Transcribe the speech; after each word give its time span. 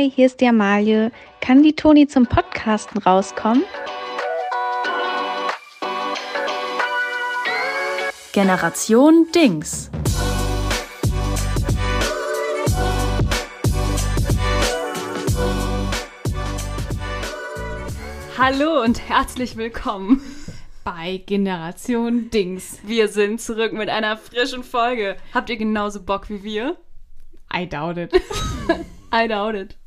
Hi, 0.00 0.10
hier 0.10 0.24
ist 0.24 0.40
die 0.40 0.46
Amalie. 0.46 1.12
Kann 1.42 1.62
die 1.62 1.76
Toni 1.76 2.06
zum 2.08 2.24
Podcasten 2.24 3.02
rauskommen? 3.02 3.64
Generation 8.32 9.26
Dings. 9.34 9.90
Hallo 18.38 18.82
und 18.82 19.06
herzlich 19.06 19.58
willkommen. 19.58 20.22
bei 20.82 21.22
Generation 21.26 22.30
Dings. 22.30 22.78
Wir 22.84 23.08
sind 23.08 23.42
zurück 23.42 23.74
mit 23.74 23.90
einer 23.90 24.16
frischen 24.16 24.64
Folge. 24.64 25.18
Habt 25.34 25.50
ihr 25.50 25.58
genauso 25.58 26.02
Bock 26.02 26.30
wie 26.30 26.42
wir? 26.42 26.78
I 27.54 27.68
doubt 27.68 27.98
it. 27.98 28.14
I 29.12 29.28
doubt 29.28 29.56
it. 29.56 29.79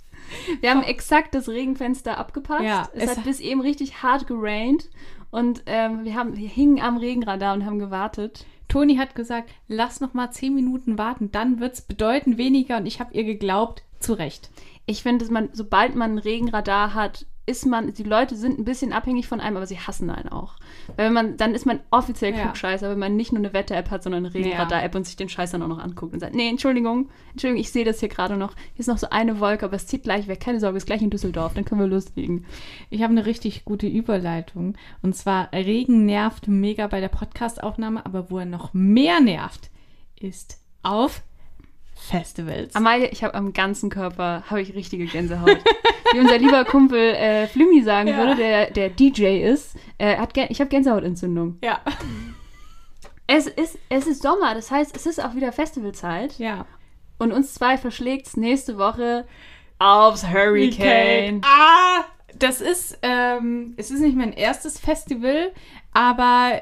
Wir 0.61 0.69
haben 0.69 0.83
exakt 0.83 1.35
das 1.35 1.49
Regenfenster 1.49 2.17
abgepasst. 2.17 2.63
Ja, 2.63 2.89
es, 2.93 3.03
es 3.03 3.17
hat 3.17 3.23
bis 3.23 3.39
eben 3.39 3.61
richtig 3.61 4.03
hart 4.03 4.27
geraint 4.27 4.89
und 5.31 5.63
ähm, 5.65 6.03
wir, 6.03 6.15
haben, 6.15 6.37
wir 6.37 6.47
hingen 6.47 6.81
am 6.81 6.97
Regenradar 6.97 7.53
und 7.53 7.65
haben 7.65 7.79
gewartet. 7.79 8.45
Toni 8.67 8.95
hat 8.95 9.15
gesagt, 9.15 9.51
lass 9.67 9.99
noch 9.99 10.13
mal 10.13 10.31
zehn 10.31 10.55
Minuten 10.55 10.97
warten, 10.97 11.31
dann 11.31 11.59
wird 11.59 11.73
es 11.73 11.81
bedeutend 11.81 12.37
weniger 12.37 12.77
und 12.77 12.85
ich 12.85 12.99
habe 12.99 13.13
ihr 13.13 13.23
geglaubt, 13.23 13.83
zu 13.99 14.13
Recht. 14.13 14.51
Ich 14.85 15.01
finde, 15.01 15.23
dass 15.23 15.31
man, 15.31 15.49
sobald 15.53 15.95
man 15.95 16.13
ein 16.13 16.17
Regenradar 16.19 16.93
hat, 16.93 17.25
ist 17.45 17.65
man, 17.65 17.93
die 17.93 18.03
Leute 18.03 18.37
sind 18.37 18.57
ein 18.57 18.63
bisschen 18.63 18.93
abhängig 18.93 19.27
von 19.27 19.41
einem, 19.41 19.57
aber 19.57 19.67
sie 19.67 19.77
hassen 19.79 20.09
einen 20.09 20.29
auch. 20.29 20.55
Weil 20.95 21.07
wenn 21.07 21.13
man, 21.13 21.37
dann 21.37 21.53
ist 21.53 21.65
man 21.65 21.81
offiziell 21.91 22.33
Ja. 22.33 22.43
Klugscheißer, 22.43 22.89
wenn 22.89 22.99
man 22.99 23.17
nicht 23.17 23.33
nur 23.33 23.39
eine 23.39 23.53
Wetter-App 23.53 23.89
hat, 23.91 24.01
sondern 24.03 24.25
eine 24.25 24.33
Regenradar-App 24.33 24.95
und 24.95 25.05
sich 25.05 25.17
den 25.17 25.27
Scheiß 25.27 25.51
dann 25.51 25.61
auch 25.61 25.67
noch 25.67 25.79
anguckt 25.79 26.13
und 26.13 26.21
sagt, 26.21 26.35
nee, 26.35 26.47
Entschuldigung, 26.47 27.09
Entschuldigung, 27.31 27.59
ich 27.59 27.71
sehe 27.71 27.83
das 27.83 27.99
hier 27.99 28.07
gerade 28.07 28.37
noch. 28.37 28.55
Hier 28.73 28.79
ist 28.79 28.87
noch 28.87 28.97
so 28.97 29.09
eine 29.09 29.41
Wolke, 29.41 29.65
aber 29.65 29.75
es 29.75 29.87
zieht 29.87 30.03
gleich 30.03 30.27
weg. 30.29 30.39
Keine 30.39 30.61
Sorge, 30.61 30.77
es 30.77 30.83
ist 30.83 30.87
gleich 30.87 31.01
in 31.01 31.09
Düsseldorf, 31.09 31.53
dann 31.53 31.65
können 31.65 31.81
wir 31.81 31.87
loslegen. 31.87 32.45
Ich 32.89 33.03
habe 33.03 33.11
eine 33.11 33.25
richtig 33.25 33.65
gute 33.65 33.87
Überleitung. 33.87 34.77
Und 35.01 35.15
zwar, 35.15 35.51
Regen 35.51 36.05
nervt 36.05 36.47
mega 36.47 36.87
bei 36.87 37.01
der 37.01 37.09
Podcast-Aufnahme, 37.09 38.05
aber 38.05 38.31
wo 38.31 38.39
er 38.39 38.45
noch 38.45 38.73
mehr 38.73 39.19
nervt, 39.19 39.69
ist 40.17 40.59
auf 40.81 41.23
Festivals. 42.09 42.75
Amalie, 42.75 43.07
ich 43.09 43.23
habe 43.23 43.33
am 43.35 43.53
ganzen 43.53 43.89
Körper, 43.89 44.43
habe 44.49 44.61
ich 44.61 44.73
richtige 44.75 45.05
Gänsehaut. 45.05 45.57
Wie 46.13 46.19
unser 46.19 46.37
lieber 46.37 46.65
Kumpel 46.65 46.99
äh, 46.99 47.47
Flümmi 47.47 47.81
sagen 47.81 48.09
Ja. 48.09 48.17
würde, 48.17 48.35
der, 48.35 48.71
der 48.71 48.89
DJ 48.89 49.41
ist, 49.43 49.75
äh, 49.97 50.17
hat 50.17 50.35
ich 50.37 50.59
habe 50.59 50.69
Gänsehautentzündung. 50.69 51.57
ja. 51.63 51.79
Es 53.25 53.47
ist, 53.47 53.79
es 53.87 54.05
ist 54.05 54.21
Sommer, 54.21 54.53
das 54.53 54.69
heißt, 54.69 54.95
es 54.95 55.05
ist 55.05 55.23
auch 55.23 55.33
wieder 55.33 55.51
Festivalzeit. 55.53 56.37
Ja. 56.39 56.65
Und 57.19 57.31
uns 57.31 57.53
zwei 57.53 57.77
verschlägt's 57.77 58.35
nächste 58.35 58.77
Woche 58.77 59.25
aufs 59.79 60.27
Hurricane. 60.29 61.41
Ah, 61.45 62.03
das 62.37 62.59
ist, 62.59 62.99
ähm, 63.01 63.75
es 63.77 63.91
ist 63.91 64.01
nicht 64.01 64.17
mein 64.17 64.33
erstes 64.33 64.77
Festival, 64.77 65.53
aber 65.93 66.61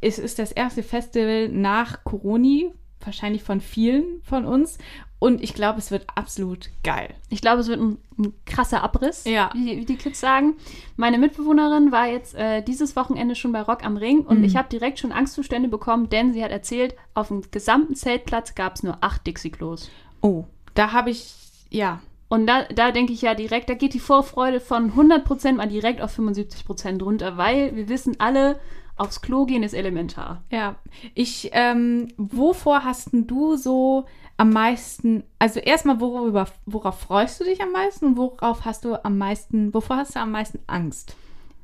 es 0.00 0.18
ist 0.18 0.38
das 0.38 0.52
erste 0.52 0.82
Festival 0.82 1.48
nach 1.48 2.02
Corona, 2.04 2.70
wahrscheinlich 3.04 3.42
von 3.42 3.60
vielen 3.60 4.04
von 4.22 4.44
uns. 4.44 4.78
Und 5.18 5.42
ich 5.42 5.52
glaube, 5.52 5.78
es 5.78 5.90
wird 5.90 6.06
absolut 6.14 6.70
geil. 6.82 7.14
Ich 7.28 7.42
glaube, 7.42 7.60
es 7.60 7.68
wird 7.68 7.78
ein, 7.78 7.98
ein 8.18 8.32
krasser 8.46 8.82
Abriss, 8.82 9.24
Ja. 9.26 9.50
wie, 9.54 9.76
wie 9.76 9.84
die 9.84 9.96
Kids 9.96 10.18
sagen. 10.18 10.54
Meine 10.96 11.18
Mitbewohnerin 11.18 11.92
war 11.92 12.06
jetzt 12.08 12.34
äh, 12.34 12.62
dieses 12.62 12.96
Wochenende 12.96 13.34
schon 13.34 13.52
bei 13.52 13.60
Rock 13.60 13.84
am 13.84 13.98
Ring 13.98 14.20
und 14.20 14.38
Mhm. 14.38 14.44
ich 14.44 14.56
habe 14.56 14.70
direkt 14.70 14.98
schon 14.98 15.12
Angstzustände 15.12 15.68
bekommen, 15.68 16.08
denn 16.08 16.32
sie 16.32 16.42
hat 16.42 16.50
erzählt, 16.50 16.94
auf 17.12 17.28
dem 17.28 17.42
gesamten 17.50 17.94
Zeltplatz 17.96 18.54
gab 18.54 18.76
es 18.76 18.82
nur 18.82 18.96
acht 19.02 19.26
Dixie-Klos. 19.26 19.90
Oh, 20.22 20.44
da 20.74 20.92
habe 20.92 21.10
ich, 21.10 21.34
ja, 21.68 22.00
Und 22.32 22.46
da, 22.46 22.62
da 22.72 22.92
denke 22.92 23.12
ich 23.12 23.22
ja 23.22 23.34
direkt, 23.34 23.68
da 23.68 23.74
geht 23.74 23.92
die 23.92 23.98
Vorfreude 23.98 24.60
von 24.60 24.92
100% 24.94 25.54
mal 25.54 25.66
direkt 25.68 26.00
auf 26.00 26.16
75% 26.16 27.02
runter, 27.02 27.36
weil 27.36 27.74
wir 27.74 27.88
wissen 27.88 28.14
alle, 28.20 28.60
aufs 29.00 29.20
Klo 29.22 29.46
gehen 29.46 29.62
ist 29.62 29.72
elementar. 29.74 30.42
Ja, 30.50 30.76
ich, 31.14 31.50
ähm, 31.52 32.08
wovor 32.16 32.84
hast 32.84 33.12
denn 33.12 33.26
du 33.26 33.56
so 33.56 34.04
am 34.36 34.50
meisten, 34.50 35.24
also 35.38 35.58
erstmal, 35.60 36.00
worüber, 36.00 36.46
worauf 36.66 37.00
freust 37.00 37.40
du 37.40 37.44
dich 37.44 37.60
am 37.62 37.72
meisten 37.72 38.06
und 38.06 38.16
worauf 38.16 38.64
hast 38.64 38.84
du 38.84 39.02
am 39.04 39.18
meisten, 39.18 39.72
wovor 39.74 39.96
hast 39.96 40.14
du 40.14 40.20
am 40.20 40.30
meisten 40.30 40.60
Angst? 40.66 41.16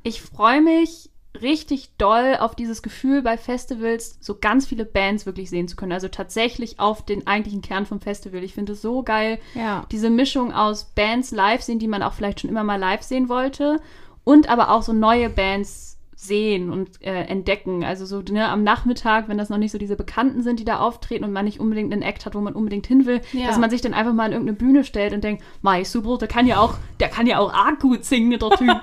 Ich 0.03 0.23
freue 0.23 0.61
mich 0.61 1.11
richtig 1.43 1.91
doll 1.99 2.37
auf 2.41 2.55
dieses 2.55 2.83
Gefühl 2.83 3.21
bei 3.21 3.37
Festivals, 3.37 4.17
so 4.21 4.37
ganz 4.41 4.67
viele 4.67 4.87
Bands 4.87 5.27
wirklich 5.27 5.51
sehen 5.51 5.69
zu 5.69 5.77
können. 5.77 5.93
Also 5.93 6.09
tatsächlich 6.09 6.81
auf 6.81 7.05
den 7.05 7.27
eigentlichen 7.27 7.61
Kern 7.61 7.85
vom 7.85 8.01
Festival. 8.01 8.43
Ich 8.43 8.55
finde 8.55 8.73
es 8.73 8.81
so 8.83 9.03
geil, 9.03 9.39
Ja. 9.55 9.85
diese 9.93 10.09
Mischung 10.09 10.53
aus 10.55 10.85
Bands 10.95 11.33
live 11.33 11.61
sehen, 11.63 11.79
die 11.79 11.89
man 11.89 12.03
auch 12.03 12.15
vielleicht 12.15 12.41
schon 12.41 12.49
immer 12.51 12.65
mal 12.65 12.77
live 12.81 13.03
sehen 13.03 13.29
wollte, 13.29 13.81
und 14.25 14.49
aber 14.49 14.71
auch 14.71 14.83
so 14.83 14.93
neue 14.93 15.29
Bands 15.31 15.96
sehen 16.19 16.71
und 16.71 17.03
äh, 17.03 17.25
entdecken. 17.25 17.85
Also 17.85 18.07
so 18.07 18.23
ne, 18.33 18.49
am 18.49 18.65
Nachmittag, 18.65 19.29
wenn 19.29 19.37
das 19.37 19.51
noch 19.51 19.59
nicht 19.59 19.71
so 19.71 19.77
diese 19.77 19.97
Bekannten 19.97 20.43
sind, 20.43 20.59
die 20.59 20.65
da 20.65 20.79
auftreten 20.81 21.25
und 21.25 21.33
man 21.33 21.45
nicht 21.45 21.61
unbedingt 21.61 21.93
einen 21.93 22.01
Act 22.01 22.25
hat, 22.25 22.35
wo 22.35 22.41
man 22.41 22.55
unbedingt 22.55 22.87
hin 22.87 23.05
will, 23.05 23.21
Ja. 23.33 23.47
dass 23.47 23.59
man 23.59 23.69
sich 23.69 23.83
dann 23.83 23.93
einfach 23.93 24.15
mal 24.15 24.25
an 24.25 24.33
irgendeine 24.33 24.57
Bühne 24.57 24.83
stellt 24.85 25.13
und 25.13 25.23
denkt, 25.23 25.45
Mai, 25.61 25.85
super, 25.85 26.17
der 26.17 26.27
kann 26.27 26.47
ja 26.47 26.59
auch, 26.59 26.77
der 27.01 27.09
kann 27.09 27.27
ja 27.27 27.39
auch 27.39 27.53
arg 27.53 27.81
gut 27.81 28.05
singen, 28.07 28.31
der 28.31 28.39
Typ. 28.51 28.81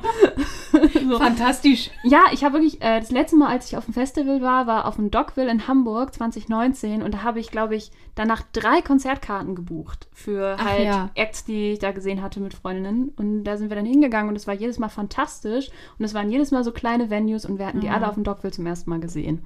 so. 1.10 1.18
Fantastisch. 1.18 1.90
Ja, 2.04 2.22
ich 2.32 2.44
habe 2.44 2.54
wirklich, 2.56 2.82
äh, 2.84 3.00
das 3.00 3.10
letzte 3.10 3.36
Mal, 3.36 3.48
als 3.50 3.68
ich 3.68 3.78
auf 3.78 3.86
dem 3.86 3.96
Festival 3.96 4.42
war, 4.42 4.68
war 4.68 4.86
auf 4.86 4.96
dem 4.98 5.10
Dockville 5.10 5.50
in 5.50 5.68
Hamburg 5.68 6.14
2019 6.14 7.02
und 7.02 7.16
da 7.16 7.24
habe 7.24 7.40
ich, 7.40 7.50
glaube 7.50 7.76
ich, 7.76 7.92
danach 8.16 8.44
drei 8.53 8.81
Konzertkarten 8.81 9.56
gebucht 9.56 10.07
für 10.13 10.56
Ach 10.59 10.66
halt 10.66 10.85
ja. 10.85 11.09
Acts, 11.16 11.46
die 11.46 11.72
ich 11.74 11.79
da 11.79 11.91
gesehen 11.91 12.22
hatte 12.22 12.40
mit 12.40 12.53
Freundinnen. 12.53 13.09
Und 13.16 13.44
da 13.44 13.57
sind 13.57 13.69
wir 13.69 13.75
dann 13.75 13.85
hingegangen 13.85 14.29
und 14.29 14.35
es 14.35 14.46
war 14.47 14.53
jedes 14.53 14.78
Mal 14.79 14.90
fantastisch 14.90 15.69
und 15.97 16.06
es 16.06 16.13
waren 16.13 16.29
jedes 16.29 16.51
Mal 16.51 16.63
so 16.63 16.72
kleine 16.72 17.09
Venues 17.09 17.46
und 17.46 17.57
wir 17.59 17.66
hatten 17.66 17.79
die 17.79 17.88
Mhm. 17.88 17.94
alle 17.94 18.07
auf 18.07 18.13
dem 18.16 18.24
Dockville 18.24 18.51
zum 18.53 18.66
ersten 18.68 18.90
Mal 18.90 19.00
gesehen. 19.00 19.44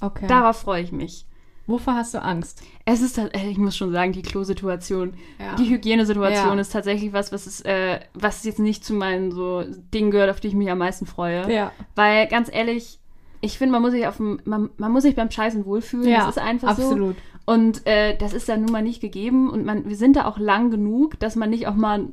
Okay. 0.00 0.26
Darauf 0.26 0.56
freue 0.58 0.82
ich 0.82 0.92
mich. 0.92 1.26
Wovor 1.66 1.94
hast 1.94 2.14
du 2.14 2.22
Angst? 2.22 2.62
Es 2.84 3.00
ist, 3.00 3.16
äh, 3.18 3.28
ich 3.48 3.58
muss 3.58 3.76
schon 3.76 3.92
sagen, 3.92 4.12
die 4.12 4.22
Klosituation, 4.22 5.14
Ja. 5.38 5.54
die 5.56 5.68
Hygienesituation 5.70 6.54
Ja. 6.54 6.60
ist 6.60 6.72
tatsächlich 6.72 7.12
was, 7.12 7.32
was, 7.32 7.46
ist, 7.46 7.64
äh, 7.64 8.00
was 8.14 8.42
jetzt 8.44 8.58
nicht 8.58 8.84
zu 8.84 8.92
meinen 8.94 9.30
so 9.30 9.64
Dingen 9.94 10.10
gehört, 10.10 10.30
auf 10.30 10.40
die 10.40 10.48
ich 10.48 10.54
mich 10.54 10.70
am 10.70 10.78
meisten 10.78 11.06
freue. 11.06 11.52
Ja. 11.52 11.70
Weil 11.94 12.26
ganz 12.28 12.50
ehrlich, 12.52 12.98
ich 13.40 13.56
finde, 13.56 13.72
man 13.72 13.82
muss 13.82 13.92
sich 13.92 14.06
auf 14.06 14.16
dem, 14.16 14.40
man, 14.44 14.70
man 14.78 14.90
muss 14.90 15.02
sich 15.04 15.14
beim 15.14 15.30
Scheißen 15.30 15.64
wohlfühlen. 15.64 16.08
Ja, 16.08 16.26
das 16.26 16.36
ist 16.36 16.42
einfach 16.42 16.68
absolut. 16.70 17.16
so. 17.16 17.22
Und 17.50 17.84
äh, 17.84 18.16
das 18.16 18.32
ist 18.32 18.48
dann 18.48 18.62
nun 18.62 18.70
mal 18.70 18.80
nicht 18.80 19.00
gegeben. 19.00 19.50
Und 19.50 19.64
man, 19.66 19.88
wir 19.88 19.96
sind 19.96 20.14
da 20.14 20.26
auch 20.26 20.38
lang 20.38 20.70
genug, 20.70 21.18
dass 21.18 21.34
man 21.34 21.50
nicht 21.50 21.66
auch 21.66 21.74
mal 21.74 22.06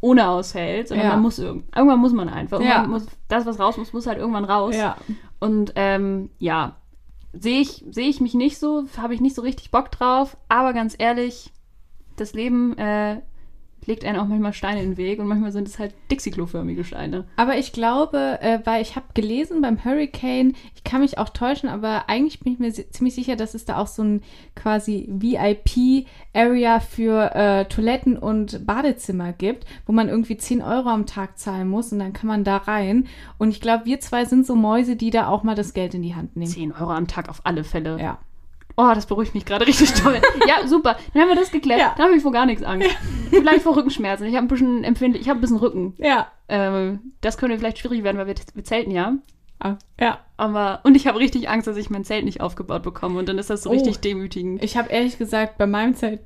ohne 0.00 0.28
aushält, 0.28 0.88
sondern 0.88 1.06
Ja. 1.06 1.12
man 1.12 1.22
muss 1.22 1.38
irgend, 1.38 1.64
irgendwann 1.76 2.00
muss 2.00 2.12
man 2.12 2.28
einfach. 2.28 2.60
Ja. 2.60 2.88
Muss, 2.88 3.06
das, 3.28 3.46
was 3.46 3.60
raus 3.60 3.76
muss, 3.76 3.92
muss 3.92 4.08
halt 4.08 4.18
irgendwann 4.18 4.44
raus. 4.44 4.74
Ja. 4.74 4.96
Und 5.38 5.74
ähm, 5.76 6.30
ja, 6.40 6.74
sehe 7.32 7.60
ich, 7.60 7.84
sehe 7.92 8.08
ich 8.08 8.20
mich 8.20 8.34
nicht 8.34 8.58
so, 8.58 8.86
habe 8.96 9.14
ich 9.14 9.20
nicht 9.20 9.36
so 9.36 9.42
richtig 9.42 9.70
Bock 9.70 9.92
drauf. 9.92 10.36
Aber 10.48 10.72
ganz 10.72 10.96
ehrlich, 10.98 11.52
das 12.16 12.32
Leben 12.34 12.76
äh, 12.76 13.20
legt 13.86 14.04
einen 14.04 14.18
auch 14.18 14.26
manchmal 14.26 14.52
Steine 14.52 14.82
in 14.82 14.90
den 14.92 14.96
Weg 14.96 15.18
und 15.18 15.26
manchmal 15.26 15.52
sind 15.52 15.66
es 15.68 15.78
halt 15.78 15.94
Dixie-Klo-förmige 16.10 16.84
Steine. 16.84 17.24
Aber 17.36 17.56
ich 17.58 17.72
glaube, 17.72 18.38
äh, 18.40 18.58
weil 18.64 18.82
ich 18.82 18.96
habe 18.96 19.06
gelesen 19.14 19.62
beim 19.62 19.84
Hurricane, 19.84 20.54
ich 20.74 20.84
kann 20.84 21.00
mich 21.00 21.18
auch 21.18 21.30
täuschen, 21.30 21.68
aber 21.68 22.08
eigentlich 22.08 22.40
bin 22.40 22.52
ich 22.52 22.58
mir 22.58 22.70
si- 22.72 22.88
ziemlich 22.90 23.14
sicher, 23.14 23.36
dass 23.36 23.54
es 23.54 23.64
da 23.64 23.78
auch 23.78 23.86
so 23.86 24.02
ein 24.02 24.22
quasi 24.54 25.08
VIP-Area 25.84 26.80
für 26.80 27.34
äh, 27.34 27.64
Toiletten 27.66 28.16
und 28.16 28.66
Badezimmer 28.66 29.32
gibt, 29.32 29.64
wo 29.86 29.92
man 29.92 30.08
irgendwie 30.08 30.36
10 30.36 30.62
Euro 30.62 30.88
am 30.88 31.06
Tag 31.06 31.38
zahlen 31.38 31.68
muss 31.68 31.92
und 31.92 31.98
dann 31.98 32.12
kann 32.12 32.28
man 32.28 32.44
da 32.44 32.58
rein. 32.58 33.06
Und 33.38 33.50
ich 33.50 33.60
glaube, 33.60 33.86
wir 33.86 34.00
zwei 34.00 34.24
sind 34.24 34.46
so 34.46 34.54
Mäuse, 34.56 34.96
die 34.96 35.10
da 35.10 35.28
auch 35.28 35.42
mal 35.42 35.54
das 35.54 35.74
Geld 35.74 35.94
in 35.94 36.02
die 36.02 36.14
Hand 36.14 36.36
nehmen. 36.36 36.50
10 36.50 36.72
Euro 36.72 36.90
am 36.92 37.06
Tag 37.06 37.28
auf 37.28 37.40
alle 37.44 37.64
Fälle. 37.64 37.98
Ja. 38.00 38.18
Oh, 38.82 38.94
das 38.94 39.06
beruhigt 39.06 39.34
mich 39.34 39.44
gerade 39.44 39.66
richtig 39.66 39.92
toll. 39.94 40.20
ja, 40.48 40.66
super. 40.66 40.96
Dann 41.12 41.22
haben 41.22 41.28
wir 41.28 41.36
das 41.36 41.50
geklärt. 41.50 41.80
Ja. 41.80 41.94
Dann 41.96 42.06
habe 42.06 42.16
ich 42.16 42.22
vor 42.22 42.32
gar 42.32 42.46
nichts 42.46 42.62
Angst. 42.62 42.88
Vielleicht 43.30 43.62
vor 43.62 43.76
Rückenschmerzen. 43.76 44.26
Ich 44.26 44.34
habe 44.36 44.46
ein 44.46 44.48
bisschen 44.48 44.84
empfindlich, 44.84 45.22
ich 45.22 45.28
habe 45.28 45.38
ein 45.38 45.42
bisschen 45.42 45.58
Rücken. 45.58 45.94
Ja. 45.98 46.28
Ähm, 46.48 47.12
das 47.20 47.36
könnte 47.36 47.58
vielleicht 47.58 47.78
schwierig 47.78 48.02
werden, 48.02 48.16
weil 48.18 48.26
wir, 48.26 48.34
wir 48.54 48.64
zelten 48.64 48.90
ja. 48.90 49.14
Ah, 49.58 49.76
Ja. 50.00 50.18
Aber, 50.38 50.80
und 50.84 50.94
ich 50.94 51.06
habe 51.06 51.18
richtig 51.18 51.50
Angst, 51.50 51.66
dass 51.66 51.76
ich 51.76 51.90
mein 51.90 52.04
Zelt 52.04 52.24
nicht 52.24 52.40
aufgebaut 52.40 52.82
bekomme. 52.82 53.18
Und 53.18 53.28
dann 53.28 53.36
ist 53.38 53.50
das 53.50 53.62
so 53.62 53.70
Oh. 53.70 53.72
richtig 53.74 53.98
demütigend. 54.00 54.64
Ich 54.64 54.76
habe 54.78 54.88
ehrlich 54.88 55.18
gesagt 55.18 55.58
bei 55.58 55.66
meinem 55.66 55.94
Zelt 55.94 56.20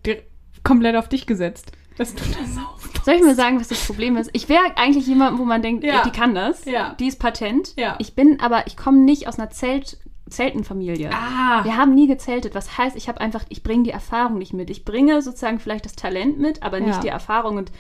komplett 0.62 0.94
auf 0.96 1.08
dich 1.08 1.26
gesetzt. 1.26 1.72
Dass 1.98 2.14
du 2.14 2.22
das 2.24 2.56
aufbaust. 2.58 3.04
Soll 3.04 3.14
ich 3.14 3.22
mir 3.22 3.34
sagen, 3.34 3.60
was 3.60 3.68
das 3.68 3.84
Problem 3.86 4.16
ist? 4.16 4.30
Ich 4.32 4.48
wäre 4.48 4.62
eigentlich 4.76 5.06
jemand, 5.06 5.38
wo 5.38 5.44
man 5.44 5.62
denkt, 5.62 5.84
Ja. 5.84 5.98
ey, 5.98 6.00
die 6.04 6.10
kann 6.18 6.34
das. 6.34 6.64
Ja. 6.64 6.94
Die 6.98 7.06
ist 7.06 7.20
patent. 7.20 7.74
Ja. 7.76 7.96
Ich 7.98 8.14
bin 8.14 8.40
aber, 8.40 8.66
ich 8.66 8.76
komme 8.76 8.98
nicht 8.98 9.28
aus 9.28 9.38
einer 9.38 9.50
Zelt, 9.50 9.98
Zeltenfamilie. 10.28 11.10
Ah. 11.12 11.64
Wir 11.64 11.76
haben 11.76 11.94
nie 11.94 12.06
gezeltet. 12.06 12.54
Was 12.54 12.78
heißt, 12.78 12.96
ich 12.96 13.08
habe 13.08 13.20
einfach, 13.20 13.44
ich 13.48 13.62
bringe 13.62 13.84
die 13.84 13.90
Erfahrung 13.90 14.38
nicht 14.38 14.52
mit. 14.54 14.70
Ich 14.70 14.84
bringe 14.84 15.20
sozusagen 15.22 15.58
vielleicht 15.60 15.84
das 15.84 15.94
Talent 15.96 16.38
mit, 16.38 16.62
aber 16.62 16.80
nicht 16.80 16.96
Ja. 16.96 17.00
die 17.00 17.08
Erfahrung. 17.08 17.56
Und 17.56 17.72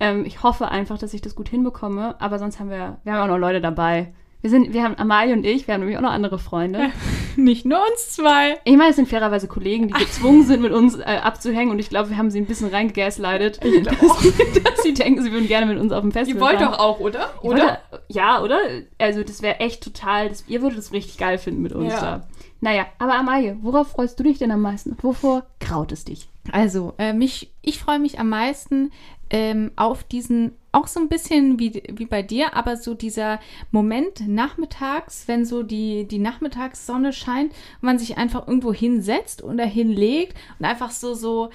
ähm, 0.00 0.24
ich 0.24 0.42
hoffe 0.42 0.68
einfach, 0.68 0.98
dass 0.98 1.14
ich 1.14 1.20
das 1.20 1.34
gut 1.34 1.48
hinbekomme. 1.48 2.20
Aber 2.20 2.38
sonst 2.38 2.60
haben 2.60 2.70
wir, 2.70 2.98
wir 3.04 3.12
haben 3.12 3.22
auch 3.22 3.34
noch 3.34 3.38
Leute 3.38 3.60
dabei. 3.60 4.12
Wir 4.40 4.50
sind, 4.50 4.72
wir 4.72 4.84
haben 4.84 4.96
Amalie 4.96 5.32
und 5.34 5.44
ich, 5.44 5.66
wir 5.66 5.74
haben 5.74 5.80
nämlich 5.80 5.96
auch 5.98 6.02
noch 6.02 6.12
andere 6.12 6.38
Freunde. 6.38 6.90
Nicht 7.36 7.64
nur 7.64 7.78
uns 7.90 8.10
zwei. 8.10 8.58
Ich 8.64 8.76
meine, 8.76 8.90
es 8.90 8.96
sind 8.96 9.08
fairerweise 9.08 9.48
Kollegen, 9.48 9.88
die 9.88 9.94
gezwungen 9.94 10.44
sind, 10.44 10.62
mit 10.62 10.72
uns 10.72 10.96
äh, 10.98 11.02
abzuhängen 11.02 11.70
und 11.72 11.78
ich 11.80 11.88
glaube, 11.88 12.10
wir 12.10 12.16
haben 12.18 12.30
sie 12.30 12.38
ein 12.38 12.46
bisschen 12.46 12.68
reingegaslightet, 12.68 13.60
Ich 13.64 13.82
glaub 13.82 13.98
dass, 13.98 14.62
dass 14.64 14.82
sie 14.84 14.94
denken, 14.94 15.22
sie 15.22 15.32
würden 15.32 15.48
gerne 15.48 15.66
mit 15.66 15.78
uns 15.78 15.92
auf 15.92 16.02
dem 16.02 16.12
Festival 16.12 16.56
sein. 16.58 16.68
auch, 16.68 17.00
oder? 17.00 17.30
Ihr 17.42 17.50
wollt- 17.50 17.78
Ja, 18.08 18.40
oder? 18.42 18.58
Also 18.98 19.22
das 19.24 19.42
wäre 19.42 19.58
echt 19.60 19.82
total, 19.82 20.28
das, 20.28 20.44
ihr 20.46 20.62
würdet 20.62 20.78
es 20.78 20.92
richtig 20.92 21.18
geil 21.18 21.38
finden 21.38 21.62
mit 21.62 21.72
uns 21.72 21.92
Ja. 21.92 22.00
da. 22.00 22.28
Naja, 22.60 22.86
aber 22.98 23.14
Amalie, 23.14 23.56
worauf 23.62 23.88
freust 23.92 24.18
du 24.18 24.24
dich 24.24 24.38
denn 24.38 24.50
am 24.50 24.60
meisten? 24.60 24.96
Wovor 25.02 25.44
graut 25.60 25.92
es 25.92 26.04
dich? 26.04 26.28
Also, 26.52 26.94
äh, 26.98 27.12
mich, 27.12 27.50
ich 27.62 27.78
freue 27.78 27.98
mich 27.98 28.18
am 28.18 28.28
meisten 28.30 28.90
ähm, 29.30 29.72
auf 29.76 30.04
diesen, 30.04 30.52
auch 30.72 30.86
so 30.86 31.00
ein 31.00 31.08
bisschen 31.08 31.58
wie, 31.58 31.82
wie 31.92 32.06
bei 32.06 32.22
dir, 32.22 32.54
aber 32.54 32.76
so 32.76 32.94
dieser 32.94 33.40
Moment 33.70 34.26
nachmittags, 34.26 35.28
wenn 35.28 35.44
so 35.44 35.62
die, 35.62 36.06
die 36.06 36.18
Nachmittagssonne 36.18 37.12
scheint 37.12 37.52
und 37.52 37.82
man 37.82 37.98
sich 37.98 38.16
einfach 38.16 38.46
irgendwo 38.46 38.72
hinsetzt 38.72 39.42
oder 39.42 39.64
hinlegt 39.64 40.36
und 40.58 40.64
einfach 40.64 40.90
so, 40.90 41.14
so, 41.14 41.50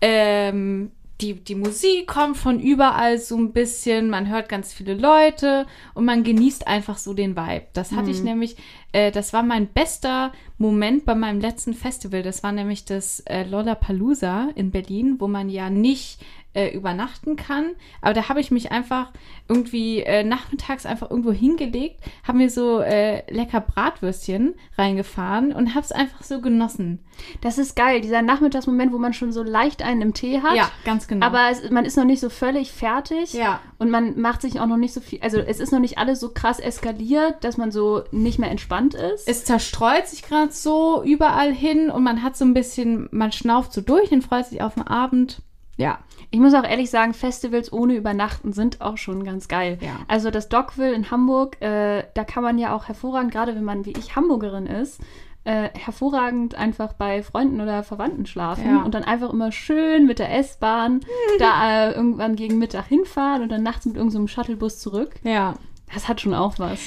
ähm, 0.00 0.92
die, 1.20 1.34
die 1.34 1.54
Musik 1.54 2.06
kommt 2.06 2.36
von 2.36 2.60
überall 2.60 3.18
so 3.18 3.36
ein 3.36 3.52
bisschen, 3.52 4.10
man 4.10 4.28
hört 4.28 4.48
ganz 4.48 4.74
viele 4.74 4.94
Leute 4.94 5.66
und 5.94 6.04
man 6.04 6.24
genießt 6.24 6.66
einfach 6.66 6.98
so 6.98 7.14
den 7.14 7.36
Vibe. 7.36 7.66
Das 7.72 7.92
hatte 7.92 8.10
ich 8.10 8.22
nämlich, 8.22 8.56
äh, 8.92 9.10
das 9.10 9.32
war 9.32 9.42
mein 9.42 9.66
bester 9.66 10.32
Moment 10.58 11.06
bei 11.06 11.14
meinem 11.14 11.40
letzten 11.40 11.72
Festival. 11.72 12.22
Das 12.22 12.42
war 12.42 12.52
nämlich 12.52 12.84
das 12.84 13.20
äh, 13.20 13.44
Lollapalooza 13.44 14.50
in 14.54 14.70
Berlin, 14.70 15.16
wo 15.18 15.26
man 15.26 15.48
ja 15.48 15.70
nicht 15.70 16.18
äh, 16.56 16.70
übernachten 16.74 17.36
kann. 17.36 17.74
Aber 18.00 18.14
da 18.14 18.28
habe 18.28 18.40
ich 18.40 18.50
mich 18.50 18.72
einfach 18.72 19.12
irgendwie 19.46 20.00
äh, 20.00 20.24
nachmittags 20.24 20.86
einfach 20.86 21.10
irgendwo 21.10 21.30
hingelegt, 21.30 22.00
habe 22.26 22.38
mir 22.38 22.50
so 22.50 22.80
äh, 22.80 23.30
lecker 23.32 23.60
Bratwürstchen 23.60 24.54
reingefahren 24.78 25.52
und 25.52 25.74
habe 25.74 25.84
es 25.84 25.92
einfach 25.92 26.22
so 26.22 26.40
genossen. 26.40 27.00
Das 27.42 27.58
ist 27.58 27.76
geil, 27.76 28.00
dieser 28.00 28.22
Nachmittagsmoment, 28.22 28.92
wo 28.92 28.98
man 28.98 29.12
schon 29.12 29.32
so 29.32 29.42
leicht 29.42 29.82
einen 29.82 30.02
im 30.02 30.14
Tee 30.14 30.40
hat. 30.40 30.54
ganz 30.84 31.06
genau. 31.08 31.26
Aber 31.26 31.50
es, 31.50 31.70
man 31.70 31.84
ist 31.84 31.96
noch 31.96 32.04
nicht 32.04 32.20
so 32.20 32.30
völlig 32.30 32.72
fertig. 32.72 33.34
Ja. 33.34 33.60
Und 33.78 33.90
man 33.90 34.18
macht 34.18 34.42
sich 34.42 34.58
auch 34.58 34.66
noch 34.66 34.76
nicht 34.76 34.94
so 34.94 35.00
viel. 35.00 35.20
Also, 35.22 35.38
es 35.38 35.60
ist 35.60 35.72
noch 35.72 35.78
nicht 35.78 35.98
alles 35.98 36.20
so 36.20 36.30
krass 36.30 36.58
eskaliert, 36.58 37.44
dass 37.44 37.56
man 37.56 37.70
so 37.70 38.04
nicht 38.10 38.38
mehr 38.38 38.50
entspannt 38.50 38.94
ist. 38.94 39.28
es 39.28 39.44
zerstreut 39.44 40.06
sich 40.06 40.22
gerade 40.22 40.52
so 40.52 41.02
überall 41.04 41.52
hin 41.52 41.90
und 41.90 42.02
man 42.02 42.22
hat 42.22 42.36
so 42.36 42.44
ein 42.44 42.54
bisschen, 42.54 43.08
man 43.12 43.32
schnauft 43.32 43.72
so 43.72 43.80
durch 43.80 44.10
und 44.12 44.22
freut 44.22 44.46
sich 44.46 44.62
auf 44.62 44.74
den 44.74 44.86
Abend. 44.86 45.42
Ja. 45.76 45.98
Ich 46.30 46.40
muss 46.40 46.54
auch 46.54 46.64
ehrlich 46.64 46.90
sagen, 46.90 47.12
Festivals 47.14 47.72
ohne 47.72 47.94
Übernachten 47.94 48.52
sind 48.52 48.80
auch 48.80 48.96
schon 48.96 49.24
ganz 49.24 49.46
geil. 49.48 49.78
Ja. 49.80 49.96
Also 50.08 50.30
das 50.30 50.48
Dockville 50.48 50.92
in 50.92 51.10
Hamburg, 51.10 51.60
äh, 51.60 52.04
da 52.14 52.24
kann 52.24 52.42
man 52.42 52.58
ja 52.58 52.74
auch 52.74 52.88
hervorragend, 52.88 53.30
gerade 53.32 53.54
wenn 53.54 53.64
man 53.64 53.84
wie 53.84 53.92
ich 53.92 54.16
Hamburgerin 54.16 54.66
ist, 54.66 55.00
äh, 55.44 55.68
hervorragend 55.78 56.54
einfach 56.56 56.94
bei 56.94 57.22
Freunden 57.22 57.60
oder 57.60 57.82
Verwandten 57.84 58.26
schlafen 58.26 58.66
Ja. 58.68 58.82
und 58.82 58.94
dann 58.94 59.04
einfach 59.04 59.32
immer 59.32 59.52
schön 59.52 60.06
mit 60.06 60.18
der 60.18 60.34
S-Bahn 60.38 61.00
da 61.38 61.88
äh, 61.88 61.92
irgendwann 61.92 62.34
gegen 62.36 62.58
Mittag 62.58 62.86
hinfahren 62.86 63.42
und 63.42 63.50
dann 63.50 63.62
nachts 63.62 63.84
mit 63.86 63.96
irgendeinem 63.96 64.28
Shuttlebus 64.28 64.78
zurück. 64.80 65.14
Ja. 65.22 65.54
Das 65.94 66.08
hat 66.08 66.20
schon 66.20 66.34
auch 66.34 66.58
was. 66.58 66.80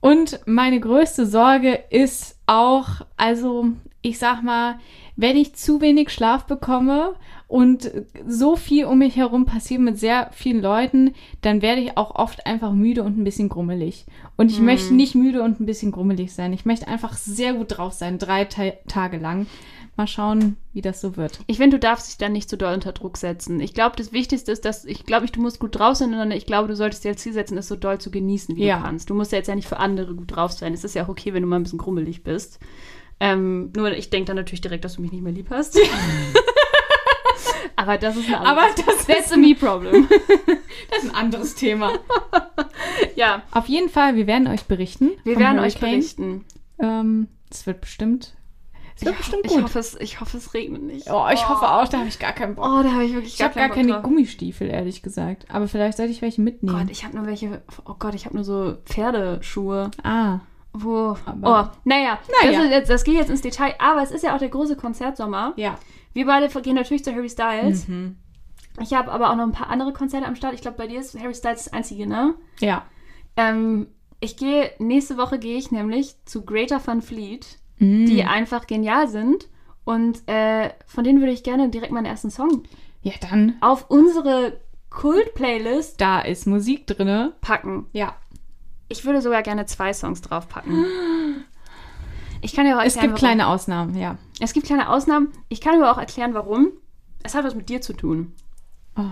Und 0.00 0.40
meine 0.46 0.80
größte 0.80 1.24
Sorge 1.24 1.72
ist 1.90 2.36
auch, 2.46 2.88
also 3.16 3.68
ich 4.02 4.18
sag 4.18 4.42
mal, 4.42 4.78
wenn 5.16 5.36
ich 5.36 5.54
zu 5.54 5.80
wenig 5.80 6.10
Schlaf 6.10 6.44
bekomme 6.46 7.14
und 7.46 7.90
so 8.26 8.56
viel 8.56 8.86
um 8.86 8.98
mich 8.98 9.16
herum 9.16 9.44
passiert 9.44 9.80
mit 9.80 9.98
sehr 9.98 10.28
vielen 10.32 10.60
Leuten, 10.60 11.14
dann 11.40 11.62
werde 11.62 11.82
ich 11.82 11.96
auch 11.96 12.14
oft 12.16 12.46
einfach 12.46 12.72
müde 12.72 13.02
und 13.04 13.16
ein 13.18 13.24
bisschen 13.24 13.48
grummelig. 13.48 14.06
Und 14.36 14.50
ich 14.50 14.60
möchte 14.60 14.92
nicht 14.94 15.14
müde 15.14 15.42
und 15.42 15.60
ein 15.60 15.66
bisschen 15.66 15.92
grummelig 15.92 16.32
sein. 16.32 16.52
Ich 16.52 16.64
möchte 16.64 16.88
einfach 16.88 17.12
sehr 17.16 17.54
gut 17.54 17.76
drauf 17.78 17.92
sein, 17.92 18.18
drei 18.18 18.44
Ta 18.44 18.72
Tage 18.88 19.18
lang. 19.18 19.46
Mal 19.96 20.08
schauen, 20.08 20.56
wie 20.72 20.80
das 20.80 21.00
so 21.00 21.16
wird. 21.16 21.38
Ich 21.46 21.58
finde, 21.58 21.76
du 21.76 21.80
darfst 21.86 22.08
dich 22.08 22.18
dann 22.18 22.32
nicht 22.32 22.50
zu 22.50 22.56
doll 22.56 22.74
unter 22.74 22.90
Druck 22.90 23.16
setzen. 23.16 23.60
Ich 23.60 23.74
glaube, 23.74 23.94
das 23.94 24.12
Wichtigste 24.12 24.50
ist, 24.50 24.64
dass 24.64 24.84
ich 24.84 25.06
glaube 25.06 25.26
du 25.26 25.40
musst 25.40 25.60
gut 25.60 25.78
drauf 25.78 25.94
sein, 25.94 26.10
sondern 26.10 26.32
ich 26.32 26.46
glaube, 26.46 26.66
du 26.66 26.74
solltest 26.74 27.04
dir 27.04 27.10
als 27.10 27.22
Ziel 27.22 27.32
setzen, 27.32 27.56
es 27.58 27.68
so 27.68 27.76
doll 27.76 28.00
zu 28.00 28.10
genießen, 28.10 28.56
wie 28.56 28.64
Ja. 28.64 28.78
du 28.78 28.82
kannst. 28.82 29.08
Du 29.08 29.14
musst 29.14 29.30
ja 29.30 29.38
jetzt 29.38 29.46
ja 29.46 29.54
nicht 29.54 29.68
für 29.68 29.76
andere 29.78 30.16
gut 30.16 30.34
drauf 30.34 30.50
sein. 30.50 30.74
Es 30.74 30.82
ist 30.82 30.96
ja 30.96 31.04
auch 31.04 31.08
okay, 31.08 31.32
wenn 31.32 31.42
du 31.44 31.48
mal 31.48 31.56
ein 31.56 31.62
bisschen 31.62 31.78
grummelig 31.78 32.24
bist. 32.24 32.58
Ähm, 33.20 33.72
nur 33.76 33.92
ich 33.92 34.10
denke 34.10 34.26
dann 34.26 34.36
natürlich 34.36 34.60
direkt, 34.60 34.84
dass 34.84 34.96
du 34.96 35.02
mich 35.02 35.12
nicht 35.12 35.22
mehr 35.22 35.32
lieb 35.32 35.48
hast. 35.50 35.78
Aber 37.76 37.98
das 37.98 38.16
ist 38.16 38.26
eine 38.26 38.38
andere 38.40 38.52
Aber 38.52 38.74
das 38.86 39.06
That's 39.06 39.32
a 39.32 39.36
me 39.36 39.54
problem. 39.54 40.08
Das 40.90 41.02
ist 41.02 41.10
ein 41.10 41.14
anderes 41.16 41.54
Thema. 41.54 41.92
ja, 43.16 43.42
Auf 43.52 43.66
jeden 43.68 43.88
Fall, 43.88 44.16
wir 44.16 44.26
werden 44.26 44.46
euch 44.48 44.64
berichten. 44.64 45.12
wir 45.24 45.38
werden 45.38 45.58
euch 45.58 45.76
Hurricane. 45.76 45.90
berichten. 45.90 46.44
Ähm, 46.78 47.28
es 47.50 47.66
wird 47.66 47.80
bestimmt. 47.80 48.34
Es 48.96 49.04
wird 49.04 49.16
bestimmt 49.16 49.42
ich, 49.44 49.52
gut. 49.52 49.62
hoffe, 49.64 49.78
es, 49.78 49.96
ich 50.00 50.20
hoffe, 50.20 50.36
es 50.36 50.54
regnet 50.54 50.82
nicht. 50.82 51.10
oh, 51.10 51.26
ich 51.32 51.48
hoffe 51.48 51.68
auch, 51.68 51.88
da 51.88 51.98
habe 51.98 52.08
ich 52.08 52.18
gar 52.18 52.32
keinen 52.32 52.54
Bock. 52.54 52.64
Oh, 52.64 52.82
da 52.82 52.92
habe 52.92 53.04
ich 53.04 53.14
wirklich 53.14 53.34
ich 53.34 53.42
habe 53.42 53.54
gar 53.54 53.68
keinen 53.68 53.74
keine 53.74 53.88
Bock 53.88 54.02
drauf. 54.02 54.10
Gummistiefel, 54.10 54.68
ehrlich 54.68 55.02
gesagt. 55.02 55.46
Aber 55.48 55.66
vielleicht 55.66 55.96
sollte 55.96 56.12
ich 56.12 56.22
welche 56.22 56.42
mitnehmen. 56.42 56.78
Gott, 56.78 56.90
ich 56.90 57.04
habe 57.04 57.16
nur 57.16 57.26
welche. 57.26 57.62
Oh 57.86 57.94
Gott, 57.98 58.14
ich 58.14 58.26
habe 58.26 58.36
nur 58.36 58.44
so 58.44 58.76
Pferdeschuhe. 58.84 59.90
ah, 60.02 60.40
Wo? 60.74 61.16
Aber- 61.24 61.70
oh, 61.72 61.78
naja. 61.84 62.18
Naja. 62.42 62.60
Das, 62.62 62.70
jetzt, 62.70 62.90
das 62.90 63.04
geht 63.04 63.14
jetzt 63.14 63.30
ins 63.30 63.40
Detail. 63.40 63.74
Aber 63.78 64.02
es 64.02 64.10
ist 64.10 64.22
ja 64.24 64.34
auch 64.34 64.38
der 64.38 64.48
große 64.50 64.76
Konzertsommer. 64.76 65.52
ja. 65.56 65.78
Wir 66.12 66.26
beide 66.26 66.48
gehen 66.60 66.76
natürlich 66.76 67.02
zu 67.04 67.12
Harry 67.12 67.28
Styles. 67.28 67.88
Mhm. 67.88 68.16
Ich 68.80 68.92
habe 68.92 69.10
aber 69.10 69.30
auch 69.30 69.34
noch 69.36 69.42
ein 69.42 69.50
paar 69.52 69.68
andere 69.70 69.92
Konzerte 69.92 70.26
am 70.28 70.36
Start. 70.36 70.54
Ich 70.54 70.60
glaube, 70.60 70.76
bei 70.76 70.86
dir 70.86 71.00
ist 71.00 71.18
Harry 71.18 71.34
Styles 71.34 71.64
das 71.64 71.72
einzige, 71.72 72.06
ne? 72.06 72.34
Ja. 72.60 72.84
Ähm, 73.36 73.88
ich 74.20 74.36
gehe, 74.36 74.70
nächste 74.78 75.16
Woche 75.16 75.40
gehe 75.40 75.56
ich 75.58 75.72
nämlich 75.72 76.14
zu 76.24 76.44
Greater 76.44 76.78
Fun 76.78 77.02
Fleet, 77.02 77.58
Mhm. 77.80 78.06
die 78.06 78.22
einfach 78.22 78.68
genial 78.68 79.08
sind. 79.08 79.48
Und 79.84 80.22
äh, 80.28 80.70
von 80.86 81.02
denen 81.02 81.18
würde 81.18 81.32
ich 81.32 81.42
gerne 81.42 81.68
direkt 81.68 81.92
meinen 81.92 82.06
ersten 82.06 82.30
Song 82.30 82.62
Ja, 83.02 83.12
dann, 83.28 83.56
auf 83.60 83.90
unsere 83.90 84.60
Kult-Playlist 84.90 86.00
da 86.00 86.20
ist 86.20 86.46
Musik 86.46 86.86
drinne. 86.86 87.32
packen. 87.40 87.86
Ja. 87.92 88.14
Ich 88.88 89.04
würde 89.04 89.20
sogar 89.22 89.42
gerne 89.42 89.66
zwei 89.66 89.92
Songs 89.92 90.20
draufpacken. 90.22 90.84
Ich 92.42 92.54
kann 92.54 92.66
ja 92.66 92.76
auch 92.78 92.82
Es 92.82 92.94
erklären, 92.96 93.02
gibt 93.14 93.22
warum. 93.22 93.36
kleine 93.36 93.46
Ausnahmen, 93.48 93.96
ja. 93.96 94.18
Es 94.40 94.52
gibt 94.52 94.66
kleine 94.66 94.88
Ausnahmen. 94.90 95.28
Ich 95.48 95.60
kann 95.60 95.76
aber 95.80 95.90
auch 95.90 95.98
erklären, 95.98 96.34
warum. 96.34 96.68
Es 97.22 97.34
hat 97.34 97.44
was 97.44 97.54
mit 97.54 97.68
dir 97.70 97.80
zu 97.80 97.94
tun. 97.94 98.32
Oh. 98.96 99.02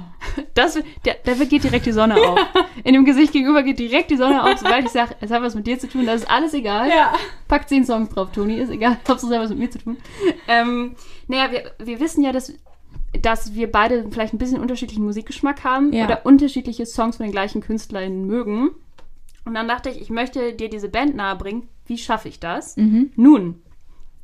Das, 0.54 0.78
der, 1.04 1.16
da 1.24 1.32
geht 1.44 1.64
direkt 1.64 1.86
die 1.86 1.92
Sonne 1.92 2.14
auf. 2.16 2.38
In 2.84 2.92
dem 2.94 3.04
Gesicht 3.04 3.32
gegenüber 3.32 3.62
geht 3.64 3.78
direkt 3.78 4.10
die 4.10 4.16
Sonne 4.16 4.44
auf, 4.44 4.58
sobald 4.58 4.84
ich 4.84 4.90
sage, 4.92 5.16
es 5.20 5.30
hat 5.30 5.42
was 5.42 5.54
mit 5.56 5.66
dir 5.66 5.78
zu 5.78 5.88
tun. 5.88 6.06
Das 6.06 6.22
ist 6.22 6.30
alles 6.30 6.54
egal. 6.54 6.88
Ja. 6.88 7.14
Pack 7.48 7.68
zehn 7.68 7.84
Songs 7.84 8.10
drauf, 8.10 8.30
Toni. 8.32 8.58
Ist 8.58 8.70
egal, 8.70 8.92
Hauptsache 9.08 9.32
es 9.32 9.32
hat 9.38 9.42
was 9.42 9.50
mit 9.50 9.58
mir 9.58 9.70
zu 9.70 9.78
tun. 9.78 9.96
Ähm, 10.46 10.94
naja, 11.26 11.50
wir, 11.50 11.72
wir 11.84 11.98
wissen 12.00 12.22
ja, 12.22 12.30
dass, 12.32 12.52
dass 13.20 13.54
wir 13.54 13.72
beide 13.72 14.06
vielleicht 14.10 14.34
ein 14.34 14.38
bisschen 14.38 14.60
unterschiedlichen 14.60 15.04
Musikgeschmack 15.04 15.64
haben 15.64 15.92
Ja. 15.92 16.04
oder 16.04 16.26
unterschiedliche 16.26 16.86
Songs 16.86 17.16
von 17.16 17.24
den 17.24 17.32
gleichen 17.32 17.60
KünstlerInnen 17.60 18.26
mögen. 18.26 18.70
Und 19.44 19.54
dann 19.54 19.68
dachte 19.68 19.90
ich, 19.90 20.00
ich 20.00 20.10
möchte 20.10 20.54
dir 20.54 20.68
diese 20.68 20.88
Band 20.88 21.16
nahebringen. 21.16 21.68
Wie 21.86 21.98
schaffe 21.98 22.28
ich 22.28 22.38
das? 22.40 22.76
Mhm. 22.76 23.12
Nun, 23.16 23.62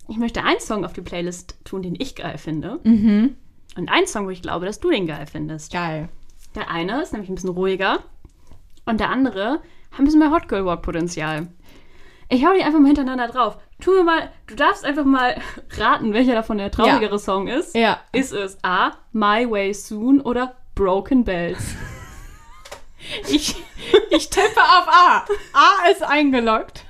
ich 0.09 0.17
möchte 0.17 0.43
einen 0.45 0.61
Song 0.61 0.85
auf 0.85 0.93
die 0.93 1.01
Playlist 1.03 1.57
tun, 1.65 1.83
den 1.83 1.97
ich 1.99 2.15
geil 2.15 2.39
finde. 2.39 2.81
Mhm. 2.85 3.37
Und 3.77 3.89
einen 3.91 4.07
Song, 4.07 4.27
wo 4.27 4.31
ich 4.31 4.43
glaube, 4.43 4.67
dass 4.67 4.81
du 4.81 4.91
den 4.91 5.07
geil 5.07 5.27
findest. 5.31 5.73
Geil. 5.73 6.09
Der 6.55 6.71
eine 6.71 7.03
ist 7.03 7.13
nämlich 7.13 7.29
ein 7.31 7.35
bisschen 7.35 7.51
ruhiger. 7.51 7.99
Und 8.87 9.01
der 9.01 9.11
andere 9.11 9.61
hat 9.91 9.99
ein 9.99 10.05
bisschen 10.05 10.21
mehr 10.21 10.31
Hot 10.31 10.49
Girl 10.49 10.65
Walk 10.65 10.83
Potenzial. 10.83 11.49
Ich 12.31 12.45
hau 12.45 12.53
die 12.55 12.63
einfach 12.63 12.81
mal 12.81 12.89
hintereinander 12.89 13.29
drauf. 13.29 13.59
Tu 13.81 13.91
mir 13.91 14.05
mal, 14.05 14.31
du 14.47 14.55
darfst 14.55 14.85
einfach 14.85 15.05
mal 15.05 15.41
raten, 15.79 16.13
welcher 16.13 16.35
davon 16.35 16.59
der 16.59 16.71
traurigere 16.71 17.19
Song 17.19 17.49
ist. 17.49 17.75
Ja. 17.75 18.01
Ist 18.13 18.33
es 18.33 18.59
A, 18.63 18.93
My 19.13 19.49
Way 19.49 19.75
Soon 19.75 20.21
oder 20.21 20.57
Broken 20.75 21.25
Bells? 21.25 21.75
Ich, 23.29 23.57
ich 24.11 24.31
tippe 24.31 24.61
auf 24.61 24.89
A. 24.89 25.25
A 25.53 25.91
ist 25.91 26.03
eingeloggt. 26.03 26.85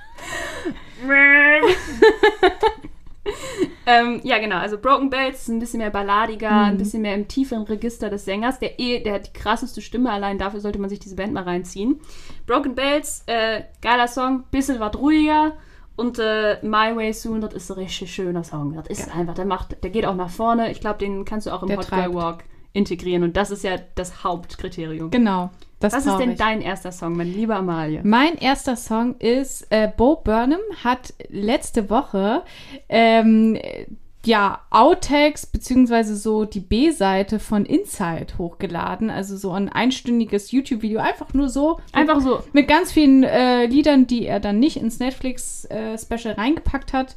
ähm, 3.86 4.20
ja, 4.24 4.38
genau. 4.38 4.56
Also 4.56 4.78
Broken 4.78 5.10
Bells 5.10 5.42
ist 5.42 5.48
ein 5.48 5.58
bisschen 5.58 5.78
mehr 5.78 5.90
balladiger, 5.90 6.50
ein 6.50 6.78
bisschen 6.78 7.02
mehr 7.02 7.14
im 7.14 7.28
tieferen 7.28 7.62
Register 7.64 8.10
des 8.10 8.24
Sängers. 8.24 8.58
Der, 8.58 8.78
eh, 8.80 9.00
der 9.02 9.14
hat 9.14 9.28
die 9.28 9.32
krasseste 9.32 9.80
Stimme. 9.80 10.10
Allein 10.10 10.38
dafür 10.38 10.60
sollte 10.60 10.78
man 10.78 10.90
sich 10.90 10.98
diese 10.98 11.16
Band 11.16 11.32
mal 11.32 11.44
reinziehen. 11.44 12.00
Broken 12.46 12.74
Bells, 12.74 13.22
äh, 13.26 13.62
geiler 13.80 14.08
Song, 14.08 14.44
bisschen 14.50 14.80
was 14.80 14.96
ruhiger. 14.96 15.52
Und 15.96 16.18
äh, 16.20 16.58
My 16.62 16.94
Way 16.94 17.12
Soon, 17.12 17.40
das 17.40 17.54
ist 17.54 17.70
ein 17.70 17.78
richtig 17.78 18.14
schöner 18.14 18.44
Song. 18.44 18.74
Das 18.74 18.86
ist 18.86 19.14
einfach, 19.14 19.34
der 19.34 19.46
macht, 19.46 19.82
der 19.82 19.90
geht 19.90 20.06
auch 20.06 20.14
nach 20.14 20.30
vorne. 20.30 20.70
Ich 20.70 20.80
glaube, 20.80 20.98
den 20.98 21.24
kannst 21.24 21.48
du 21.48 21.50
auch 21.50 21.62
im 21.62 21.68
Der 21.68 21.78
Hot 21.78 21.90
Girl. 21.90 22.14
Walk 22.14 22.44
integrieren. 22.72 23.22
Und 23.22 23.36
das 23.36 23.50
ist 23.50 23.64
ja 23.64 23.76
das 23.94 24.24
Hauptkriterium. 24.24 25.10
Genau. 25.10 25.50
Das 25.80 25.92
Was 25.92 26.06
ist 26.06 26.12
denn 26.18 26.36
traurig. 26.36 26.38
dein 26.38 26.60
erster 26.60 26.90
Song, 26.90 27.16
meine 27.16 27.30
liebe 27.30 27.54
Amalie? 27.54 28.00
Mein 28.02 28.36
erster 28.36 28.74
Song 28.74 29.14
ist, 29.20 29.66
äh, 29.70 29.88
Bo 29.96 30.16
Burnham 30.16 30.60
hat 30.82 31.14
letzte 31.28 31.88
Woche 31.88 32.42
ähm, 32.88 33.54
äh, 33.54 33.86
ja 34.24 34.60
Outtakes 34.70 35.46
beziehungsweise 35.46 36.16
so 36.16 36.44
die 36.44 36.58
B-Seite 36.60 37.38
von 37.38 37.64
Inside 37.64 38.38
hochgeladen, 38.38 39.08
also 39.08 39.36
so 39.36 39.52
ein 39.52 39.68
einstündiges 39.68 40.50
YouTube-Video, 40.50 40.98
einfach 40.98 41.32
nur 41.32 41.48
so 41.48 41.78
Einfach 41.92 42.20
so. 42.20 42.42
mit 42.52 42.66
ganz 42.66 42.90
vielen 42.90 43.22
äh, 43.22 43.66
Liedern, 43.66 44.08
die 44.08 44.26
er 44.26 44.40
dann 44.40 44.58
nicht 44.58 44.76
ins 44.78 44.98
Netflix-Special 44.98 46.34
reingepackt 46.34 46.92
hat. 46.92 47.14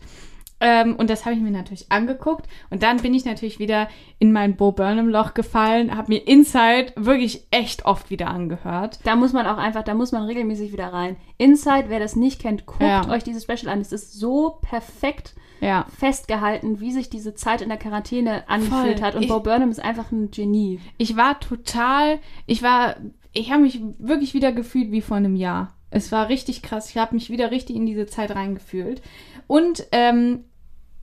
Ähm, 0.61 0.95
und 0.95 1.09
das 1.09 1.25
habe 1.25 1.35
ich 1.35 1.41
mir 1.41 1.51
natürlich 1.51 1.91
angeguckt. 1.91 2.47
Und 2.69 2.83
dann 2.83 2.97
bin 2.97 3.13
ich 3.13 3.25
natürlich 3.25 3.57
wieder 3.59 3.89
in 4.19 4.31
mein 4.31 4.55
Bo 4.55 4.71
Burnham-Loch 4.71 5.33
gefallen, 5.33 5.97
habe 5.97 6.13
mir 6.13 6.27
Inside 6.27 6.93
wirklich 6.95 7.47
echt 7.51 7.85
oft 7.85 8.09
wieder 8.11 8.27
angehört. 8.29 8.99
Da 9.03 9.15
muss 9.15 9.33
man 9.33 9.47
auch 9.47 9.57
einfach, 9.57 9.83
da 9.83 9.93
muss 9.95 10.11
man 10.11 10.23
regelmäßig 10.23 10.71
wieder 10.71 10.93
rein. 10.93 11.17
Inside, 11.37 11.85
wer 11.87 11.99
das 11.99 12.15
nicht 12.15 12.41
kennt, 12.41 12.65
guckt 12.67 12.81
Ja. 12.83 13.09
euch 13.09 13.23
dieses 13.23 13.43
Special 13.43 13.69
an. 13.73 13.81
Es 13.81 13.91
ist 13.91 14.13
so 14.13 14.59
perfekt 14.61 15.33
Ja. 15.61 15.85
festgehalten, 15.99 16.79
wie 16.79 16.91
sich 16.91 17.09
diese 17.09 17.33
Zeit 17.33 17.61
in 17.61 17.69
der 17.69 17.77
Quarantäne 17.79 18.47
angefühlt 18.47 18.99
Voll. 18.99 19.07
hat. 19.07 19.15
Und 19.15 19.23
Ich- 19.23 19.29
Bo 19.29 19.39
Burnham 19.39 19.71
ist 19.71 19.83
einfach 19.83 20.11
ein 20.11 20.29
Genie. 20.31 20.79
Ich 20.97 21.17
war 21.17 21.39
total, 21.39 22.19
ich 22.45 22.61
war, 22.63 22.95
ich 23.33 23.51
habe 23.51 23.63
mich 23.63 23.79
wirklich 23.97 24.33
wieder 24.35 24.51
gefühlt 24.51 24.91
wie 24.91 25.01
vor 25.01 25.17
einem 25.17 25.35
Jahr. 25.35 25.75
Es 25.89 26.11
war 26.11 26.29
richtig 26.29 26.61
krass. 26.61 26.89
Ich 26.89 26.97
habe 26.97 27.15
mich 27.15 27.29
wieder 27.29 27.51
richtig 27.51 27.75
in 27.75 27.85
diese 27.85 28.05
Zeit 28.05 28.33
reingefühlt. 28.33 29.01
Und 29.47 29.85
ähm, 29.91 30.45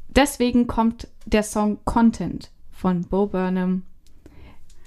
deswegen 0.08 0.66
kommt 0.66 1.08
der 1.26 1.42
Song 1.42 1.78
Content 1.84 2.50
von 2.72 3.02
Bo 3.02 3.26
Burnham 3.26 3.82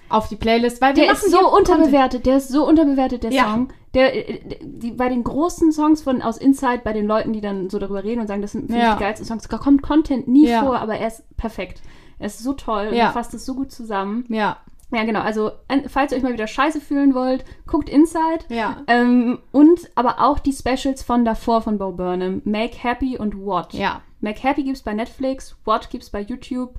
auf 0.10 0.28
die 0.28 0.36
Playlist, 0.36 0.82
weil 0.82 0.96
wir 0.96 1.04
Der 1.06 1.13
ist 1.13 1.30
so 1.32 1.38
hier 1.38 1.48
Content. 1.48 1.70
unterbewertet, 1.80 2.25
der 2.25 2.38
ist 2.38 2.50
so 2.50 2.68
unterbewertet, 2.68 3.24
der 3.24 3.32
Ja. 3.32 3.46
Song. 3.54 3.70
Der, 3.94 4.30
äh, 4.30 4.40
die, 4.62 4.92
bei 4.92 5.10
den 5.10 5.24
großen 5.24 5.72
Songs 5.72 6.01
von 6.01 6.22
aus 6.22 6.38
Inside, 6.38 6.82
bei 6.84 6.94
den 6.94 7.06
Leuten, 7.08 7.34
die 7.34 7.42
dann 7.42 7.70
so 7.70 7.78
darüber 7.80 8.04
reden 8.04 8.22
und 8.22 8.28
sagen, 8.28 8.42
das 8.42 8.51
sind 8.54 8.70
Ja. 8.72 8.94
die 8.96 9.00
geilsten 9.00 9.25
Songs, 9.25 9.48
da 9.48 9.58
kommt 9.58 9.82
Content 9.82 10.28
nie 10.28 10.48
Ja. 10.48 10.63
vor, 10.63 10.80
aber 10.80 10.96
er 10.98 11.08
ist 11.08 11.24
perfekt. 11.38 11.82
Er 12.20 12.28
ist 12.28 12.40
so 12.40 12.54
toll 12.54 12.88
und 12.88 12.94
er 12.94 13.12
fasst 13.12 13.34
es 13.34 13.46
so 13.46 13.56
gut 13.56 13.72
zusammen. 13.72 14.25
Ja, 14.30 14.58
Ja, 14.94 15.04
genau. 15.06 15.22
Also, 15.22 15.52
falls 15.88 16.12
ihr 16.12 16.18
euch 16.18 16.24
mal 16.24 16.34
wieder 16.34 16.48
scheiße 16.48 16.82
fühlen 16.82 17.14
wollt, 17.16 17.46
guckt 17.66 17.90
Inside. 17.90 18.46
ja, 18.50 18.84
Ähm, 18.88 19.40
und 19.52 19.90
aber 19.96 20.20
auch 20.22 20.40
die 20.40 20.52
Specials 20.54 21.02
von 21.04 21.24
davor 21.24 21.62
von 21.62 21.78
Bo 21.78 21.92
Burnham. 21.94 22.42
Make 22.46 22.78
Happy 22.84 23.18
und 23.18 23.38
What. 23.40 23.74
ja. 23.74 24.02
Make 24.20 24.44
Happy 24.44 24.64
gibt's 24.64 24.84
bei 24.84 24.94
Netflix, 24.94 25.56
What 25.66 25.90
gibt's 25.90 26.10
bei 26.10 26.22
YouTube. 26.22 26.76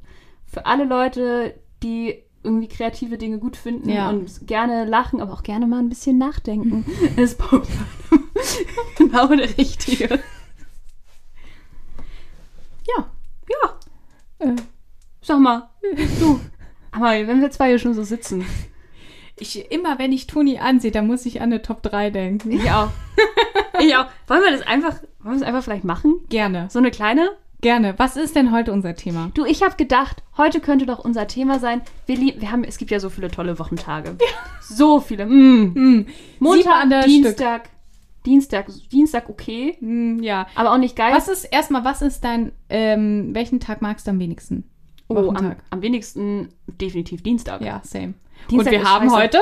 Für 0.46 0.66
alle 0.66 0.84
Leute, 0.84 1.54
die 1.82 2.22
irgendwie 2.44 2.68
kreative 2.68 3.16
Dinge 3.18 3.38
gut 3.38 3.56
finden 3.56 3.88
Ja. 3.88 4.10
und 4.10 4.46
gerne 4.46 4.84
lachen, 4.84 5.20
aber 5.20 5.32
auch 5.32 5.42
gerne 5.42 5.66
mal 5.66 5.78
ein 5.78 5.88
bisschen 5.88 6.18
nachdenken, 6.18 6.84
ist 7.16 7.38
Bo 7.38 7.46
Burnham 7.48 8.28
genau 8.98 9.26
der 9.28 9.56
Richtige. 9.58 10.20
Ja. 12.86 13.06
Ja, 13.48 13.78
Äh, 14.38 14.56
sag 15.20 15.38
mal, 15.40 15.68
du. 16.20 16.40
Aber 16.92 17.10
wenn 17.26 17.40
wir 17.40 17.50
zwei 17.50 17.68
hier 17.68 17.78
schon 17.78 17.94
so 17.94 18.02
sitzen. 18.02 18.44
ich, 19.38 19.70
immer 19.72 19.98
wenn 19.98 20.12
ich 20.12 20.26
Toni 20.26 20.58
ansehe, 20.58 20.90
dann 20.90 21.06
muss 21.06 21.26
ich 21.26 21.40
an 21.40 21.44
eine 21.44 21.62
Top 21.62 21.82
3 21.82 22.10
denken. 22.10 22.52
Ich 22.52 22.70
auch. 22.70 22.90
ich 23.80 23.96
auch. 23.96 24.06
Wollen 24.28 24.42
wir 24.42 24.52
das 24.52 24.66
einfach, 24.66 24.94
wollen 25.20 25.34
wir 25.34 25.40
das 25.40 25.42
einfach 25.42 25.64
vielleicht 25.64 25.84
machen? 25.84 26.20
Gerne, 26.28 26.68
So 26.70 26.78
eine 26.78 26.90
kleine? 26.90 27.30
gerne. 27.62 27.94
Was 27.96 28.16
ist 28.16 28.36
denn 28.36 28.52
heute 28.52 28.72
unser 28.72 28.94
Thema? 28.94 29.30
Du, 29.32 29.46
ich 29.46 29.62
habe 29.62 29.76
gedacht, 29.76 30.22
heute 30.36 30.60
könnte 30.60 30.84
doch 30.84 30.98
unser 30.98 31.26
Thema 31.26 31.58
sein. 31.58 31.80
Wir, 32.06 32.16
lieb, 32.16 32.40
wir 32.40 32.50
haben, 32.50 32.64
es 32.64 32.76
gibt 32.76 32.90
ja 32.90 33.00
so 33.00 33.08
viele 33.08 33.30
tolle 33.30 33.58
Wochentage. 33.58 34.16
So 34.60 35.00
viele. 35.00 35.26
Mm. 35.26 35.74
Hm, 35.74 36.06
Montag, 36.38 36.82
an 36.82 36.90
der 36.90 37.04
Dienstag, 37.04 37.68
Dienstag, 38.26 38.66
Dienstag 38.90 39.28
okay, 39.28 39.76
hm, 39.78 40.22
ja. 40.22 40.46
aber 40.54 40.72
auch 40.72 40.78
nicht 40.78 40.96
geil. 40.96 41.12
Was 41.14 41.28
ist 41.28 41.44
erstmal, 41.44 41.84
was 41.84 42.02
ist 42.02 42.24
dein, 42.24 42.52
ähm, 42.68 43.34
welchen 43.34 43.60
Tag 43.60 43.82
magst 43.82 44.06
du 44.06 44.10
am 44.10 44.18
wenigsten? 44.18 44.64
Oh, 45.16 45.30
am, 45.34 45.56
am 45.70 45.82
wenigsten 45.82 46.48
definitiv 46.66 47.22
Dienstag. 47.22 47.60
Ja, 47.62 47.80
same. 47.84 48.14
Dienstag 48.50 48.72
Und 48.72 48.80
wir 48.80 48.88
haben 48.90 49.10
scheiße. 49.10 49.22
heute 49.22 49.38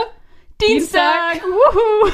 Dienstag. 0.60 1.42
Wuhu. 1.42 2.10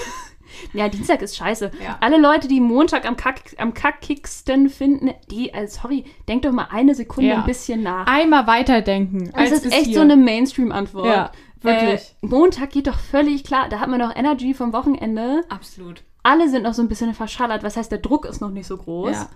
Ja, 0.73 0.89
Dienstag 0.89 1.21
ist 1.23 1.37
scheiße. 1.37 1.71
Ja. 1.83 1.99
Alle 2.01 2.19
Leute, 2.19 2.49
die 2.49 2.61
Montag 2.61 3.07
am, 3.07 3.17
Kack, 3.17 3.41
am 3.59 3.75
kackigsten 3.75 4.71
finden, 4.71 5.11
die, 5.31 5.53
also 5.53 5.81
sorry, 5.83 6.05
denkt 6.29 6.45
doch 6.45 6.53
mal 6.53 6.69
eine 6.71 6.95
Sekunde 6.95 7.31
Ja. 7.31 7.39
ein 7.41 7.45
bisschen 7.45 7.83
nach. 7.83 8.07
einmal 8.07 8.47
weiterdenken. 8.47 9.31
Das 9.33 9.53
als 9.53 9.65
ist 9.65 9.73
echt 9.73 9.87
hier. 9.87 9.95
so 9.97 10.01
eine 10.01 10.17
Mainstream-Antwort. 10.17 11.07
Ja, 11.07 11.31
wirklich. 11.61 12.15
Äh, 12.23 12.27
Montag 12.27 12.71
geht 12.71 12.87
doch 12.87 12.99
völlig 12.99 13.45
klar. 13.45 13.69
Da 13.69 13.81
hat 13.81 13.89
man 13.89 13.99
noch 13.99 14.15
Energy 14.15 14.55
vom 14.55 14.73
Wochenende. 14.73 15.43
Absolut. 15.49 16.03
Alle 16.23 16.49
sind 16.49 16.63
noch 16.63 16.75
so 16.75 16.83
ein 16.83 16.89
bisschen 16.89 17.13
verschallert. 17.15 17.63
Was 17.63 17.77
heißt, 17.77 17.91
der 17.93 17.99
Druck 17.99 18.25
ist 18.25 18.41
noch 18.41 18.51
nicht 18.51 18.67
so 18.67 18.77
groß. 18.77 19.13
Ja. 19.13 19.29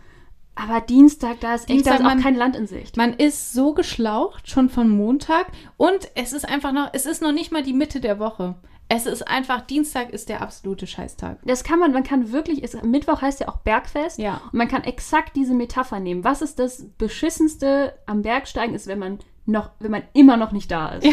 Aber 0.62 0.80
Dienstag, 0.80 1.40
da 1.40 1.54
ist 1.54 1.62
echt 1.62 1.70
Dienstag, 1.70 1.92
da 1.92 1.96
ist 1.96 2.00
auch 2.02 2.14
man- 2.14 2.22
kein 2.22 2.34
Land 2.36 2.56
in 2.56 2.66
Sicht. 2.66 2.96
Man 2.96 3.14
ist 3.14 3.52
so 3.52 3.72
geschlaucht 3.72 4.48
schon 4.50 4.68
von 4.68 4.88
Montag 4.90 5.46
und 5.76 6.10
es 6.14 6.32
ist 6.32 6.48
einfach 6.48 6.72
noch, 6.72 6.90
es 6.92 7.06
ist 7.06 7.22
noch 7.22 7.32
nicht 7.32 7.50
mal 7.52 7.62
die 7.62 7.72
Mitte 7.72 8.00
der 8.00 8.18
Woche. 8.18 8.56
Es 8.92 9.06
ist 9.06 9.26
einfach, 9.28 9.60
Dienstag 9.60 10.10
ist 10.10 10.28
der 10.28 10.42
absolute 10.42 10.86
Scheißtag. 10.88 11.38
Das 11.44 11.62
kann 11.62 11.78
man, 11.78 11.92
man 11.92 12.02
kann 12.02 12.32
wirklich, 12.32 12.64
es, 12.64 12.74
Mittwoch 12.82 13.22
heißt 13.22 13.38
ja 13.38 13.48
auch 13.48 13.58
Bergfest. 13.58 14.18
Ja. 14.18 14.40
Und 14.52 14.54
man 14.54 14.66
kann 14.66 14.82
exakt 14.82 15.36
diese 15.36 15.54
Metapher 15.54 16.00
nehmen. 16.00 16.24
Was 16.24 16.42
ist 16.42 16.58
das 16.58 16.84
Beschissenste 16.98 17.94
am 18.06 18.22
Bergsteigen 18.22 18.74
ist, 18.74 18.88
wenn 18.88 18.98
man 18.98 19.18
noch, 19.46 19.70
wenn 19.78 19.90
man 19.92 20.02
immer 20.12 20.36
noch 20.36 20.50
nicht 20.52 20.70
da 20.70 20.88
ist. 20.90 21.04
Ja. 21.06 21.12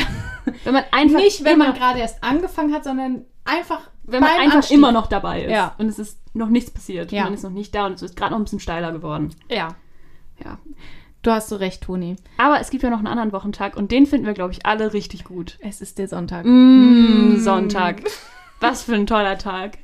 Wenn 0.63 0.73
man 0.73 0.83
einfach 0.91 1.19
Nicht, 1.19 1.43
wenn 1.43 1.57
man 1.59 1.73
gerade 1.73 1.99
erst 1.99 2.23
angefangen 2.23 2.73
hat, 2.73 2.83
sondern 2.83 3.25
einfach 3.45 3.81
wenn 4.03 4.21
man 4.21 4.29
einfach 4.31 4.55
Anstieg. 4.57 4.77
immer 4.77 4.91
noch 4.91 5.07
dabei 5.07 5.43
ist. 5.43 5.51
Ja. 5.51 5.75
Und 5.77 5.87
es 5.87 5.99
ist 5.99 6.17
noch 6.37 6.49
nichts 6.49 6.71
passiert. 6.71 7.11
Ja. 7.11 7.23
Man 7.25 7.33
ist 7.33 7.43
noch 7.43 7.51
nicht 7.51 7.73
da 7.75 7.85
und 7.87 7.93
es 7.93 8.01
ist 8.01 8.15
gerade 8.15 8.31
noch 8.31 8.39
ein 8.39 8.43
bisschen 8.43 8.59
steiler 8.59 8.91
geworden. 8.91 9.33
Ja, 9.49 9.75
Ja. 10.43 10.59
du 11.23 11.31
hast 11.31 11.49
so 11.49 11.55
recht, 11.57 11.83
Toni. 11.83 12.15
Aber 12.37 12.59
es 12.61 12.69
gibt 12.69 12.83
ja 12.83 12.89
noch 12.89 12.99
einen 12.99 13.07
anderen 13.07 13.31
Wochentag 13.33 13.75
und 13.75 13.91
den 13.91 14.05
finden 14.05 14.25
wir, 14.25 14.33
glaube 14.33 14.53
ich, 14.53 14.65
alle 14.65 14.93
richtig 14.93 15.23
gut. 15.23 15.57
Es 15.61 15.81
ist 15.81 15.97
der 15.97 16.07
Sonntag. 16.07 16.45
Mmh, 16.45 17.39
Sonntag. 17.39 18.01
Was 18.59 18.83
für 18.83 18.95
ein 18.95 19.05
toller 19.05 19.37
Tag. 19.37 19.77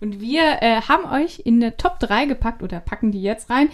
Und 0.00 0.20
wir 0.20 0.58
äh, 0.60 0.80
haben 0.82 1.04
euch 1.04 1.40
in 1.44 1.62
eine 1.62 1.76
Top 1.76 2.00
3 2.00 2.26
gepackt 2.26 2.62
oder 2.62 2.80
packen 2.80 3.12
die 3.12 3.22
jetzt 3.22 3.48
rein. 3.50 3.68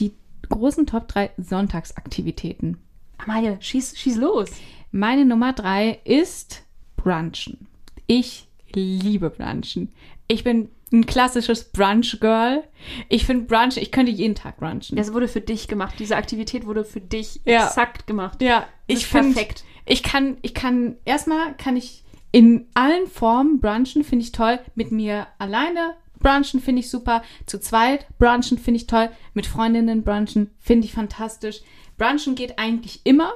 Die 0.00 0.12
großen 0.48 0.86
Top 0.86 1.06
3 1.08 1.30
Sonntagsaktivitäten. 1.36 2.78
Amalie, 3.18 3.56
schieß, 3.60 3.96
schieß 3.96 4.16
los. 4.16 4.50
Meine 4.90 5.24
Nummer 5.24 5.52
3 5.52 6.00
ist 6.04 6.64
Brunchen. 6.96 7.66
Ich 8.06 8.48
liebe 8.72 9.30
Brunchen. 9.30 9.92
Ich 10.26 10.42
bin 10.44 10.68
ein 11.00 11.06
klassisches 11.06 11.64
Brunch-Girl. 11.72 12.64
Ich 13.08 13.26
finde 13.26 13.44
Brunch, 13.46 13.76
ich 13.76 13.90
könnte 13.90 14.12
jeden 14.12 14.34
Tag 14.34 14.58
brunchen. 14.58 14.96
Das 14.96 15.12
wurde 15.12 15.28
für 15.28 15.40
dich 15.40 15.68
gemacht. 15.68 15.94
Diese 15.98 16.16
Aktivität 16.16 16.66
wurde 16.66 16.84
für 16.84 17.00
dich 17.00 17.40
Ja. 17.44 17.66
exakt 17.66 18.06
gemacht. 18.06 18.40
Ja, 18.42 18.66
Das 18.88 18.98
ich 18.98 19.06
finde, 19.06 19.34
perfekt. 19.34 19.64
ich 19.86 20.02
kann, 20.02 20.38
ich 20.42 20.54
kann, 20.54 20.96
erstmal 21.04 21.54
kann 21.56 21.76
ich 21.76 22.04
in 22.32 22.66
allen 22.74 23.06
Formen 23.06 23.60
brunchen, 23.60 24.04
finde 24.04 24.24
ich 24.24 24.32
toll. 24.32 24.58
Mit 24.74 24.90
mir 24.92 25.26
alleine 25.38 25.94
brunchen 26.18 26.60
finde 26.60 26.80
ich 26.80 26.90
super. 26.90 27.22
Zu 27.46 27.60
zweit 27.60 28.06
brunchen 28.18 28.58
finde 28.58 28.78
ich 28.78 28.86
toll. 28.86 29.10
Mit 29.34 29.46
Freundinnen 29.46 30.02
brunchen 30.04 30.50
finde 30.58 30.86
ich 30.86 30.92
fantastisch. 30.94 31.60
Brunchen 31.98 32.34
geht 32.34 32.58
eigentlich 32.58 33.00
immer. 33.04 33.32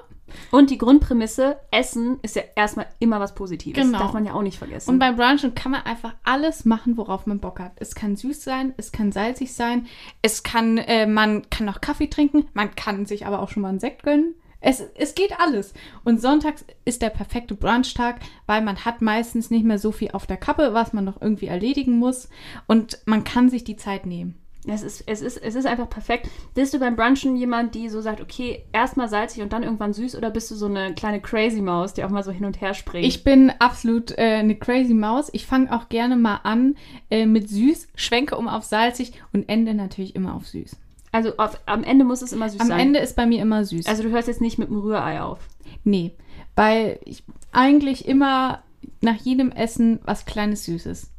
Und 0.50 0.70
die 0.70 0.78
Grundprämisse, 0.78 1.58
Essen 1.70 2.18
ist 2.22 2.36
ja 2.36 2.42
erstmal 2.54 2.86
immer 2.98 3.20
was 3.20 3.34
Positives. 3.34 3.82
Genau. 3.82 3.98
Darf 3.98 4.12
man 4.12 4.24
ja 4.24 4.34
auch 4.34 4.42
nicht 4.42 4.58
vergessen. 4.58 4.90
Und 4.90 4.98
beim 4.98 5.16
Brunchen 5.16 5.54
kann 5.54 5.72
man 5.72 5.82
einfach 5.82 6.14
alles 6.24 6.64
machen, 6.64 6.96
worauf 6.96 7.26
man 7.26 7.40
Bock 7.40 7.60
hat. 7.60 7.72
Es 7.76 7.94
kann 7.94 8.16
süß 8.16 8.42
sein, 8.42 8.74
es 8.76 8.92
kann 8.92 9.12
salzig 9.12 9.52
sein, 9.52 9.86
es 10.22 10.42
kann, 10.42 10.78
äh, 10.78 11.06
man 11.06 11.48
kann 11.50 11.66
noch 11.66 11.80
Kaffee 11.80 12.08
trinken, 12.08 12.46
man 12.52 12.74
kann 12.74 13.06
sich 13.06 13.26
aber 13.26 13.40
auch 13.40 13.48
schon 13.48 13.62
mal 13.62 13.70
einen 13.70 13.80
Sekt 13.80 14.02
gönnen. 14.02 14.34
Es, 14.60 14.82
es 14.96 15.14
geht 15.14 15.38
alles. 15.38 15.72
Und 16.04 16.20
sonntags 16.20 16.64
ist 16.84 17.00
der 17.00 17.10
perfekte 17.10 17.54
Brunchtag, 17.54 18.20
weil 18.46 18.60
man 18.62 18.84
hat 18.84 19.02
meistens 19.02 19.50
nicht 19.50 19.64
mehr 19.64 19.78
so 19.78 19.92
viel 19.92 20.10
auf 20.12 20.26
der 20.26 20.36
Kappe, 20.36 20.74
was 20.74 20.92
man 20.92 21.04
noch 21.04 21.20
irgendwie 21.22 21.46
erledigen 21.46 21.98
muss. 21.98 22.28
Und 22.66 22.98
man 23.06 23.22
kann 23.22 23.48
sich 23.48 23.62
die 23.62 23.76
Zeit 23.76 24.04
nehmen. 24.04 24.34
Es, 24.70 24.82
ist, 24.82 25.04
es, 25.06 25.20
ist, 25.20 25.36
es 25.38 25.54
ist 25.54 25.66
einfach 25.66 25.88
perfekt. 25.88 26.28
Bist 26.54 26.74
du 26.74 26.78
beim 26.78 26.96
Brunchen 26.96 27.36
jemand, 27.36 27.74
die 27.74 27.88
so 27.88 28.00
sagt, 28.00 28.20
okay, 28.20 28.64
erstmal 28.72 29.08
salzig 29.08 29.42
und 29.42 29.52
dann 29.52 29.62
irgendwann 29.62 29.92
süß 29.92 30.16
oder 30.16 30.30
bist 30.30 30.50
du 30.50 30.54
so 30.54 30.66
eine 30.66 30.94
kleine 30.94 31.20
Crazy 31.20 31.60
Maus, 31.60 31.94
die 31.94 32.04
auch 32.04 32.10
mal 32.10 32.22
so 32.22 32.30
hin 32.30 32.44
und 32.44 32.60
her 32.60 32.74
springt? 32.74 33.06
Ich 33.06 33.24
bin 33.24 33.52
absolut 33.58 34.12
äh, 34.12 34.36
eine 34.36 34.56
crazy 34.56 34.94
Maus. 34.94 35.30
Ich 35.32 35.46
fange 35.46 35.74
auch 35.74 35.88
gerne 35.88 36.16
mal 36.16 36.40
an 36.42 36.76
äh, 37.10 37.26
mit 37.26 37.48
süß, 37.48 37.88
schwenke 37.94 38.36
um 38.36 38.48
auf 38.48 38.64
salzig 38.64 39.12
und 39.32 39.48
ende 39.48 39.74
natürlich 39.74 40.14
immer 40.14 40.34
auf 40.34 40.46
süß. 40.46 40.76
also 41.12 41.32
auf, 41.36 41.60
am 41.66 41.84
Ende 41.84 42.04
muss 42.04 42.22
es 42.22 42.32
immer 42.32 42.48
süß 42.48 42.60
Am 42.60 42.68
sein. 42.68 42.80
Ende 42.80 43.00
ist 43.00 43.16
bei 43.16 43.26
mir 43.26 43.40
immer 43.42 43.64
süß. 43.64 43.86
Also 43.86 44.02
du 44.02 44.10
hörst 44.10 44.28
jetzt 44.28 44.40
nicht 44.40 44.58
mit 44.58 44.68
dem 44.68 44.78
Rührei 44.78 45.20
auf. 45.20 45.38
Nee, 45.84 46.12
weil 46.56 46.98
ich 47.04 47.22
eigentlich 47.52 48.06
immer 48.06 48.62
nach 49.00 49.16
jedem 49.16 49.50
Essen 49.50 50.00
was 50.04 50.26
kleines 50.26 50.64
Süßes. 50.64 51.10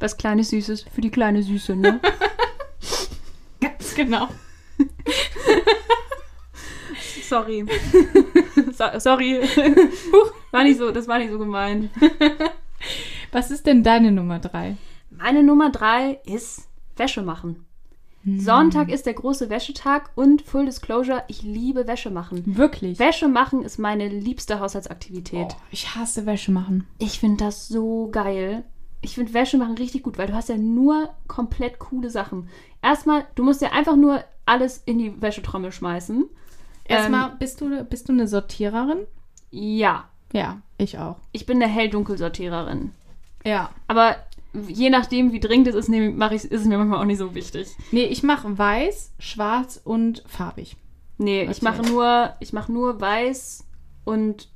Was 0.00 0.16
kleines 0.16 0.50
Süßes 0.50 0.82
für 0.94 1.00
die 1.00 1.10
kleine 1.10 1.42
Süße, 1.42 1.74
ne? 1.76 2.00
Ganz 3.60 3.94
genau. 3.94 4.28
Sorry. 7.22 7.66
so, 8.72 8.84
sorry. 9.00 9.40
war 10.52 10.62
nicht 10.62 10.78
so, 10.78 10.92
das 10.92 11.08
war 11.08 11.18
nicht 11.18 11.32
so 11.32 11.38
gemeint. 11.38 11.90
Was 13.32 13.50
ist 13.50 13.66
denn 13.66 13.82
deine 13.82 14.12
Nummer 14.12 14.38
drei? 14.38 14.76
Meine 15.10 15.42
Nummer 15.42 15.70
drei 15.70 16.20
ist 16.24 16.68
Wäsche 16.96 17.22
machen. 17.22 17.66
Sonntag 18.38 18.88
ist 18.88 19.06
der 19.06 19.14
große 19.14 19.50
Wäschetag 19.50 20.10
und 20.16 20.42
Full 20.42 20.66
Disclosure, 20.66 21.22
ich 21.28 21.42
liebe 21.42 21.86
Wäsche 21.86 22.10
machen. 22.10 22.42
Wirklich? 22.44 22.98
Wäsche 22.98 23.28
machen 23.28 23.62
ist 23.62 23.78
meine 23.78 24.08
liebste 24.08 24.58
Haushaltsaktivität. 24.58 25.46
Oh, 25.52 25.56
ich 25.70 25.94
hasse 25.94 26.26
Wäsche 26.26 26.50
machen. 26.50 26.88
Ich 26.98 27.20
finde 27.20 27.44
das 27.44 27.68
so 27.68 28.08
geil. 28.10 28.64
Ich 29.06 29.14
finde 29.14 29.32
Wäsche 29.34 29.56
machen 29.56 29.76
richtig 29.78 30.02
gut, 30.02 30.18
weil 30.18 30.26
du 30.26 30.34
hast 30.34 30.48
ja 30.48 30.56
nur 30.56 31.10
komplett 31.28 31.78
coole 31.78 32.10
Sachen. 32.10 32.48
Erstmal, 32.82 33.24
du 33.36 33.44
musst 33.44 33.62
ja 33.62 33.70
einfach 33.70 33.94
nur 33.94 34.24
alles 34.46 34.82
in 34.84 34.98
die 34.98 35.22
Wäschetrommel 35.22 35.70
schmeißen. 35.70 36.24
Erstmal, 36.84 37.30
Ähm, 37.30 37.36
bist, 37.38 37.60
du, 37.60 37.84
bist 37.84 38.08
du 38.08 38.12
eine 38.12 38.26
Sortiererin? 38.26 39.06
ja, 39.52 40.08
Ja, 40.32 40.60
ich 40.76 40.98
auch. 40.98 41.16
ich 41.30 41.46
bin 41.46 41.62
eine 41.62 41.72
hell-dunkel-Sortiererin. 41.72 42.90
Ja. 43.44 43.70
Aber 43.86 44.16
je 44.66 44.90
nachdem, 44.90 45.30
wie 45.30 45.38
dringend 45.40 45.68
es 45.68 45.76
ist, 45.76 45.88
nehme- 45.88 46.10
mach 46.10 46.32
ich, 46.32 46.44
ist 46.44 46.62
es 46.62 46.66
mir 46.66 46.76
manchmal 46.76 47.00
auch 47.00 47.04
nicht 47.06 47.18
so 47.18 47.32
wichtig. 47.34 47.68
Nee, 47.92 48.06
ich 48.06 48.24
mache 48.24 48.58
weiß, 48.58 49.12
schwarz 49.20 49.80
und 49.84 50.24
farbig. 50.26 50.76
Nee, 51.18 51.42
ich 51.44 51.58
Okay. 51.58 51.64
mache 51.64 51.82
nur, 51.82 52.34
ich 52.40 52.52
mache 52.52 52.72
nur 52.72 53.00
weiß 53.00 53.64
und 54.04 54.48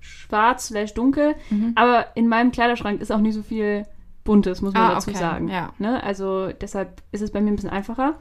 schwarz 0.00 0.68
slash 0.68 0.94
dunkel. 0.94 1.34
Mhm. 1.50 1.72
Aber 1.74 2.06
in 2.16 2.26
meinem 2.26 2.52
Kleiderschrank 2.52 3.02
ist 3.02 3.12
auch 3.12 3.18
nicht 3.20 3.34
so 3.34 3.42
viel 3.42 3.84
Buntes, 4.28 4.60
muss 4.62 4.74
man 4.74 4.82
Ah, 4.82 4.94
dazu 4.94 5.10
okay, 5.10 5.18
sagen. 5.18 5.48
ja. 5.48 5.72
Ne? 5.78 6.02
Also 6.02 6.48
deshalb 6.52 7.02
ist 7.12 7.22
es 7.22 7.30
bei 7.32 7.40
mir 7.40 7.50
ein 7.50 7.56
bisschen 7.56 7.70
einfacher. 7.70 8.14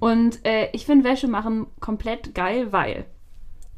Und 0.00 0.44
äh, 0.44 0.68
ich 0.72 0.84
finde 0.84 1.04
Wäsche 1.04 1.28
machen 1.28 1.66
komplett 1.80 2.34
geil, 2.34 2.72
weil 2.72 3.06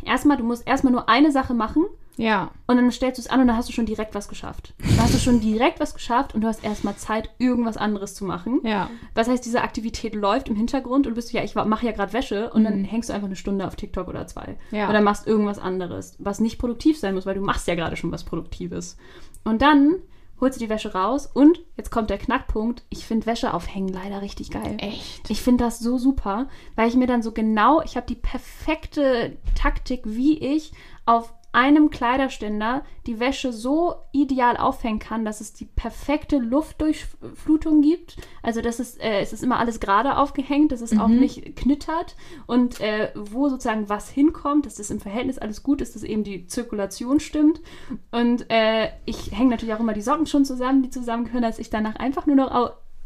erstmal, 0.05 0.37
du 0.39 0.45
musst 0.45 0.67
erstmal 0.67 0.93
nur 0.93 1.09
eine 1.09 1.31
Sache 1.31 1.53
machen 1.55 1.85
Ja. 2.17 2.51
und 2.67 2.77
dann 2.77 2.91
stellst 2.91 3.19
du 3.19 3.23
es 3.23 3.29
an 3.29 3.41
und 3.43 3.47
dann 3.49 3.57
hast 3.57 3.69
du 3.69 3.73
schon 3.75 3.85
direkt 3.87 4.15
was 4.15 4.27
geschafft. 4.29 4.75
Dann 4.79 5.03
hast 5.03 5.15
du 5.15 5.19
schon 5.19 5.41
direkt 5.41 5.79
was 5.79 5.93
geschafft 5.95 6.35
und 6.35 6.41
du 6.41 6.49
hast 6.49 6.65
erstmal 6.65 6.97
Zeit, 6.97 7.31
irgendwas 7.39 7.77
anderes 7.77 8.15
zu 8.15 8.25
machen. 8.25 8.61
Ja. 8.65 8.89
Das 9.15 9.29
heißt, 9.29 9.45
diese 9.45 9.61
Aktivität 9.63 10.15
läuft 10.15 10.49
im 10.49 10.57
Hintergrund 10.57 11.07
und 11.07 11.15
bist 11.15 11.33
du, 11.33 11.37
ja, 11.37 11.45
ich 11.45 11.55
mache 11.55 11.85
ja 11.87 11.93
gerade 11.93 12.13
Wäsche 12.15 12.51
und 12.53 12.65
dann 12.65 12.79
Mhm. 12.81 12.85
hängst 12.85 13.11
du 13.11 13.13
einfach 13.15 13.27
eine 13.29 13.37
Stunde 13.37 13.67
auf 13.67 13.77
TikTok 13.77 14.09
oder 14.09 14.27
zwei. 14.27 14.57
Ja. 14.71 14.89
Oder 14.89 15.03
machst 15.03 15.27
irgendwas 15.27 15.59
anderes, 15.59 16.17
was 16.19 16.41
nicht 16.41 16.59
produktiv 16.59 16.99
sein 16.99 17.15
muss, 17.15 17.27
weil 17.27 17.35
du 17.37 17.43
machst 17.43 17.69
ja 17.69 17.75
gerade 17.75 17.97
schon 17.97 18.11
was 18.11 18.25
Produktives. 18.25 18.97
Und 19.45 19.61
dann 19.63 19.97
holst 20.41 20.61
du 20.61 20.65
die 20.65 20.71
Wäsche 20.71 20.93
raus 20.93 21.27
und 21.27 21.61
jetzt 21.77 21.91
kommt 21.91 22.11
der 22.11 22.19
Knackpunkt. 22.19 22.85
Ich 22.91 23.07
finde 23.07 23.27
Wäsche 23.27 23.55
aufhängen 23.55 23.89
leider 23.89 24.23
richtig 24.23 24.51
geil. 24.51 24.77
Echt? 24.79 25.31
Ich 25.31 25.43
finde 25.43 25.65
das 25.65 25.79
so 25.79 25.99
super, 25.99 26.49
weil 26.75 26.89
ich 26.89 26.95
mir 26.95 27.07
dann 27.07 27.23
so 27.23 27.33
genau, 27.33 27.83
ich 27.83 27.97
habe 27.97 28.07
die 28.07 28.15
perfekte 28.15 29.37
Taktik, 29.55 30.03
wie 30.05 30.39
ich 30.39 30.73
auf 31.07 31.33
einem 31.57 31.89
Kleiderständer 31.89 32.85
die 33.07 33.19
Wäsche 33.19 33.51
so 33.51 33.95
ideal 34.13 34.59
aufhängen 34.59 34.99
kann, 34.99 35.25
dass 35.25 35.41
es 35.41 35.55
die 35.55 35.65
perfekte 35.65 36.37
Luftdurchflutung 36.37 37.81
gibt. 37.81 38.19
Also 38.43 38.61
dass 38.61 38.79
es, 38.79 38.99
äh, 38.99 39.21
es 39.21 39.33
ist 39.33 39.43
immer 39.43 39.59
alles 39.59 39.81
gerade 39.81 40.19
aufgehängt, 40.19 40.71
dass 40.71 40.83
es 40.83 40.99
auch 40.99 41.09
nicht 41.09 41.57
knittert 41.57 42.15
und 42.47 42.79
äh, 42.81 43.11
wo 43.15 43.49
sozusagen 43.49 43.89
was 43.89 44.11
hinkommt, 44.11 44.67
dass 44.67 44.75
das 44.75 44.91
im 44.91 45.01
Verhältnis 45.01 45.39
alles 45.39 45.63
gut 45.63 45.81
ist, 45.81 45.95
dass 45.95 46.03
eben 46.03 46.25
die 46.25 46.47
Zirkulation 46.47 47.21
stimmt. 47.21 47.63
Und 48.11 48.51
äh, 48.51 48.91
ich 49.07 49.33
hänge 49.33 49.51
natürlich 49.51 49.75
auch 49.75 49.81
immer 49.81 49.95
die 49.95 50.03
Socken 50.03 50.27
schon 50.27 50.45
zusammen, 50.45 50.83
die 50.83 50.91
zusammengehören, 50.91 51.43
dass 51.43 51.59
ich 51.59 51.71
danach 51.71 51.97
einfach 51.97 52.27
nur 52.27 52.37
noch 52.37 52.51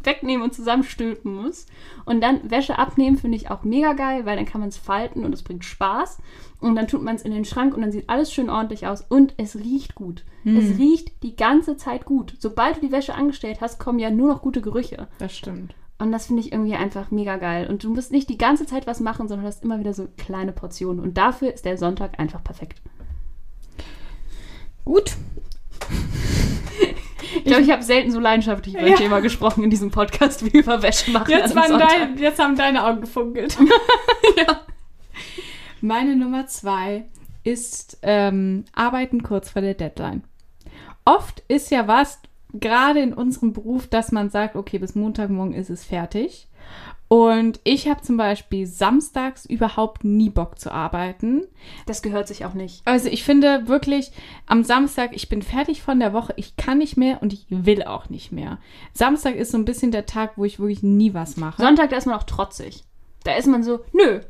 wegnehmen 0.02 0.42
und 0.42 0.54
zusammenstülpen 0.54 1.34
muss. 1.34 1.66
Und 2.04 2.20
dann 2.20 2.50
Wäsche 2.50 2.78
abnehmen 2.78 3.16
finde 3.16 3.36
ich 3.36 3.50
auch 3.50 3.64
mega 3.64 3.92
geil, 3.92 4.26
weil 4.26 4.36
dann 4.36 4.46
kann 4.46 4.60
man 4.60 4.70
es 4.70 4.76
falten 4.76 5.24
und 5.24 5.32
es 5.32 5.42
bringt 5.42 5.64
Spaß. 5.64 6.18
Und 6.60 6.74
dann 6.74 6.88
tut 6.88 7.02
man 7.02 7.16
es 7.16 7.22
in 7.22 7.32
den 7.32 7.44
Schrank 7.44 7.74
und 7.74 7.82
dann 7.82 7.92
sieht 7.92 8.08
alles 8.08 8.32
schön 8.32 8.50
ordentlich 8.50 8.86
aus 8.86 9.02
und 9.08 9.34
es 9.36 9.56
riecht 9.56 9.94
gut. 9.94 10.24
Es 10.44 10.78
riecht 10.78 11.22
die 11.22 11.36
ganze 11.36 11.76
Zeit 11.76 12.06
gut. 12.06 12.34
Sobald 12.38 12.76
du 12.76 12.80
die 12.80 12.92
Wäsche 12.92 13.14
angestellt 13.14 13.60
hast, 13.60 13.78
kommen 13.78 13.98
ja 13.98 14.10
nur 14.10 14.28
noch 14.28 14.42
gute 14.42 14.62
Gerüche. 14.62 15.08
Das 15.18 15.36
stimmt. 15.36 15.74
Und 15.98 16.12
das 16.12 16.26
finde 16.26 16.40
ich 16.40 16.52
irgendwie 16.52 16.74
einfach 16.74 17.10
mega 17.10 17.36
geil. 17.36 17.68
Und 17.68 17.84
du 17.84 17.92
musst 17.92 18.10
nicht 18.10 18.30
die 18.30 18.38
ganze 18.38 18.64
Zeit 18.64 18.86
was 18.86 19.00
machen, 19.00 19.28
sondern 19.28 19.46
hast 19.46 19.62
immer 19.62 19.78
wieder 19.78 19.92
so 19.92 20.08
kleine 20.16 20.52
Portionen. 20.52 21.00
Und 21.00 21.18
dafür 21.18 21.52
ist 21.52 21.66
der 21.66 21.76
Sonntag 21.76 22.18
einfach 22.18 22.42
perfekt. 22.42 22.80
Gut. 24.86 25.14
Ich 27.36 27.44
glaube, 27.44 27.62
ich 27.62 27.70
habe 27.70 27.82
selten 27.82 28.10
so 28.10 28.20
leidenschaftlich 28.20 28.74
über 28.74 28.84
ein 28.84 28.90
Ja. 28.92 28.96
Thema 28.96 29.20
gesprochen 29.20 29.64
in 29.64 29.70
diesem 29.70 29.90
Podcast 29.90 30.44
wie 30.44 30.58
über 30.58 30.82
Wäsche 30.82 31.10
machen. 31.10 31.30
Jetzt, 31.30 31.54
waren 31.54 31.78
dein, 31.78 32.18
jetzt 32.18 32.38
haben 32.38 32.56
deine 32.56 32.84
Augen 32.84 33.00
gefunkelt. 33.02 33.56
Ja. 34.36 34.60
Meine 35.80 36.14
Nummer 36.14 36.46
zwei 36.46 37.06
ist 37.42 37.98
ähm, 38.02 38.64
Arbeiten 38.74 39.22
kurz 39.22 39.50
vor 39.50 39.62
der 39.62 39.74
Deadline. 39.74 40.22
Oft 41.04 41.42
ist 41.48 41.70
ja 41.70 41.88
was, 41.88 42.20
gerade 42.52 43.00
in 43.00 43.14
unserem 43.14 43.52
Beruf, 43.52 43.86
dass 43.88 44.12
man 44.12 44.30
sagt, 44.30 44.56
okay, 44.56 44.78
bis 44.78 44.94
Montagmorgen 44.94 45.54
ist 45.54 45.70
es 45.70 45.84
fertig. 45.84 46.48
Und 47.12 47.58
ich 47.64 47.88
habe 47.88 48.02
zum 48.02 48.16
Beispiel 48.16 48.68
samstags 48.68 49.44
überhaupt 49.44 50.04
nie 50.04 50.30
Bock 50.30 50.60
zu 50.60 50.70
arbeiten. 50.70 51.42
Das 51.84 52.02
gehört 52.02 52.28
sich 52.28 52.44
auch 52.44 52.54
nicht. 52.54 52.82
Also 52.84 53.08
ich 53.08 53.24
finde 53.24 53.66
wirklich, 53.66 54.12
am 54.46 54.62
Samstag, 54.62 55.10
ich 55.12 55.28
bin 55.28 55.42
fertig 55.42 55.82
von 55.82 55.98
der 55.98 56.12
Woche, 56.12 56.34
ich 56.36 56.56
kann 56.56 56.78
nicht 56.78 56.96
mehr 56.96 57.20
und 57.20 57.32
ich 57.32 57.46
will 57.48 57.82
auch 57.82 58.10
nicht 58.10 58.30
mehr. 58.30 58.58
Samstag 58.92 59.34
ist 59.34 59.50
so 59.50 59.58
ein 59.58 59.64
bisschen 59.64 59.90
der 59.90 60.06
Tag, 60.06 60.34
wo 60.36 60.44
ich 60.44 60.60
wirklich 60.60 60.84
nie 60.84 61.12
was 61.12 61.36
mache. 61.36 61.60
Sonntag, 61.60 61.90
da 61.90 61.96
ist 61.96 62.06
man 62.06 62.14
auch 62.14 62.22
trotzig. 62.22 62.84
Da 63.24 63.34
ist 63.34 63.48
man 63.48 63.64
so, 63.64 63.80
nö, 63.92 64.20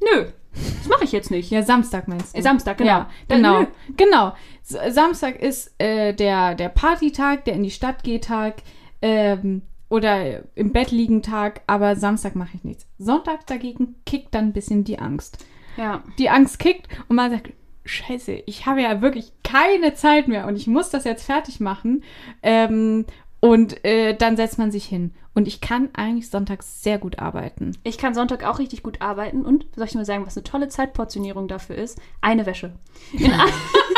nö, 0.00 0.24
das 0.54 0.88
mache 0.88 1.04
ich 1.04 1.12
jetzt 1.12 1.30
nicht. 1.30 1.50
Ja, 1.50 1.62
Samstag 1.62 2.08
meinst 2.08 2.34
du? 2.34 2.38
Äh, 2.38 2.42
Samstag, 2.42 2.78
genau. 2.78 2.90
Ja, 2.90 3.10
genau. 3.28 3.60
nö. 3.60 3.66
Genau. 3.98 4.32
Samstag 4.62 5.42
ist 5.42 5.74
äh, 5.76 6.14
der, 6.14 6.54
der 6.54 6.70
Partytag, 6.70 7.44
der 7.44 7.52
in 7.52 7.64
die 7.64 7.70
Stadt 7.70 8.02
geht 8.02 8.24
Tag 8.24 8.62
ähm, 9.02 9.60
oder 9.88 10.42
im 10.54 10.72
Bett 10.72 10.90
liegen 10.90 11.22
Tag, 11.22 11.62
aber 11.66 11.96
Samstag 11.96 12.34
mache 12.34 12.56
ich 12.56 12.64
nichts. 12.64 12.86
Sonntag 12.98 13.46
dagegen 13.46 13.96
kickt 14.06 14.34
dann 14.34 14.46
ein 14.46 14.52
bisschen 14.52 14.84
die 14.84 14.98
Angst. 14.98 15.44
Ja. 15.76 16.02
Die 16.18 16.30
Angst 16.30 16.58
kickt 16.58 16.88
und 17.08 17.16
man 17.16 17.30
sagt, 17.30 17.52
scheiße, 17.84 18.42
ich 18.46 18.66
habe 18.66 18.82
ja 18.82 19.02
wirklich 19.02 19.32
keine 19.42 19.94
Zeit 19.94 20.28
mehr 20.28 20.46
und 20.46 20.56
ich 20.56 20.66
muss 20.66 20.90
das 20.90 21.04
jetzt 21.04 21.24
fertig 21.24 21.60
machen. 21.60 22.02
Ähm, 22.42 23.04
und 23.40 23.84
äh, 23.84 24.16
dann 24.16 24.36
setzt 24.36 24.58
man 24.58 24.70
sich 24.70 24.86
hin. 24.86 25.12
Und 25.34 25.48
ich 25.48 25.60
kann 25.60 25.90
eigentlich 25.92 26.30
sonntags 26.30 26.82
sehr 26.82 26.96
gut 26.96 27.18
arbeiten. 27.18 27.76
Ich 27.82 27.98
kann 27.98 28.14
Sonntag 28.14 28.42
auch 28.44 28.58
richtig 28.58 28.82
gut 28.82 29.02
arbeiten 29.02 29.44
und 29.44 29.66
soll 29.76 29.86
ich 29.86 29.94
mal 29.94 30.06
sagen, 30.06 30.24
was 30.24 30.36
eine 30.36 30.44
tolle 30.44 30.68
Zeitportionierung 30.68 31.46
dafür 31.46 31.76
ist? 31.76 32.00
Eine 32.22 32.46
Wäsche. 32.46 32.72
In, 33.12 33.32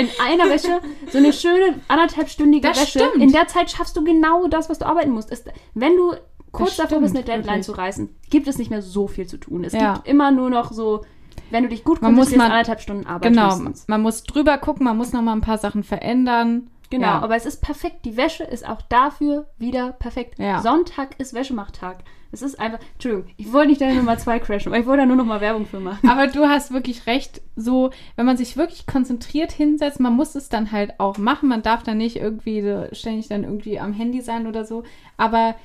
in 0.00 0.08
einer 0.24 0.48
Wäsche 0.50 0.80
so 1.10 1.18
eine 1.18 1.32
schöne 1.32 1.80
anderthalbstündige 1.88 2.68
Das 2.68 2.80
Wäsche. 2.80 2.98
stimmt. 3.00 3.22
In 3.22 3.32
der 3.32 3.46
Zeit 3.48 3.70
schaffst 3.70 3.96
du 3.96 4.04
genau 4.04 4.46
das, 4.48 4.68
was 4.68 4.78
du 4.78 4.86
arbeiten 4.86 5.10
musst. 5.10 5.30
Es, 5.30 5.44
wenn 5.74 5.96
du 5.96 6.14
kurz 6.52 6.76
Das 6.76 6.88
davor 6.88 7.00
bist, 7.00 7.14
eine 7.14 7.22
stimmt, 7.22 7.28
Deadline 7.38 7.56
wirklich. 7.58 7.66
zu 7.66 7.72
reißen, 7.72 8.16
gibt 8.30 8.48
es 8.48 8.58
nicht 8.58 8.70
mehr 8.70 8.82
so 8.82 9.06
viel 9.06 9.26
zu 9.26 9.36
tun. 9.38 9.64
Es 9.64 9.72
Ja. 9.72 9.94
gibt 9.94 10.08
immer 10.08 10.30
nur 10.30 10.50
noch 10.50 10.72
so, 10.72 11.04
wenn 11.50 11.62
du 11.64 11.68
dich 11.68 11.84
gut 11.84 12.02
Man 12.02 12.14
muss 12.14 12.34
mal- 12.34 12.46
anderthalb 12.50 12.80
Stunden 12.80 13.06
Arbeit. 13.06 13.30
Genau, 13.30 13.46
höchstens. 13.50 13.84
man 13.88 14.02
muss 14.02 14.24
drüber 14.24 14.58
gucken, 14.58 14.84
man 14.84 14.96
muss 14.96 15.12
noch 15.12 15.22
mal 15.22 15.32
ein 15.32 15.40
paar 15.42 15.58
Sachen 15.58 15.84
verändern. 15.84 16.68
Genau, 16.90 17.06
Ja. 17.06 17.18
aber 17.20 17.36
es 17.36 17.46
ist 17.46 17.62
perfekt. 17.62 18.04
Die 18.04 18.16
Wäsche 18.16 18.42
ist 18.42 18.68
auch 18.68 18.82
dafür 18.82 19.46
wieder 19.58 19.92
perfekt. 19.92 20.40
Ja. 20.40 20.60
Sonntag 20.60 21.18
ist 21.20 21.34
Wäschemachtag. 21.34 21.98
Es 22.32 22.42
ist 22.42 22.60
einfach. 22.60 22.78
Entschuldigung, 22.92 23.30
ich 23.36 23.52
wollte 23.52 23.68
nicht 23.68 23.80
deine 23.80 23.96
Nummer 23.96 24.16
zwei 24.18 24.38
crashen, 24.38 24.72
aber 24.72 24.80
ich 24.80 24.86
wollte 24.86 25.02
da 25.02 25.06
nur 25.06 25.16
noch 25.16 25.24
mal 25.24 25.40
Werbung 25.40 25.66
für 25.66 25.80
machen. 25.80 26.08
Aber 26.08 26.28
du 26.28 26.48
hast 26.48 26.72
wirklich 26.72 27.06
recht, 27.06 27.42
so, 27.56 27.90
wenn 28.16 28.26
man 28.26 28.36
sich 28.36 28.56
wirklich 28.56 28.86
konzentriert 28.86 29.50
hinsetzt, 29.50 29.98
man 29.98 30.14
muss 30.14 30.34
es 30.36 30.48
dann 30.48 30.70
halt 30.70 30.98
auch 30.98 31.18
machen. 31.18 31.48
Man 31.48 31.62
darf 31.62 31.82
dann 31.82 31.98
nicht 31.98 32.16
irgendwie 32.16 32.86
ständig 32.92 33.28
dann 33.28 33.42
irgendwie 33.42 33.80
am 33.80 33.92
Handy 33.92 34.20
sein 34.20 34.46
oder 34.46 34.64
so. 34.64 34.84
Aber 35.16 35.56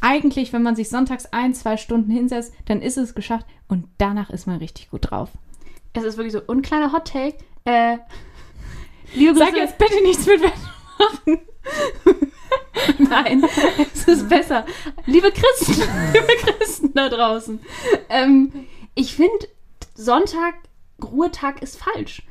eigentlich, 0.00 0.52
wenn 0.52 0.62
man 0.62 0.76
sich 0.76 0.88
sonntags 0.88 1.26
ein, 1.32 1.52
zwei 1.54 1.76
Stunden 1.76 2.10
hinsetzt, 2.10 2.54
dann 2.66 2.80
ist 2.80 2.96
es 2.96 3.14
geschafft 3.14 3.46
und 3.68 3.86
danach 3.98 4.30
ist 4.30 4.46
man 4.46 4.58
richtig 4.58 4.90
gut 4.90 5.10
drauf. 5.10 5.30
Es 5.92 6.04
ist 6.04 6.16
wirklich 6.16 6.32
so. 6.32 6.42
Und 6.46 6.62
kleiner 6.62 6.92
Hot 6.92 7.08
Take. 7.08 7.36
Äh, 7.64 7.98
liebe 9.14 9.32
Grüße. 9.32 9.44
Sag 9.44 9.56
jetzt 9.56 9.78
bitte 9.78 10.02
nichts 10.02 10.26
mit 10.26 10.40
Wäsche. 10.40 11.40
Nein, 12.98 13.44
es 13.92 14.06
ist 14.06 14.28
besser. 14.28 14.64
Liebe 15.06 15.32
Christen, 15.32 15.82
liebe 16.12 16.52
Christen 16.52 16.92
da 16.94 17.08
draußen. 17.08 17.60
Ähm, 18.08 18.66
ich 18.94 19.14
finde, 19.14 19.48
Sonntag, 19.94 20.54
Ruhetag 21.02 21.62
ist 21.62 21.78
falsch. 21.78 22.22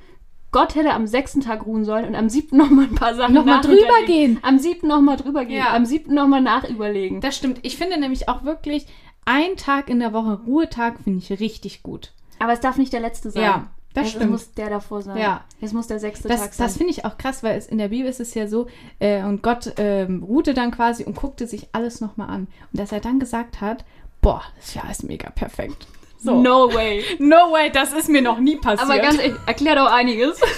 Gott 0.52 0.76
hätte 0.76 0.94
am 0.94 1.06
sechsten 1.06 1.42
Tag 1.42 1.66
ruhen 1.66 1.84
sollen 1.84 2.06
und 2.06 2.16
am 2.16 2.30
siebten 2.30 2.56
nochmal 2.58 2.86
ein 2.86 2.96
paar 2.96 3.14
Sachen 3.14 3.34
Noch 3.34 3.44
mal 3.44 3.60
drüber 3.60 4.06
gehen. 4.06 4.40
Am 4.42 4.58
siebten 4.58 4.88
nochmal 4.88 5.18
drüber 5.18 5.44
gehen. 5.44 5.58
Ja. 5.58 5.74
Am 5.74 5.86
siebten 5.86 6.14
nochmal 6.14 6.42
nachüberlegen. 6.42 7.20
Das 7.20 7.36
stimmt. 7.36 7.60
Ich 7.64 7.76
finde 7.76 8.00
nämlich 8.00 8.30
auch 8.30 8.44
wirklich, 8.44 8.86
ein 9.26 9.58
Tag 9.58 9.90
in 9.90 10.00
der 10.00 10.14
Woche 10.14 10.40
Ruhetag 10.46 11.00
finde 11.04 11.20
ich 11.20 11.40
richtig 11.42 11.84
gut. 11.84 12.14
Aber 12.40 12.54
es 12.54 12.62
darf 12.62 12.78
nicht 12.78 12.94
der 12.94 13.02
letzte 13.02 13.32
sein. 13.32 13.44
Ja, 13.44 13.68
das 13.96 14.08
es, 14.08 14.12
stimmt. 14.14 14.32
Muss 14.32 14.54
der 14.54 14.70
davor 14.70 15.02
sein. 15.02 15.18
Ja. 15.18 15.44
Es 15.62 15.74
muss 15.74 15.88
der 15.88 16.00
sechste 16.00 16.28
Tag 16.28 16.38
Das, 16.38 16.58
sein. 16.58 16.68
das 16.68 16.78
finde 16.78 16.92
ich 16.92 17.06
auch 17.06 17.18
krass, 17.18 17.42
weil 17.44 17.58
es 17.58 17.66
in 17.68 17.78
der 17.80 17.88
Bibel 17.88 18.08
ist 18.10 18.20
es 18.20 18.34
ja 18.36 18.48
so, 18.48 18.68
äh, 19.00 19.24
und 19.24 19.42
Gott 19.42 19.74
ähm, 19.78 20.22
ruhte 20.24 20.54
dann 20.54 20.72
quasi 20.72 21.04
und 21.04 21.16
guckte 21.16 21.48
sich 21.48 21.68
alles 21.72 22.02
nochmal 22.02 22.30
an. 22.30 22.48
Und 22.72 22.80
dass 22.80 22.92
er 22.92 23.00
dann 23.00 23.20
gesagt 23.20 23.62
hat, 23.62 23.84
boah, 24.22 24.42
das 24.58 24.74
Jahr 24.74 24.90
ist 24.92 25.04
mega 25.04 25.30
perfekt. 25.32 25.88
So. 26.20 26.42
No 26.42 26.74
way. 26.74 27.04
No 27.20 27.52
way, 27.52 27.72
das 27.72 27.94
ist 27.94 28.10
mir 28.10 28.22
noch 28.22 28.40
nie 28.40 28.58
passiert. 28.58 28.90
Aber 28.90 29.00
ganz 29.00 29.18
ehrlich, 29.20 29.36
erklärt 29.46 29.78
auch 29.80 29.92
einiges. 29.92 30.40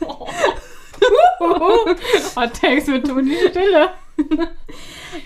Hot 2.36 2.54
Takes 2.60 2.86
mit 2.86 3.06
Toni 3.06 3.34
Stille. 3.50 3.90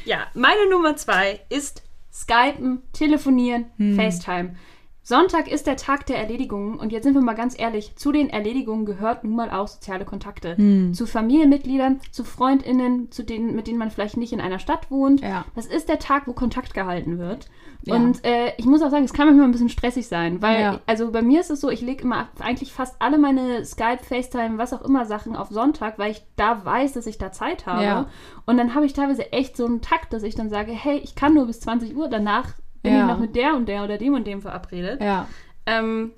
Ja, 0.04 0.26
meine 0.34 0.68
Nummer 0.70 0.96
zwei 0.96 1.40
ist 1.48 1.82
Skypen, 2.12 2.82
Telefonieren, 2.92 3.66
Hm. 3.78 3.96
FaceTime. 3.96 4.56
Sonntag 5.04 5.50
ist 5.50 5.66
der 5.66 5.76
Tag 5.76 6.06
der 6.06 6.18
Erledigungen 6.18 6.78
und 6.78 6.92
jetzt 6.92 7.02
sind 7.02 7.14
wir 7.14 7.22
mal 7.22 7.34
ganz 7.34 7.58
ehrlich, 7.58 7.96
zu 7.96 8.12
den 8.12 8.30
Erledigungen 8.30 8.86
gehört 8.86 9.24
nun 9.24 9.34
mal 9.34 9.50
auch 9.50 9.66
soziale 9.66 10.04
Kontakte. 10.04 10.56
Hm. 10.56 10.94
Zu 10.94 11.06
Familienmitgliedern, 11.06 12.00
zu 12.12 12.22
Freundinnen, 12.22 13.10
zu 13.10 13.24
denen, 13.24 13.56
mit 13.56 13.66
denen 13.66 13.78
man 13.78 13.90
vielleicht 13.90 14.16
nicht 14.16 14.32
in 14.32 14.40
einer 14.40 14.60
Stadt 14.60 14.92
wohnt. 14.92 15.20
Ja. 15.20 15.44
Das 15.56 15.66
ist 15.66 15.88
der 15.88 15.98
Tag, 15.98 16.28
wo 16.28 16.34
Kontakt 16.34 16.72
gehalten 16.72 17.18
wird. 17.18 17.48
Ja. 17.84 17.96
Und 17.96 18.24
äh, 18.24 18.52
ich 18.58 18.64
muss 18.64 18.80
auch 18.80 18.90
sagen, 18.90 19.04
es 19.04 19.12
kann 19.12 19.26
manchmal 19.26 19.46
ein 19.48 19.52
bisschen 19.52 19.68
stressig 19.68 20.06
sein, 20.06 20.40
weil, 20.40 20.60
Ja. 20.60 20.80
also 20.86 21.10
bei 21.10 21.20
mir 21.22 21.40
ist 21.40 21.50
es 21.50 21.60
so, 21.60 21.68
ich 21.68 21.80
lege 21.80 22.04
immer 22.04 22.28
eigentlich 22.38 22.72
fast 22.72 22.94
alle 23.00 23.18
meine 23.18 23.64
Skype, 23.64 24.04
FaceTime, 24.04 24.56
was 24.58 24.72
auch 24.72 24.82
immer 24.82 25.04
Sachen 25.04 25.34
auf 25.34 25.48
Sonntag, 25.48 25.98
weil 25.98 26.12
ich 26.12 26.22
da 26.36 26.64
weiß, 26.64 26.92
dass 26.92 27.06
ich 27.08 27.18
da 27.18 27.32
Zeit 27.32 27.66
habe. 27.66 28.06
Und 28.46 28.56
dann 28.56 28.76
habe 28.76 28.86
ich 28.86 28.92
teilweise 28.92 29.32
echt 29.32 29.56
so 29.56 29.66
einen 29.66 29.80
Takt, 29.80 30.12
dass 30.12 30.22
ich 30.22 30.36
dann 30.36 30.48
sage, 30.48 30.70
hey, 30.70 30.98
ich 30.98 31.16
kann 31.16 31.34
nur 31.34 31.46
bis 31.46 31.58
20 31.60 31.96
Uhr, 31.96 32.08
danach 32.08 32.50
bin 32.82 32.92
Ja. 32.94 33.00
ich 33.02 33.06
noch 33.06 33.18
mit 33.18 33.34
der 33.36 33.54
und 33.54 33.66
der 33.68 33.84
oder 33.84 33.98
dem 33.98 34.14
und 34.14 34.26
dem 34.26 34.40
verabredet. 34.42 35.00
Ja, 35.00 35.26
Ähm, 35.66 36.10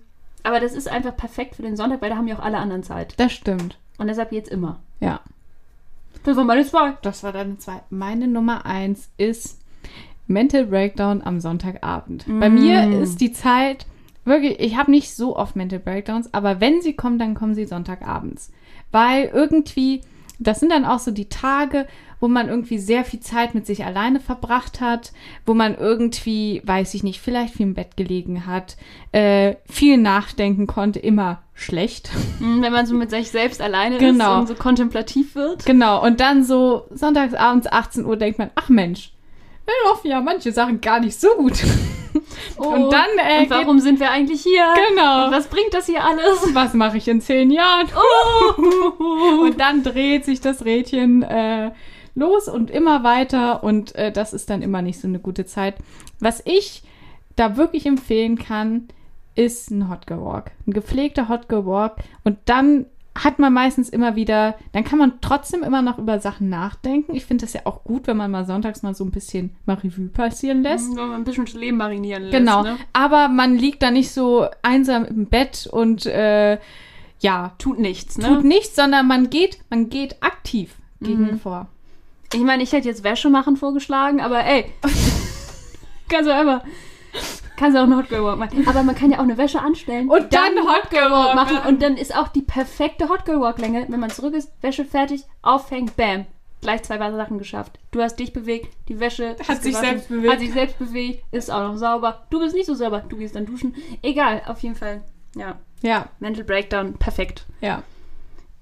aber 0.42 0.60
das 0.60 0.72
ist 0.74 0.88
einfach 0.88 1.16
perfekt 1.16 1.56
für 1.56 1.62
den 1.62 1.76
Sonntag, 1.76 2.00
weil 2.02 2.10
da 2.10 2.16
haben 2.16 2.28
ja 2.28 2.36
auch 2.38 2.42
alle 2.44 2.58
anderen 2.58 2.82
Zeit. 2.82 3.14
das 3.18 3.32
stimmt. 3.32 3.78
Und 3.98 4.06
deshalb 4.08 4.32
jetzt 4.32 4.48
immer. 4.50 4.80
Ja. 5.00 5.20
Das 6.24 6.36
war 6.36 6.44
meine 6.44 6.64
zwei. 6.64 6.94
Das 7.02 7.22
war 7.22 7.32
deine 7.32 7.58
zwei. 7.58 7.80
Meine 7.90 8.26
Nummer 8.26 8.64
eins 8.66 9.10
ist 9.18 9.60
Mental 10.26 10.64
Breakdown 10.66 11.20
am 11.22 11.40
Sonntagabend. 11.40 12.24
Bei 12.26 12.48
Mm. 12.48 12.54
mir 12.54 13.00
ist 13.02 13.20
die 13.20 13.32
Zeit 13.32 13.86
wirklich, 14.24 14.58
ich 14.58 14.76
habe 14.78 14.90
nicht 14.90 15.14
so 15.14 15.36
oft 15.36 15.54
Mental 15.54 15.78
Breakdowns, 15.78 16.32
aber 16.32 16.60
wenn 16.60 16.80
sie 16.80 16.94
kommen, 16.94 17.18
dann 17.18 17.34
kommen 17.34 17.54
sie 17.54 17.66
Sonntagabends. 17.66 18.50
Weil 18.90 19.26
irgendwie, 19.26 20.00
das 20.38 20.60
sind 20.60 20.70
dann 20.70 20.84
auch 20.84 20.98
so 20.98 21.10
die 21.10 21.28
Tage, 21.28 21.86
wo 22.20 22.28
man 22.28 22.48
irgendwie 22.48 22.78
sehr 22.78 23.04
viel 23.04 23.20
Zeit 23.20 23.54
mit 23.54 23.66
sich 23.66 23.84
alleine 23.84 24.18
verbracht 24.18 24.80
hat, 24.80 25.12
wo 25.44 25.52
man 25.54 25.74
irgendwie, 25.76 26.62
weiß 26.64 26.94
ich 26.94 27.02
nicht, 27.02 27.20
vielleicht 27.20 27.54
viel 27.54 27.66
im 27.66 27.74
Bett 27.74 27.96
gelegen 27.96 28.46
hat, 28.46 28.76
äh, 29.12 29.56
viel 29.70 29.98
nachdenken 29.98 30.66
konnte, 30.66 30.98
immer 31.00 31.42
schlecht. 31.54 32.10
Mhm, 32.40 32.62
Wenn 32.62 32.72
man 32.72 32.86
so 32.86 32.94
mit 32.94 33.10
sich 33.10 33.30
selbst 33.30 33.60
alleine 33.60 33.98
Genau. 33.98 34.34
ist 34.34 34.40
und 34.40 34.46
so 34.48 34.54
kontemplativ 34.62 35.34
wird. 35.34 35.66
Genau, 35.66 36.02
und 36.04 36.20
dann 36.20 36.44
so 36.44 36.86
sonntagsabends 36.90 37.66
18 37.70 38.04
Uhr 38.06 38.16
denkt 38.16 38.38
man, 38.38 38.50
ach 38.54 38.68
Mensch, 38.68 39.12
wir 39.66 39.74
laufen 39.90 40.08
ja 40.08 40.20
manche 40.20 40.52
Sachen 40.52 40.80
gar 40.80 41.00
nicht 41.00 41.20
so 41.20 41.28
gut. 41.36 41.62
Und 42.56 42.92
dann, 42.92 43.08
äh, 43.18 43.42
und 43.42 43.50
warum 43.50 43.78
sind 43.80 44.00
wir 44.00 44.10
eigentlich 44.10 44.42
hier? 44.42 44.66
Genau. 44.90 45.26
Und 45.26 45.32
was 45.32 45.48
bringt 45.48 45.72
das 45.72 45.86
hier 45.86 46.04
alles? 46.04 46.54
Was 46.54 46.74
mache 46.74 46.96
ich 46.98 47.08
in 47.08 47.20
zehn 47.20 47.50
Jahren? 47.50 47.88
Oh. 47.96 48.62
Und 49.44 49.60
dann 49.60 49.82
dreht 49.82 50.24
sich 50.24 50.40
das 50.40 50.64
Rädchen 50.64 51.22
äh, 51.22 51.70
los 52.14 52.48
und 52.48 52.70
immer 52.70 53.02
weiter 53.02 53.64
und 53.64 53.94
äh, 53.96 54.12
das 54.12 54.32
ist 54.32 54.50
dann 54.50 54.62
immer 54.62 54.82
nicht 54.82 55.00
so 55.00 55.08
eine 55.08 55.18
gute 55.18 55.46
Zeit. 55.46 55.76
Was 56.20 56.42
ich 56.44 56.82
da 57.36 57.56
wirklich 57.56 57.86
empfehlen 57.86 58.38
kann, 58.38 58.88
ist 59.34 59.70
ein 59.70 59.90
Hot 59.90 60.08
Walk. 60.08 60.52
Ein 60.66 60.72
gepflegter 60.72 61.28
Hot 61.28 61.46
Walk 61.48 61.96
und 62.22 62.38
dann 62.44 62.86
hat 63.16 63.38
man 63.38 63.52
meistens 63.52 63.88
immer 63.88 64.16
wieder, 64.16 64.56
dann 64.72 64.82
kann 64.84 64.98
man 64.98 65.20
trotzdem 65.20 65.62
immer 65.62 65.82
noch 65.82 65.98
über 65.98 66.18
Sachen 66.18 66.48
nachdenken. 66.48 67.14
Ich 67.14 67.24
finde 67.26 67.44
das 67.46 67.52
ja 67.52 67.60
auch 67.64 67.84
gut, 67.84 68.06
wenn 68.08 68.16
man 68.16 68.30
mal 68.30 68.44
sonntags 68.44 68.82
mal 68.82 68.94
so 68.94 69.04
ein 69.04 69.12
bisschen 69.12 69.54
mal 69.66 69.74
Revue 69.76 70.08
passieren 70.08 70.62
lässt. 70.62 70.88
Wenn 70.90 71.08
man 71.08 71.12
ein 71.20 71.24
bisschen 71.24 71.44
das 71.44 71.54
Leben 71.54 71.76
marinieren 71.76 72.24
lässt. 72.24 72.36
Genau, 72.36 72.62
Ne? 72.64 72.76
aber 72.92 73.28
man 73.28 73.56
liegt 73.56 73.82
da 73.82 73.90
nicht 73.92 74.10
so 74.10 74.48
einsam 74.62 75.04
im 75.04 75.26
Bett 75.26 75.68
und 75.70 76.06
äh, 76.06 76.58
ja, 77.20 77.52
Tut 77.58 77.78
nichts, 77.78 78.18
ne? 78.18 78.26
tut 78.26 78.44
nichts, 78.44 78.74
sondern 78.74 79.06
man 79.06 79.30
geht, 79.30 79.58
man 79.70 79.88
geht 79.90 80.20
aktiv 80.22 80.74
gegen 81.00 81.38
vor. 81.38 81.68
Ich 82.32 82.40
meine, 82.42 82.62
ich 82.64 82.72
hätte 82.72 82.88
jetzt 82.88 83.04
Wäsche 83.04 83.30
machen 83.30 83.56
vorgeschlagen, 83.56 84.20
aber 84.20 84.44
ey. 84.44 84.64
kannst 86.08 86.28
du 86.28 86.34
einfach. 86.34 86.62
Kannst 87.56 87.76
du 87.76 87.80
auch 87.80 87.84
eine 87.84 87.96
Hot 87.96 88.08
Girl 88.08 88.24
Walk 88.24 88.38
machen. 88.38 88.66
Aber 88.66 88.82
man 88.82 88.94
kann 88.94 89.10
ja 89.10 89.18
auch 89.18 89.22
eine 89.22 89.38
Wäsche 89.38 89.60
anstellen. 89.60 90.08
Und 90.08 90.32
dann 90.34 90.56
Hot 90.66 90.90
Girl 90.90 91.10
Walk 91.10 91.34
machen. 91.34 91.58
Und 91.68 91.82
dann 91.82 91.96
ist 91.96 92.16
auch 92.16 92.28
die 92.28 92.42
perfekte 92.42 93.08
Hot 93.08 93.24
Girl 93.24 93.40
Walk 93.40 93.58
Länge. 93.58 93.86
Wenn 93.88 94.00
man 94.00 94.10
zurück 94.10 94.34
ist, 94.34 94.50
Wäsche 94.60 94.84
fertig, 94.84 95.24
aufhängt, 95.42 95.96
bam. 95.96 96.26
Gleich 96.60 96.82
zwei 96.82 96.98
weitere 96.98 97.18
Sachen 97.18 97.38
geschafft. 97.38 97.78
Du 97.90 98.00
hast 98.00 98.16
dich 98.16 98.32
bewegt, 98.32 98.74
die 98.88 98.98
Wäsche 98.98 99.36
Hat 99.46 99.62
sich 99.62 99.72
gewaschen, 99.74 99.90
selbst 99.90 100.08
bewegt. 100.08 100.32
Hat 100.32 100.40
sich 100.40 100.52
selbst 100.52 100.78
bewegt, 100.78 101.22
ist 101.30 101.50
auch 101.50 101.60
noch 101.68 101.76
sauber. 101.76 102.24
Du 102.30 102.40
bist 102.40 102.54
nicht 102.54 102.66
so 102.66 102.74
sauber, 102.74 103.04
du 103.06 103.16
gehst 103.18 103.36
dann 103.36 103.44
duschen. 103.46 103.74
Egal, 104.02 104.42
auf 104.46 104.60
jeden 104.60 104.74
Fall. 104.74 105.02
Ja, 105.36 105.56
Ja, 105.82 106.08
Mental 106.20 106.44
Breakdown, 106.44 106.94
perfekt. 106.94 107.44
ja. 107.60 107.82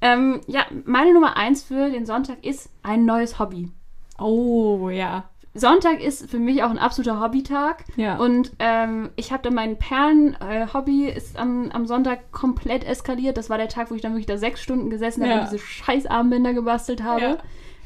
Ähm, 0.01 0.41
ja, 0.49 0.67
meine 0.85 1.15
Nummer 1.15 1.37
eins 1.37 1.63
für 1.63 1.89
den 1.89 2.07
Sonntag 2.07 2.45
ist 2.45 2.69
ein 2.83 3.05
neues 3.05 3.39
Hobby. 3.39 3.71
Oh, 4.19 4.89
ja. 4.91 5.31
Sonntag 5.55 6.01
ist 6.03 6.31
für 6.31 6.39
mich 6.39 6.63
auch 6.63 6.71
ein 6.71 6.79
absoluter 6.79 7.21
Hobbytag. 7.21 7.85
Ja. 7.97 8.17
Und 8.17 8.53
ähm, 8.59 9.11
ich 9.17 9.33
habe 9.33 9.43
dann 9.43 9.55
mein 9.55 9.79
Perlen-Hobby 9.79 11.09
ist 11.09 11.37
am, 11.39 11.71
am 11.73 11.87
Sonntag 11.87 12.33
komplett 12.33 12.85
eskaliert. 12.85 13.37
Das 13.37 13.51
war 13.51 13.59
der 13.59 13.69
Tag, 13.69 13.91
wo 13.91 13.95
ich 13.95 14.01
dann 14.01 14.13
wirklich 14.13 14.27
da 14.27 14.39
sechs 14.39 14.63
Stunden 14.63 14.89
gesessen 14.89 15.23
habe 15.23 15.33
Ja. 15.35 15.41
und 15.43 15.53
diese 15.53 15.59
scheiß 15.63 16.07
Armbänder 16.07 16.55
gebastelt 16.55 17.03
habe. 17.03 17.21
Ja. 17.21 17.37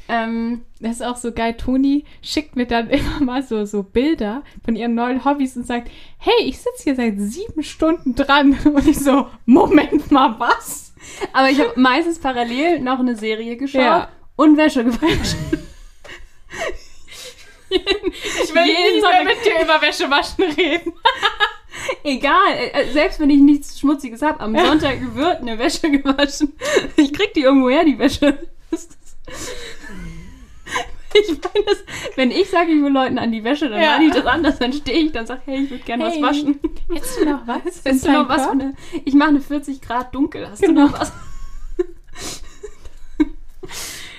Ähm, 0.09 0.61
Das 0.79 0.91
ist 0.93 1.01
auch 1.03 1.17
so 1.17 1.33
geil. 1.33 1.55
Toni 1.57 2.05
schickt 2.21 2.55
mir 2.55 2.65
dann 2.67 2.89
immer 2.89 3.19
mal 3.19 3.43
so, 3.43 3.65
so 3.65 3.83
Bilder 3.83 4.43
von 4.63 4.77
ihren 4.77 4.95
neuen 4.95 5.25
Hobbys 5.25 5.57
und 5.57 5.67
sagt, 5.67 5.89
hey, 6.19 6.45
ich 6.45 6.59
sitze 6.59 6.83
hier 6.83 6.95
seit 6.95 7.19
sieben 7.19 7.63
Stunden 7.63 8.15
dran. 8.15 8.57
Und 8.63 8.87
ich 8.87 8.99
so, 8.99 9.27
Moment 9.45 10.09
mal, 10.11 10.39
was? 10.39 10.93
aber 11.33 11.49
ich 11.49 11.59
habe 11.59 11.73
meistens 11.79 12.19
parallel 12.19 12.79
noch 12.79 12.99
eine 12.99 13.15
Serie 13.17 13.55
geschaut 13.57 13.81
Ja. 13.81 14.07
und 14.37 14.55
Wäsche 14.57 14.83
gewaschen. 14.85 15.37
Ich 17.69 18.53
will 18.55 18.65
Jeden 18.65 19.01
Sonntag- 19.01 19.25
mit 19.25 19.45
dir 19.45 19.61
über 19.63 19.81
Wäschewaschen 19.81 20.43
reden. 20.45 20.93
Egal, 22.03 22.53
äh, 22.73 22.91
selbst 22.91 23.19
wenn 23.19 23.29
ich 23.29 23.39
nichts 23.39 23.79
Schmutziges 23.79 24.21
habe, 24.21 24.39
am 24.39 24.57
Sonntag 24.57 24.99
wird 25.15 25.41
eine 25.41 25.59
Wäsche 25.59 25.89
gewaschen. 25.91 26.53
Ich 26.95 27.13
krieg 27.13 27.33
die 27.33 27.41
irgendwo 27.41 27.69
her, 27.69 27.83
die 27.83 27.97
Wäsche. 27.99 28.37
Ich 31.13 31.29
meine, 31.29 31.65
das, 31.65 31.77
wenn 32.15 32.29
ich 32.29 32.47
sage, 32.49 32.71
ich 32.71 32.83
will 32.83 32.91
Leuten 32.91 33.17
an 33.17 33.31
die 33.31 33.43
Wäsche, 33.43 33.69
dann 33.69 33.81
Ja. 33.81 33.93
meine 33.93 34.05
ich 34.05 34.13
das 34.13 34.25
anders. 34.27 34.59
Dann 34.59 34.71
stehe 34.71 34.99
ich, 34.99 35.11
dann 35.13 35.25
sage 35.25 35.41
hey, 35.45 35.63
ich 35.63 35.69
würde 35.71 35.83
gerne 35.83 36.11
Hey, 36.11 36.21
was 36.21 36.29
waschen. 36.29 36.59
Hättest 36.93 37.19
du 37.19 37.25
noch 37.25 37.47
was? 37.47 37.81
Hast 37.85 38.05
du 38.05 38.11
noch 38.11 38.29
was 38.29 38.51
der, 38.51 38.73
Ich 39.03 39.13
mache 39.15 39.29
eine 39.29 39.41
40 39.41 39.81
Grad 39.81 40.13
dunkel. 40.13 40.47
Hast 40.47 40.61
Genau. 40.61 40.85
du 40.85 40.91
noch 40.91 40.99
was? 40.99 41.11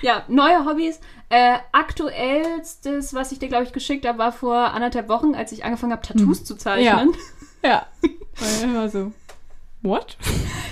ja, 0.01 0.23
neue 0.27 0.65
Hobbys. 0.65 0.99
Äh, 1.29 1.57
aktuellstes, 1.71 3.13
was 3.13 3.31
ich 3.31 3.39
dir, 3.39 3.49
glaube 3.49 3.65
ich, 3.65 3.71
geschickt 3.73 4.07
habe, 4.07 4.17
war 4.17 4.31
vor 4.31 4.55
anderthalb 4.73 5.09
Wochen, 5.09 5.35
als 5.35 5.51
ich 5.51 5.63
angefangen 5.63 5.91
habe, 5.91 6.01
Tattoos 6.01 6.43
zu 6.43 6.55
zeichnen. 6.55 7.13
Ja. 7.63 7.87
War 8.39 8.63
immer 8.63 8.89
so, 8.89 9.11
what? 9.81 10.17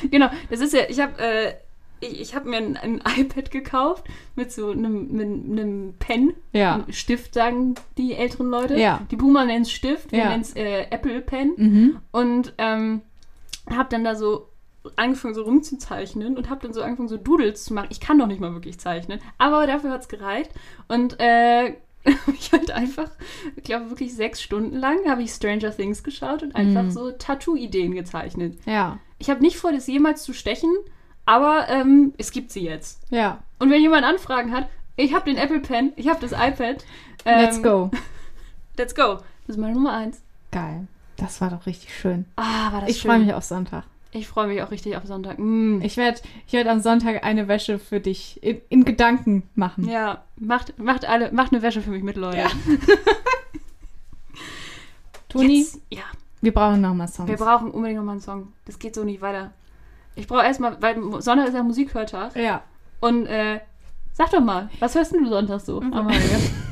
Genau, 0.09 0.29
das 0.49 0.61
ist 0.61 0.73
ja, 0.73 0.81
ich 0.87 0.99
habe 0.99 1.21
äh, 1.21 1.53
ich, 1.99 2.21
ich 2.21 2.35
hab 2.35 2.45
mir 2.45 2.57
ein, 2.57 2.77
ein 2.77 3.01
iPad 3.17 3.51
gekauft 3.51 4.05
mit 4.35 4.51
so 4.51 4.71
einem, 4.71 5.11
mit 5.11 5.27
einem 5.59 5.93
Pen. 5.99 6.33
Ja. 6.53 6.83
Ein 6.87 6.93
Stift, 6.93 7.33
sagen 7.33 7.75
die 7.97 8.13
älteren 8.13 8.47
Leute. 8.47 8.77
Ja. 8.77 9.01
Die 9.11 9.15
Boomer 9.15 9.45
nennen 9.45 9.63
es 9.63 9.71
Stift, 9.71 10.11
wir 10.11 10.19
Ja. 10.19 10.29
nennen 10.29 10.41
es 10.41 10.55
äh, 10.55 10.85
Apple 10.89 11.21
Pen. 11.21 11.53
Mhm. 11.57 11.97
Und 12.11 12.53
ähm, 12.57 13.01
habe 13.69 13.89
dann 13.89 14.03
da 14.03 14.15
so 14.15 14.47
angefangen, 14.95 15.33
so 15.33 15.43
rumzuzeichnen 15.43 16.37
und 16.37 16.49
habe 16.49 16.61
dann 16.61 16.73
so 16.73 16.81
angefangen, 16.81 17.09
so 17.09 17.17
Doodles 17.17 17.65
zu 17.65 17.73
machen. 17.73 17.87
Ich 17.89 17.99
kann 17.99 18.17
noch 18.17 18.27
nicht 18.27 18.39
mal 18.41 18.53
wirklich 18.53 18.79
zeichnen, 18.79 19.19
aber 19.37 19.67
dafür 19.67 19.91
hat 19.91 20.01
es 20.01 20.07
gereicht. 20.07 20.51
Und 20.87 21.19
äh, 21.19 21.75
ich 22.33 22.51
halt 22.53 22.71
einfach, 22.71 23.09
ich 23.55 23.63
glaube 23.63 23.89
wirklich 23.89 24.15
sechs 24.15 24.41
Stunden 24.41 24.75
lang 24.77 24.97
habe 25.09 25.23
ich 25.23 25.31
Stranger 25.31 25.75
Things 25.75 26.03
geschaut 26.03 26.43
und 26.43 26.55
einfach 26.55 26.83
Mhm. 26.83 26.91
so 26.91 27.11
Tattoo-Ideen 27.11 27.93
gezeichnet. 27.95 28.57
Ja. 28.65 28.99
Ich 29.19 29.29
habe 29.29 29.41
nicht 29.41 29.57
vor, 29.57 29.71
das 29.71 29.87
jemals 29.87 30.23
zu 30.23 30.33
stechen, 30.33 30.71
aber 31.25 31.67
ähm, 31.69 32.13
es 32.17 32.31
gibt 32.31 32.51
sie 32.51 32.61
jetzt. 32.63 33.01
Ja. 33.09 33.39
Und 33.59 33.69
wenn 33.71 33.81
jemand 33.81 34.05
Anfragen 34.05 34.51
hat, 34.53 34.69
ich 34.95 35.13
habe 35.13 35.25
den 35.25 35.37
Apple 35.37 35.59
Pen, 35.59 35.91
ich 35.95 36.07
habe 36.07 36.19
das 36.21 36.31
iPad. 36.31 36.85
ähm, 37.25 37.41
Let's 37.41 37.61
go. 37.61 37.91
Let's 38.77 38.95
go. 38.95 39.15
Das 39.45 39.55
ist 39.55 39.57
meine 39.57 39.73
Nummer 39.73 39.93
eins. 39.93 40.21
Geil. 40.51 40.87
Das 41.17 41.41
war 41.41 41.49
doch 41.49 41.65
richtig 41.65 41.93
schön. 41.93 42.25
Ah, 42.35 42.71
war 42.71 42.81
das 42.81 42.89
Ich 42.91 43.01
schön. 43.01 43.09
freue 43.11 43.19
mich 43.21 43.33
auf 43.33 43.43
Sonntag. 43.43 43.83
Ich 44.17 44.27
freue 44.27 44.47
mich 44.47 44.61
auch 44.61 44.71
richtig 44.71 44.97
auf 44.97 45.05
Sonntag. 45.05 45.37
Mm. 45.39 45.81
Ich 45.81 45.97
werde 45.97 46.19
ich 46.45 46.53
werd 46.53 46.67
am 46.67 46.79
Sonntag 46.79 47.23
eine 47.23 47.47
Wäsche 47.47 47.79
für 47.79 47.99
dich 47.99 48.41
in, 48.43 48.61
in 48.69 48.85
Gedanken 48.85 49.43
machen. 49.55 49.87
Ja, 49.87 50.23
macht, 50.35 50.77
macht 50.79 51.05
alle, 51.05 51.31
macht 51.31 51.51
eine 51.53 51.61
Wäsche 51.61 51.81
für 51.81 51.91
mich 51.91 52.03
mit, 52.03 52.17
Leute. 52.17 52.37
Ja. 52.37 52.47
Toni, 55.29 55.59
Jetzt, 55.59 55.81
ja, 55.89 56.03
wir 56.41 56.53
brauchen 56.53 56.81
noch 56.81 56.93
mal 56.93 57.07
Songs. 57.07 57.29
wir 57.29 57.37
brauchen 57.37 57.71
unbedingt 57.71 57.99
nochmal 57.99 58.13
einen 58.13 58.21
Song. 58.21 58.53
Das 58.65 58.79
geht 58.79 58.95
so 58.95 59.03
nicht 59.03 59.21
weiter. 59.21 59.51
Ich 60.15 60.27
brauche 60.27 60.43
erstmal, 60.43 60.81
weil 60.81 60.95
Sonntag 61.21 61.47
ist 61.47 61.53
ja 61.53 61.63
Musikhörtag. 61.63 62.35
ja. 62.35 62.63
Und 62.99 63.27
äh, 63.27 63.59
sag 64.13 64.31
doch 64.31 64.41
mal, 64.41 64.69
was 64.79 64.95
hörst 64.95 65.13
du 65.13 65.27
Sonntag 65.27 65.61
so? 65.61 65.79
Mhm. 65.81 66.09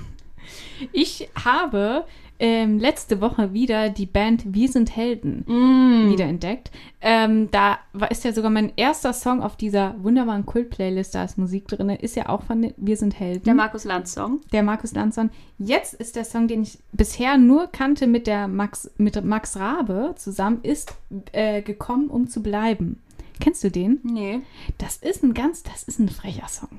Ich 0.91 1.29
habe 1.43 2.05
ähm, 2.39 2.79
letzte 2.79 3.21
Woche 3.21 3.53
wieder 3.53 3.89
die 3.89 4.05
Band 4.05 4.53
Wir 4.53 4.67
sind 4.69 4.95
Helden 4.95 5.43
Mm. 5.47 6.11
wiederentdeckt. 6.11 6.71
Ähm, 7.01 7.49
da 7.51 7.77
war, 7.93 8.11
ist 8.11 8.23
ja 8.25 8.33
sogar 8.33 8.49
mein 8.51 8.73
erster 8.75 9.13
Song 9.13 9.41
auf 9.41 9.55
dieser 9.55 9.95
wunderbaren 10.03 10.45
Kult-Playlist, 10.45 11.15
da 11.15 11.23
ist 11.23 11.37
Musik 11.37 11.67
drin, 11.67 11.89
ist 11.89 12.15
ja 12.15 12.29
auch 12.29 12.43
von 12.43 12.73
Wir 12.77 12.97
sind 12.97 13.19
Helden. 13.19 13.43
Der 13.45 13.53
Markus 13.53 13.83
Lanz-Song. 13.85 14.41
der 14.51 14.63
Markus 14.63 14.93
Lanzon. 14.93 15.29
Jetzt 15.57 15.93
ist 15.93 16.15
der 16.15 16.25
Song, 16.25 16.47
den 16.47 16.63
ich 16.63 16.77
bisher 16.91 17.37
nur 17.37 17.67
kannte 17.67 18.07
mit 18.07 18.27
der 18.27 18.47
Max, 18.47 18.91
mit 18.97 19.23
Max 19.23 19.57
Rabe 19.57 20.15
zusammen, 20.17 20.59
ist 20.63 20.93
äh, 21.31 21.61
gekommen, 21.61 22.07
um 22.09 22.27
zu 22.27 22.41
bleiben. 22.43 23.01
Kennst 23.39 23.63
du 23.63 23.69
den? 23.71 23.99
Nee. 24.03 24.39
Das 24.77 24.97
ist 24.97 25.23
ein 25.23 25.33
ganz, 25.33 25.63
das 25.63 25.83
ist 25.83 25.99
ein 25.99 26.09
frecher 26.09 26.47
Song. 26.47 26.69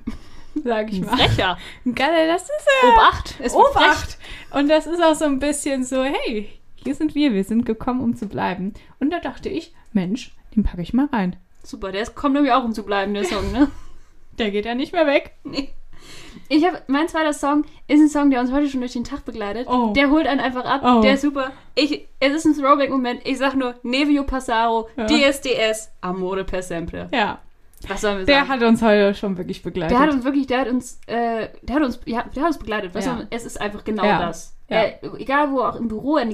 Sag 0.64 0.92
ich 0.92 1.00
mal. 1.00 1.16
Frecher. 1.16 1.58
Geil, 1.94 2.28
das 2.28 2.42
ist 2.42 2.68
ja. 2.82 2.88
Obacht. 2.92 3.34
Es. 3.40 3.54
Obacht! 3.54 4.18
Und 4.52 4.68
das 4.68 4.86
ist 4.86 5.02
auch 5.02 5.14
so 5.14 5.24
ein 5.24 5.38
bisschen 5.38 5.84
so, 5.84 6.02
hey, 6.02 6.50
hier 6.76 6.94
sind 6.94 7.14
wir, 7.14 7.32
wir 7.32 7.44
sind 7.44 7.66
gekommen, 7.66 8.00
um 8.00 8.16
zu 8.16 8.26
bleiben. 8.26 8.74
Und 9.00 9.10
da 9.10 9.20
dachte 9.20 9.48
ich, 9.48 9.74
Mensch, 9.92 10.34
den 10.54 10.62
packe 10.64 10.82
ich 10.82 10.94
mal 10.94 11.08
rein. 11.12 11.36
Super, 11.62 11.92
der 11.92 12.06
kommt 12.06 12.34
nämlich 12.34 12.52
auch 12.52 12.64
um 12.64 12.72
zu 12.72 12.84
bleiben, 12.84 13.12
der 13.14 13.24
Song, 13.24 13.52
ne? 13.52 13.68
Der 14.38 14.50
geht 14.50 14.66
ja 14.66 14.74
nicht 14.74 14.92
mehr 14.92 15.06
weg. 15.06 15.32
Nee. 15.44 15.70
Ich 16.50 16.66
habe, 16.66 16.82
mein 16.88 17.08
zweiter 17.08 17.32
Song 17.32 17.64
ist 17.88 18.00
ein 18.00 18.10
Song, 18.10 18.30
der 18.30 18.40
uns 18.40 18.52
heute 18.52 18.68
schon 18.68 18.80
durch 18.80 18.92
den 18.92 19.02
Tag 19.02 19.24
begleitet. 19.24 19.66
Oh. 19.66 19.94
Der 19.94 20.10
holt 20.10 20.26
einen 20.26 20.40
einfach 20.40 20.66
ab. 20.66 20.82
Oh. 20.84 21.00
Der 21.00 21.14
ist 21.14 21.22
super. 21.22 21.52
Ich, 21.74 22.06
es 22.20 22.34
ist 22.34 22.44
ein 22.44 22.54
Throwback-Moment. 22.54 23.22
Ich 23.26 23.38
sag 23.38 23.54
nur 23.54 23.76
Nevio 23.82 24.24
Passaro, 24.24 24.90
Ja. 24.96 25.06
DSDS, 25.06 25.90
Amore 26.02 26.44
per 26.44 26.62
Sample. 26.62 27.08
Ja, 27.14 27.40
Was 27.88 28.00
sollen 28.00 28.18
wir 28.18 28.24
der 28.26 28.38
sagen? 28.40 28.48
hat 28.48 28.62
uns 28.62 28.82
heute 28.82 29.14
schon 29.14 29.36
wirklich 29.36 29.62
begleitet. 29.62 29.92
der 29.92 30.00
hat 30.00 30.12
uns 30.12 30.24
wirklich, 30.24 30.46
der 30.46 30.60
hat 30.60 30.68
uns, 30.68 30.98
äh, 31.06 31.48
der 31.62 31.76
hat 31.76 31.82
uns, 31.82 32.00
ja, 32.06 32.24
der 32.34 32.42
hat 32.42 32.48
uns 32.48 32.58
begleitet. 32.58 32.94
Was 32.94 33.04
Ja. 33.06 33.20
es 33.30 33.44
ist 33.44 33.60
einfach 33.60 33.84
genau 33.84 34.04
Ja. 34.04 34.18
das. 34.26 34.56
Ja. 34.68 34.82
Äh, 34.82 34.94
egal 35.18 35.52
wo, 35.52 35.60
auch 35.60 35.76
im 35.76 35.86
Büro, 35.86 36.16
er 36.16 36.26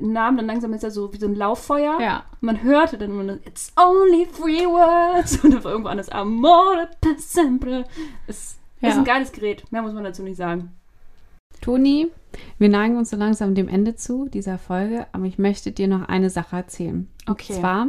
nahm 0.00 0.36
dann 0.36 0.46
langsam 0.46 0.72
ist 0.72 0.84
er 0.84 0.90
so 0.92 1.12
wie 1.12 1.18
so 1.18 1.26
ein 1.26 1.34
Lauffeuer. 1.34 1.98
ja. 2.00 2.22
Man 2.40 2.62
hörte 2.62 2.96
dann 2.98 3.10
immer, 3.10 3.32
it's 3.44 3.72
only 3.76 4.26
three 4.26 4.64
words. 4.66 5.38
Und 5.44 5.52
dann 5.54 5.64
war 5.64 5.72
irgendwo 5.72 5.88
anders, 5.90 6.08
amore 6.10 6.88
per 7.00 7.18
sempre. 7.18 7.84
Es 8.28 8.58
Ja. 8.80 8.90
ist 8.90 8.98
ein 8.98 9.04
geiles 9.04 9.32
Gerät. 9.32 9.64
Mehr 9.72 9.82
muss 9.82 9.92
man 9.94 10.04
dazu 10.04 10.22
nicht 10.22 10.36
sagen. 10.36 10.72
Toni, 11.60 12.08
wir 12.58 12.68
neigen 12.68 12.96
uns 12.96 13.10
so 13.10 13.16
langsam 13.16 13.54
dem 13.54 13.68
Ende 13.68 13.94
zu 13.94 14.28
dieser 14.28 14.58
Folge, 14.58 15.06
aber 15.12 15.26
ich 15.26 15.38
möchte 15.38 15.70
dir 15.72 15.86
noch 15.88 16.08
eine 16.08 16.30
Sache 16.30 16.56
erzählen. 16.56 17.08
Okay. 17.28 17.52
Und 17.52 17.60
zwar 17.60 17.86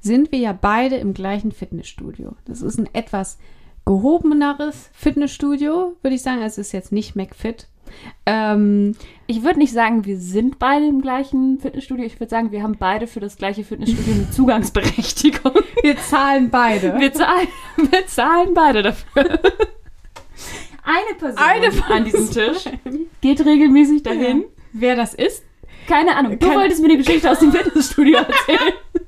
sind 0.00 0.32
wir 0.32 0.38
ja 0.38 0.52
beide 0.58 0.96
im 0.96 1.14
gleichen 1.14 1.52
Fitnessstudio. 1.52 2.34
Das 2.46 2.62
ist 2.62 2.78
ein 2.78 2.88
etwas 2.94 3.38
gehobeneres 3.86 4.88
Fitnessstudio, 4.92 5.96
würde 6.02 6.14
ich 6.14 6.22
sagen. 6.22 6.38
Also 6.42 6.60
Es 6.60 6.68
ist 6.68 6.72
jetzt 6.72 6.92
nicht 6.92 7.14
McFit. 7.16 7.68
Ähm, 8.26 8.96
Ich 9.26 9.44
würde 9.44 9.58
nicht 9.58 9.72
sagen, 9.72 10.04
wir 10.06 10.18
sind 10.18 10.58
beide 10.58 10.86
im 10.86 11.02
gleichen 11.02 11.58
Fitnessstudio. 11.60 12.04
Ich 12.04 12.18
würde 12.18 12.30
sagen, 12.30 12.50
wir 12.50 12.62
haben 12.62 12.76
beide 12.78 13.06
für 13.06 13.20
das 13.20 13.36
gleiche 13.36 13.62
Fitnessstudio 13.62 14.14
eine 14.14 14.30
Zugangsberechtigung. 14.30 15.52
wir 15.82 15.96
zahlen 15.98 16.48
beide. 16.50 16.98
Wir 16.98 17.12
zahlen, 17.12 17.48
wir 17.76 18.06
zahlen 18.06 18.54
beide 18.54 18.82
dafür. 18.82 19.38
Eine 20.84 21.18
Person 21.18 21.38
Eine 21.38 21.94
an 21.94 22.04
diesem 22.04 22.30
Tisch 22.30 22.64
geht 23.20 23.44
regelmäßig 23.44 24.02
dahin. 24.02 24.44
Wer 24.72 24.96
das 24.96 25.14
ist? 25.14 25.42
Keine 25.88 26.16
Ahnung. 26.16 26.38
Du 26.38 26.46
Keine- 26.46 26.60
wolltest 26.60 26.82
mir 26.82 26.88
die 26.88 26.98
Geschichte 26.98 27.30
aus 27.30 27.38
dem 27.40 27.52
Fitnessstudio 27.52 28.18
erzählen. 28.18 28.72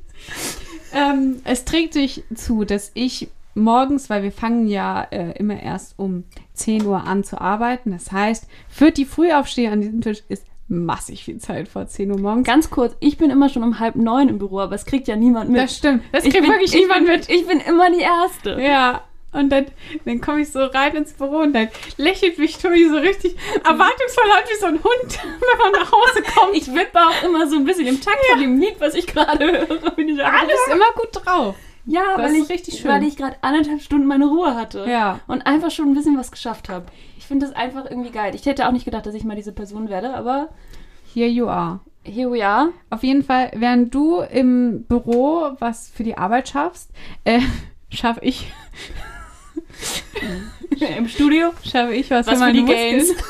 Ähm, 0.95 1.41
es 1.45 1.65
trägt 1.67 1.93
sich 1.93 2.25
zu, 2.35 2.65
dass 2.65 2.91
ich 2.95 3.29
morgens, 3.55 4.09
weil 4.09 4.23
wir 4.23 4.33
fangen 4.33 4.67
ja 4.67 5.03
äh, 5.11 5.33
immer 5.39 5.61
erst 5.61 5.99
um 5.99 6.25
10 6.55 6.87
Uhr 6.87 7.05
an 7.07 7.23
zu 7.23 7.39
arbeiten. 7.41 7.91
Das 7.91 8.13
heißt, 8.13 8.47
für 8.69 8.93
die 8.93 9.05
Frühaufsteher 9.05 9.73
an 9.73 9.81
diesem 9.83 10.01
Tisch 10.01 10.23
ist 10.29 10.47
massig 10.69 11.25
viel 11.25 11.39
Zeit 11.39 11.69
vor 11.69 11.87
10 11.87 12.11
Uhr 12.13 12.19
morgens. 12.19 12.47
Ganz 12.47 12.71
kurz, 12.71 12.97
ich 13.01 13.19
bin 13.19 13.31
immer 13.31 13.49
schon 13.51 13.63
um 13.63 13.79
halb 13.79 13.97
neun 13.97 14.29
im 14.29 14.39
Büro, 14.39 14.61
aber 14.61 14.75
es 14.75 14.87
kriegt 14.87 15.07
ja 15.07 15.17
niemand 15.17 15.51
mit. 15.51 15.61
Das 15.61 15.77
stimmt. 15.77 16.03
Das 16.13 16.23
kriegt 16.23 16.41
bin, 16.41 16.49
wirklich 16.49 16.75
ich 16.75 16.81
niemand 16.81 17.07
mit. 17.07 17.29
Ich 17.29 17.47
bin 17.47 17.61
immer 17.61 17.91
die 17.91 18.01
Erste. 18.03 18.59
Ja. 18.61 19.03
Und 19.37 19.51
dann, 19.51 19.67
dann 20.05 20.21
komme 20.21 20.41
ich 20.41 20.51
so 20.51 20.65
rein 20.65 20.97
ins 20.97 21.13
Büro 21.13 21.39
und 21.39 21.53
dann 21.53 21.69
lächelt 21.97 22.39
mich 22.39 22.59
Toni 22.59 22.89
so 22.89 22.97
richtig 22.97 23.37
erwartungsvoll 23.65 24.31
an 24.33 24.45
wie 24.49 24.59
so 24.61 24.67
ein 24.67 24.75
Hund, 24.83 25.19
wenn 25.23 25.59
man 25.59 25.73
nach 25.81 25.93
Hause 25.93 26.23
kommt. 26.35 26.57
Ich 26.57 26.73
wippe 26.75 26.99
auch 26.99 27.23
immer 27.25 27.47
so 27.47 27.57
ein 27.57 27.65
bisschen 27.65 27.87
im 27.87 28.01
Takt 28.01 28.25
von 28.31 28.41
dem 28.41 28.59
Lied, 28.61 28.77
was 28.81 28.95
ich 28.95 29.07
gerade 29.07 29.45
höre. 29.45 29.91
Bin 29.93 30.09
ich 30.09 30.25
Alles 30.25 30.59
immer 30.73 30.91
gut 30.95 31.09
drauf. 31.25 31.55
Ja, 31.89 32.17
Das 32.17 32.33
weil 32.33 32.43
ich, 32.43 32.49
richtig 32.49 32.81
schön. 32.81 32.91
weil 32.91 33.05
ich 33.05 33.17
gerade 33.17 33.37
anderthalb 33.43 33.81
Stunden 33.81 34.07
meine 34.07 34.27
Ruhe 34.27 34.57
hatte. 34.57 34.87
Ja. 34.89 35.21
Und 35.29 35.47
einfach 35.47 35.71
schon 35.71 35.87
ein 35.89 35.95
bisschen 35.95 36.19
was 36.19 36.33
geschafft 36.33 36.69
habe. 36.69 36.87
Ich 37.17 37.25
finde 37.27 37.47
das 37.47 37.55
einfach 37.55 37.85
irgendwie 37.89 38.11
geil. 38.11 38.35
Ich 38.35 38.45
hätte 38.47 38.67
auch 38.67 38.73
nicht 38.73 38.85
gedacht, 38.85 39.07
dass 39.07 39.15
ich 39.15 39.23
mal 39.25 39.37
diese 39.37 39.53
Person 39.53 39.89
werde, 39.89 40.13
aber 40.15 40.49
Here 41.15 41.29
you 41.29 41.47
are. 41.47 41.79
here 42.05 42.31
we 42.31 42.45
are. 42.45 42.73
Auf 42.91 43.03
jeden 43.05 43.23
Fall, 43.23 43.53
während 43.55 43.95
du 43.95 44.19
im 44.21 44.85
Büro 44.85 45.51
was 45.61 45.89
für 45.89 46.03
die 46.03 46.19
Arbeit 46.19 46.49
schaffst, 46.49 46.91
äh, 47.25 47.41
schaffe 47.89 48.21
ich, 48.23 48.53
Im 50.97 51.09
Studio. 51.09 51.53
schaffe 51.65 51.95
ich 51.95 52.11
was, 52.11 52.27
Was 52.27 52.43
für 52.43 52.53
die 52.53 52.61
Muskeln. 52.61 52.99
Gains. 52.99 53.11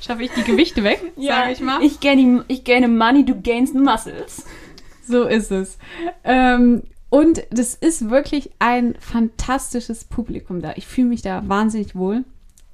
Schaffe 0.00 0.22
ich 0.22 0.30
die 0.30 0.44
Gewichte 0.44 0.82
weg, 0.82 1.00
sage 1.16 1.52
ich 1.52 1.60
mal. 1.60 1.82
Ich 1.82 2.00
gaine, 2.00 2.44
ich 2.48 2.64
gaine 2.64 2.88
money, 2.88 3.24
du 3.24 3.40
gainst 3.40 3.74
muscles. 3.74 4.44
So 5.06 5.24
ist 5.24 5.50
es. 5.50 5.78
Ähm, 6.24 6.82
und 7.10 7.44
das 7.50 7.74
ist 7.74 8.08
wirklich 8.08 8.50
ein 8.60 8.94
fantastisches 8.98 10.04
Publikum 10.04 10.62
da. 10.62 10.72
Ich 10.76 10.86
fühle 10.86 11.08
mich 11.08 11.22
da 11.22 11.42
wahnsinnig 11.46 11.94
wohl. 11.96 12.24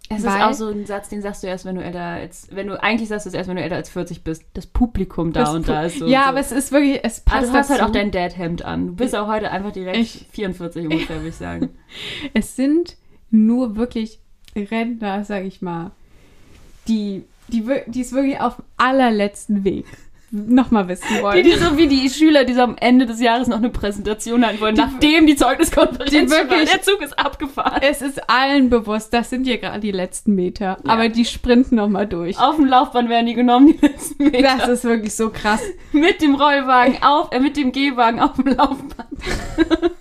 Es 0.08 0.22
Weil- 0.24 0.36
ist 0.38 0.44
auch 0.44 0.52
so 0.52 0.68
ein 0.68 0.86
Satz, 0.86 1.08
den 1.08 1.20
sagst 1.20 1.42
du 1.42 1.48
erst, 1.48 1.64
wenn 1.64 1.74
du 1.76 1.82
älter 1.82 2.00
als, 2.00 2.48
wenn 2.52 2.68
du, 2.68 2.80
eigentlich 2.80 3.08
sagst 3.08 3.26
du 3.26 3.30
es 3.30 3.34
erst, 3.34 3.48
wenn 3.48 3.56
du 3.56 3.62
älter 3.62 3.74
als 3.76 3.88
40 3.90 4.22
bist. 4.22 4.44
Das 4.54 4.66
Publikum 4.66 5.32
da 5.32 5.50
und 5.52 5.68
da 5.68 5.84
ist 5.84 5.98
so. 5.98 6.06
ja, 6.06 6.22
so. 6.24 6.28
aber 6.28 6.38
es 6.40 6.52
ist 6.52 6.70
wirklich, 6.70 7.00
es 7.02 7.22
Ah, 7.26 7.30
passt 7.30 7.48
du 7.48 7.52
hast 7.54 7.70
halt 7.70 7.80
dazu. 7.80 7.88
auch 7.90 7.92
dein 7.92 8.10
Dad-Hemd 8.12 8.64
an. 8.64 8.86
Du 8.88 8.92
bist 8.94 9.16
auch 9.16 9.26
heute 9.26 9.50
einfach 9.50 9.72
direkt 9.72 9.96
Ich- 9.98 10.26
44 10.30 10.84
ungefähr, 10.84 11.16
würde 11.16 11.28
ich 11.30 11.34
sagen. 11.36 11.70
Es 12.34 12.54
sind 12.56 12.96
nur 13.30 13.74
wirklich 13.76 14.20
Rentner, 14.54 15.24
sag 15.24 15.44
ich 15.44 15.60
mal, 15.60 15.90
die, 16.88 17.24
die, 17.48 17.64
die 17.88 18.00
es 18.00 18.12
wirklich 18.12 18.40
auf 18.40 18.56
dem 18.56 18.64
allerletzten 18.76 19.64
Weg 19.64 19.86
nochmal 20.30 20.88
wissen 20.88 21.06
Die, 21.16 21.22
wollen. 21.22 21.44
die 21.44 21.52
so 21.52 21.76
wie 21.78 21.86
die 21.86 22.10
Schüler, 22.10 22.44
die 22.44 22.52
so 22.54 22.62
am 22.62 22.76
Ende 22.78 23.06
des 23.06 23.20
Jahres 23.20 23.46
noch 23.48 23.58
eine 23.58 23.70
Präsentation 23.70 24.44
halten 24.44 24.60
wollen, 24.60 24.74
nachdem 24.74 25.26
die 25.26 25.36
Zeugniskonferenz 25.36 26.10
die 26.10 26.28
war. 26.30 26.38
wirklich- 26.50 26.70
Der 26.70 26.82
Zug 26.82 27.00
ist 27.00 27.18
abgefahren. 27.18 27.80
Es 27.82 28.02
ist 28.02 28.28
allen 28.28 28.68
bewusst, 28.68 29.12
das 29.14 29.30
sind 29.30 29.44
hier 29.44 29.58
gerade 29.58 29.80
die 29.80 29.92
letzten 29.92 30.34
Meter, 30.34 30.78
aber 30.86 31.08
die 31.08 31.24
sprinten 31.24 31.76
nochmal 31.76 32.06
durch. 32.06 32.38
Auf 32.38 32.56
dem 32.56 32.66
Laufband 32.66 33.08
werden 33.08 33.26
die 33.26 33.34
genommen, 33.34 33.68
die 33.68 33.78
letzten 33.86 34.24
Meter. 34.24 34.56
Das 34.58 34.68
ist 34.68 34.84
wirklich 34.84 35.14
so 35.14 35.30
krass. 35.30 35.60
mit 35.92 36.20
dem 36.20 36.34
Rollwagen 36.34 37.02
auf, 37.02 37.30
äh, 37.32 37.38
mit 37.40 37.56
dem 37.56 37.70
Gehwagen 37.72 38.20
auf 38.20 38.34
dem 38.34 38.46
Laufband. 38.48 39.08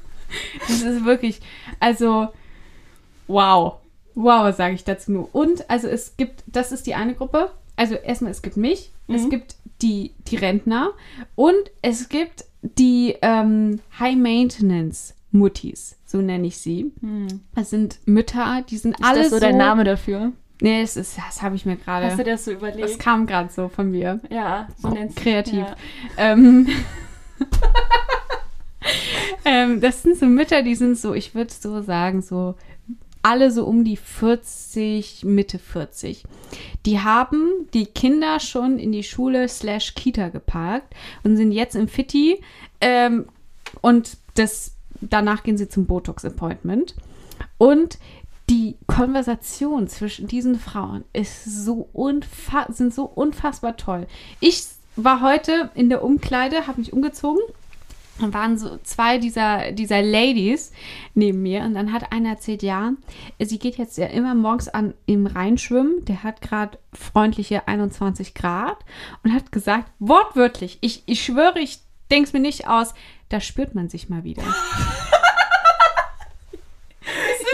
Das 0.68 0.82
ist 0.82 1.06
wirklich, 1.06 1.40
also, 1.80 2.28
wow. 3.28 3.76
Wow, 4.16 4.56
sage 4.56 4.76
ich 4.76 4.84
dazu 4.84 5.12
nur. 5.12 5.30
Und, 5.36 5.70
also 5.70 5.88
es 5.88 6.16
gibt, 6.18 6.44
das 6.48 6.72
ist 6.72 6.88
die 6.88 6.96
eine 6.96 7.14
Gruppe. 7.14 7.52
Also 7.76 7.96
erstmal, 7.96 8.32
es 8.32 8.42
gibt 8.42 8.58
mich, 8.58 8.92
es 9.08 9.24
Mhm. 9.26 9.30
gibt 9.30 9.56
die, 9.82 10.12
die 10.28 10.36
Rentner 10.38 10.92
und 11.36 11.54
es 11.82 12.10
gibt 12.10 12.46
die 12.62 13.16
ähm, 13.22 13.80
High-Maintenance-Muttis, 14.00 15.98
so 16.06 16.18
nenne 16.20 16.48
ich 16.48 16.58
sie. 16.58 16.92
Das 17.54 17.70
sind 17.70 18.00
Mütter, 18.06 18.64
die 18.70 18.78
sind 18.78 18.96
alle 19.04 19.22
ist 19.22 19.32
das 19.32 19.40
so 19.40 19.46
dein 19.46 19.58
Name 19.58 19.84
dafür? 19.84 20.32
Nee, 20.62 20.82
das 20.82 20.96
ist, 20.98 21.18
das 21.18 21.42
habe 21.42 21.56
ich 21.58 21.66
mir 21.66 21.78
Hast 21.86 22.14
du 22.14 22.18
gerade, 22.18 22.24
das 22.32 22.46
so 22.46 22.52
überlegt? 22.52 22.84
das 22.90 22.98
kam 22.98 23.28
gerade 23.28 23.52
so 23.52 23.68
von 23.68 23.92
mir. 23.92 24.22
ja, 24.30 24.68
so 24.82 24.90
nennst 24.90 25.18
Kreativ. 25.18 25.60
Ja. 25.60 25.76
Ähm, 26.18 26.68
ähm, 29.46 29.82
das 29.82 30.02
sind 30.04 30.18
so 30.18 30.26
Mütter, 30.26 30.64
die 30.64 30.76
sind 30.76 30.98
so, 30.98 31.14
ich 31.14 31.36
würde 31.36 31.52
so 31.54 31.82
sagen, 31.82 32.22
so 32.22 32.56
alle 33.26 33.50
so 33.50 33.66
um 33.66 33.84
die 33.84 33.98
40, 33.98 35.24
Mitte 35.26 35.58
40. 35.58 36.26
Die 36.86 37.00
haben 37.00 37.68
die 37.74 37.88
Kinder 37.88 38.40
schon 38.40 38.78
in 38.78 38.92
die 38.92 39.02
Schule 39.02 39.50
slash 39.50 39.96
Kita 39.96 40.30
geparkt 40.30 40.94
und 41.24 41.36
sind 41.36 41.52
jetzt 41.52 41.76
im 41.76 41.88
Fitti 41.88 42.40
ähm, 42.82 43.26
und 43.82 44.18
das, 44.36 44.76
danach 45.02 45.42
gehen 45.42 45.58
sie 45.58 45.68
zum 45.68 45.88
Botox-Appointment. 45.88 46.94
Und 47.58 47.98
die 48.48 48.76
Konversation 48.86 49.88
zwischen 49.88 50.28
diesen 50.28 50.60
Frauen 50.60 51.04
ist 51.12 51.46
so 51.46 51.90
unfa 51.94 52.68
sind 52.72 52.94
so 52.94 53.06
unfassbar 53.06 53.76
toll. 53.76 54.06
Ich 54.40 54.68
war 54.96 55.22
heute 55.22 55.72
in 55.74 55.90
der 55.90 56.04
Umkleide, 56.04 56.68
habe 56.68 56.80
mich 56.80 56.94
umgezogen. 56.94 57.42
Dann 58.20 58.34
waren 58.34 58.58
so 58.58 58.78
zwei 58.84 59.18
dieser, 59.18 59.72
dieser 59.74 60.02
Ladies 60.02 60.72
neben 61.16 61.42
mir 61.42 61.64
und 61.64 61.74
dann 61.74 61.92
hat 61.92 62.12
einer 62.14 62.30
erzählt, 62.30 62.64
ja, 62.64 62.94
sie 63.40 63.60
geht 63.60 63.78
jetzt 63.78 63.98
ja 63.98 64.08
immer 64.08 64.34
morgens 64.36 64.70
an 64.70 64.94
im 65.06 65.28
Rhein 65.28 65.58
schwimmen. 65.58 66.06
Der 66.06 66.24
hat 66.24 66.42
gerade 66.42 66.78
freundliche 66.94 67.68
21 67.68 68.34
Grad 68.34 68.78
und 69.24 69.34
hat 69.34 69.52
gesagt, 69.52 69.92
wortwörtlich, 70.00 70.78
ich, 70.82 71.04
ich 71.08 71.24
schwöre, 71.24 71.60
ich 71.60 71.80
denke 72.10 72.28
es 72.28 72.34
mir 72.34 72.40
nicht 72.40 72.68
aus, 72.68 72.94
da 73.30 73.42
spürt 73.42 73.76
man 73.76 73.90
sich 73.90 74.08
mal 74.10 74.24
wieder. 74.24 74.44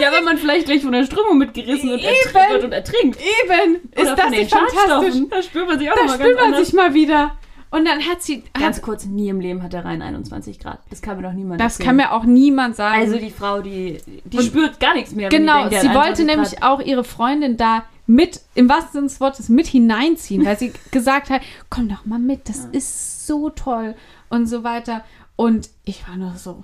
Ja, 0.00 0.10
weil 0.10 0.22
man 0.22 0.36
vielleicht 0.36 0.66
gleich 0.66 0.82
von 0.82 0.90
der 0.90 1.04
Strömung 1.04 1.38
mitgerissen 1.38 1.90
und 1.90 2.00
ertrinkt 2.00 2.34
wird 2.50 2.64
und 2.64 2.72
ertrinkt. 2.72 3.20
Eben, 3.20 3.76
ist 3.92 4.00
Oder 4.00 4.16
das 4.16 4.30
nicht 4.30 4.50
fantastisch? 4.50 5.22
Da 5.30 5.42
spürt 5.42 5.68
man 5.68 5.78
sich 5.78 5.90
auch 5.90 5.94
Da 5.94 6.00
nochmal 6.02 6.18
spürt 6.18 6.40
man 6.40 6.64
sich 6.64 6.72
mal 6.72 6.94
wieder. 6.94 7.36
Und 7.72 7.86
dann 7.86 8.00
hat 8.06 8.22
sie. 8.22 8.44
Ganz 8.52 8.76
Hat, 8.76 8.82
kurz, 8.82 9.06
nie 9.06 9.28
im 9.28 9.40
Leben 9.40 9.62
hat 9.62 9.72
der 9.72 9.84
Rhein 9.84 10.02
21 10.02 10.60
Grad. 10.60 10.78
Das 10.90 11.00
kann 11.00 11.16
mir 11.16 11.22
doch 11.22 11.32
niemand 11.32 11.60
das 11.60 11.72
erzählen. 11.74 11.86
kann 11.86 11.96
mir 11.96 12.12
auch 12.12 12.24
niemand 12.24 12.76
sagen. 12.76 13.00
Also 13.00 13.18
die 13.18 13.30
Frau, 13.30 13.62
die, 13.62 13.98
die 14.24 14.38
Und- 14.38 14.44
spürt 14.44 14.78
gar 14.78 14.94
nichts 14.94 15.12
mehr. 15.12 15.30
Genau, 15.30 15.68
denkt, 15.68 15.80
sie 15.80 15.88
wollte 15.88 16.22
21 16.22 16.26
nämlich 16.26 16.50
Grad. 16.56 16.62
auch 16.62 16.80
ihre 16.80 17.02
Freundin 17.02 17.56
da 17.56 17.84
mit, 18.06 18.42
im 18.54 18.68
wahrsten 18.68 18.92
Sinne 18.92 19.06
des 19.06 19.20
Wortes, 19.20 19.48
mit 19.48 19.66
hineinziehen, 19.66 20.44
weil 20.44 20.58
sie 20.58 20.72
gesagt 20.90 21.30
hat, 21.30 21.40
komm 21.70 21.88
doch 21.88 22.04
mal 22.04 22.18
mit, 22.18 22.48
das 22.48 22.66
ist 22.72 23.26
so 23.26 23.48
toll 23.48 23.94
und 24.28 24.46
so 24.46 24.64
weiter. 24.64 25.02
Und 25.36 25.70
ich 25.84 26.06
war 26.06 26.16
nur 26.16 26.34
so, 26.36 26.62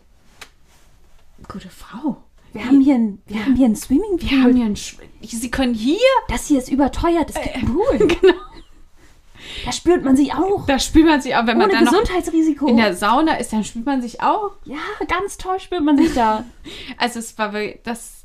gute 1.48 1.70
Frau. 1.70 2.18
Wir 2.52 2.64
haben 2.66 2.80
hier 2.80 2.94
ein, 2.96 3.22
wir 3.26 3.44
haben 3.44 3.56
hier 3.56 3.66
ein 3.66 3.76
Swimmingpool. 3.76 4.28
Wir 4.30 4.42
haben 4.42 4.54
hier 4.56 4.64
einen, 4.66 4.76
Sch 4.76 4.96
sie 5.22 5.50
können 5.50 5.74
hier, 5.74 5.98
das 6.28 6.46
hier 6.46 6.58
ist 6.58 6.70
überteuert. 6.70 7.30
Es 7.30 7.40
gibt 7.40 7.56
einen 7.56 7.66
Pool. 7.66 7.98
genau, 8.20 8.34
Da 9.68 9.72
spürt 9.72 10.04
man 10.04 10.16
sich 10.16 10.32
auch. 10.32 10.64
da 10.66 10.78
spürt 10.78 11.06
man 11.06 11.20
sich 11.20 11.36
auch, 11.36 11.46
wenn 11.46 11.58
man 11.58 11.68
Ohne 11.68 11.74
dann 11.74 11.84
noch 11.84 11.92
Gesundheitsrisiko. 11.92 12.66
in 12.68 12.78
der 12.78 12.94
Sauna 12.94 13.34
ist, 13.34 13.52
dann 13.52 13.64
spürt 13.64 13.84
man 13.86 14.00
sich 14.00 14.22
auch. 14.22 14.52
ja, 14.64 14.76
ganz 15.06 15.36
toll 15.36 15.60
spürt 15.60 15.84
man 15.84 15.98
sich 15.98 16.14
da. 16.14 16.44
Also 16.96 17.18
es 17.18 17.36
war 17.38 17.52
wirklich, 17.52 17.80
das, 17.84 18.22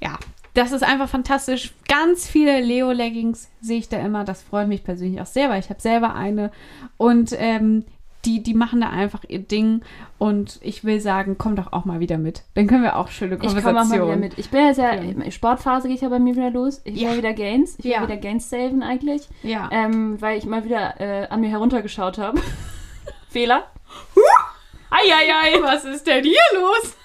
ja, 0.00 0.18
das 0.54 0.72
ist 0.72 0.82
einfach 0.82 1.08
fantastisch. 1.08 1.72
Ganz 1.88 2.28
viele 2.28 2.60
Leo-Leggings 2.60 3.48
sehe 3.60 3.78
ich 3.78 3.88
da 3.88 3.98
immer. 3.98 4.24
Das 4.24 4.42
freut 4.42 4.68
mich 4.68 4.84
persönlich 4.84 5.20
auch 5.20 5.26
sehr, 5.26 5.50
weil 5.50 5.60
ich 5.60 5.70
habe 5.70 5.80
selber 5.80 6.14
eine. 6.14 6.50
Und 6.96 7.34
ähm, 7.36 7.84
die, 8.24 8.42
die 8.42 8.54
machen 8.54 8.80
da 8.80 8.90
einfach 8.90 9.24
ihr 9.28 9.38
Ding. 9.38 9.82
Und 10.18 10.58
ich 10.62 10.84
will 10.84 11.00
sagen, 11.00 11.36
komm 11.38 11.56
doch 11.56 11.72
auch 11.72 11.84
mal 11.84 12.00
wieder 12.00 12.18
mit. 12.18 12.42
Dann 12.54 12.66
können 12.66 12.82
wir 12.82 12.96
auch 12.96 13.08
schöne 13.08 13.34
Ich 13.36 13.40
komme 13.40 13.54
Konversationen. 13.62 14.02
auch 14.02 14.06
mal 14.06 14.06
wieder 14.08 14.16
mit. 14.20 14.38
Ich 14.38 14.50
bin 14.50 14.66
jetzt 14.66 14.76
ja, 14.78 14.94
Ja. 14.94 15.30
Sportphase 15.30 15.88
geht 15.88 16.00
ja 16.02 16.08
bei 16.08 16.18
mir 16.18 16.34
wieder 16.36 16.50
los. 16.50 16.80
Ich 16.84 17.00
Ja. 17.00 17.10
will 17.10 17.18
wieder 17.18 17.32
Gains. 17.32 17.76
Ich 17.78 17.84
will 17.84 17.92
Ja. 17.92 18.02
wieder 18.02 18.16
Gains 18.18 18.50
saven 18.50 18.82
eigentlich. 18.82 19.28
Ja. 19.42 19.68
Ähm, 19.72 20.20
weil 20.20 20.38
ich 20.38 20.44
mal 20.46 20.64
wieder 20.64 21.00
äh, 21.00 21.26
an 21.28 21.40
mir 21.40 21.48
heruntergeschaut 21.50 22.18
habe. 22.18 22.40
Fehler. 23.28 23.64
Eieiei. 24.90 25.62
was 25.62 25.84
ist 25.84 26.06
denn 26.06 26.24
hier 26.24 26.34
los? 26.54 26.96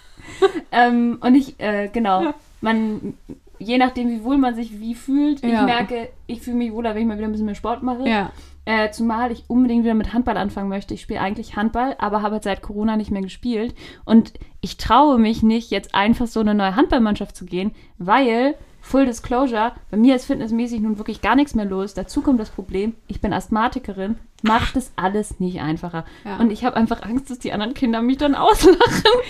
Ähm, 0.72 1.20
und 1.22 1.36
ich, 1.36 1.60
äh, 1.60 1.88
genau, 1.94 2.34
man, 2.62 3.14
je 3.60 3.78
nachdem, 3.78 4.10
wie 4.10 4.24
wohl 4.24 4.38
man 4.38 4.56
sich 4.56 4.80
wie 4.80 4.96
fühlt, 4.96 5.44
ich 5.44 5.52
merke, 5.62 6.10
ich 6.28 6.42
fühle 6.42 6.58
mich 6.58 6.74
wohler, 6.74 6.96
wenn 6.96 7.04
ich 7.04 7.08
mal 7.08 7.18
wieder 7.18 7.28
ein 7.28 7.32
bisschen 7.32 7.46
mehr 7.46 7.56
Sport 7.56 7.84
mache. 7.84 8.08
Ja. 8.10 8.32
Äh, 8.66 8.90
zumal 8.90 9.32
ich 9.32 9.44
unbedingt 9.48 9.84
wieder 9.84 9.94
mit 9.94 10.12
Handball 10.12 10.38
anfangen 10.38 10.70
möchte. 10.70 10.96
Ich 10.96 11.02
spiele 11.02 11.22
eigentlich 11.22 11.56
Handball, 11.56 11.96
aber 12.00 12.24
habe 12.24 12.40
seit 12.42 12.64
Corona 12.64 12.98
nicht 12.98 13.12
mehr 13.12 13.22
gespielt. 13.22 13.76
Und 14.06 14.34
ich 14.62 14.78
traue 14.78 15.20
mich 15.20 15.44
nicht, 15.44 15.70
jetzt 15.70 15.94
einfach 15.94 16.26
so 16.26 16.40
eine 16.40 16.56
neue 16.56 16.76
Handballmannschaft 16.76 17.36
zu 17.36 17.46
gehen, 17.46 17.72
weil, 18.00 18.56
Full 18.88 19.08
Disclosure, 19.08 19.72
bei 19.90 19.98
mir 19.98 20.16
ist 20.16 20.26
fitnessmäßig 20.28 20.80
nun 20.80 21.00
wirklich 21.00 21.22
gar 21.22 21.36
nichts 21.36 21.56
mehr 21.56 21.66
los. 21.66 21.96
Dazu 21.96 22.22
kommt 22.22 22.40
das 22.40 22.52
Problem, 22.52 22.94
ich 23.08 23.20
bin 23.20 23.34
Asthmatikerin, 23.34 24.18
macht 24.44 24.76
das 24.76 24.92
alles 24.96 25.40
nicht 25.40 25.60
einfacher. 25.60 26.06
Ja. 26.24 26.38
Und 26.38 26.52
ich 26.52 26.64
habe 26.64 26.76
einfach 26.78 27.02
Angst, 27.02 27.32
dass 27.32 27.40
die 27.40 27.52
anderen 27.52 27.74
Kinder 27.74 28.04
mich 28.04 28.18
dann 28.18 28.36
auslachen. 28.36 28.78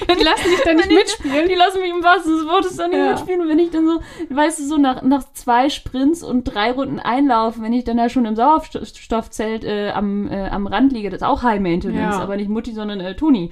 Die 0.09 0.23
lassen 0.23 0.49
dich 0.49 0.61
da 0.65 0.73
nicht 0.73 0.87
ich- 0.91 0.97
mitspielen. 0.97 1.47
Die 1.47 1.55
lassen 1.55 1.79
mich 1.79 1.89
im 1.89 2.03
wahrsten 2.03 2.33
Sinne 2.33 2.43
des 2.43 2.51
Wortes 2.51 2.75
dann 2.75 2.89
nicht 2.89 2.99
Ja. 2.99 3.11
mitspielen. 3.11 3.39
Und 3.41 3.47
wenn 3.47 3.59
ich 3.59 3.69
dann 3.69 3.85
so, 3.87 4.01
weißt 4.35 4.59
du, 4.59 4.63
so 4.65 4.77
nach, 4.77 5.01
nach 5.03 5.23
zwei 5.33 5.69
Sprints 5.69 6.21
und 6.21 6.43
drei 6.43 6.73
Runden 6.73 6.99
einlaufen, 6.99 7.63
wenn 7.63 7.71
ich 7.71 7.85
dann 7.85 7.95
da 7.95 8.09
schon 8.09 8.25
im 8.25 8.35
Sauerstoffzelt 8.35 9.63
äh, 9.63 9.91
am, 9.91 10.27
äh, 10.29 10.49
am 10.49 10.67
Rand 10.67 10.91
liege, 10.91 11.09
das 11.09 11.21
ist 11.21 11.27
auch 11.27 11.43
High 11.43 11.61
Maintenance, 11.61 12.17
Ja. 12.17 12.21
aber 12.21 12.35
nicht 12.35 12.49
Mutti, 12.49 12.73
sondern 12.73 12.99
äh, 12.99 13.15
Toni, 13.15 13.51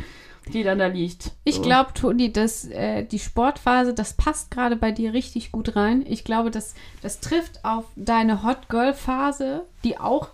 die 0.51 0.63
dann 0.63 0.79
da 0.79 0.87
liegt. 0.87 1.31
Ich 1.43 1.55
So. 1.55 1.61
glaube, 1.61 1.93
Toni, 1.93 2.31
dass 2.33 2.65
äh, 2.65 3.03
die 3.03 3.19
Sportphase, 3.19 3.93
das 3.93 4.13
passt 4.13 4.51
gerade 4.51 4.75
bei 4.75 4.91
dir 4.91 5.13
richtig 5.13 5.51
gut 5.51 5.75
rein. 5.75 6.03
Ich 6.07 6.23
glaube, 6.23 6.51
das, 6.51 6.73
das 7.01 7.19
trifft 7.19 7.63
auf 7.63 7.85
deine 7.95 8.43
Hot 8.43 8.67
Girl 8.69 8.93
Phase, 8.93 9.63
die 9.83 9.99
auch, 9.99 10.29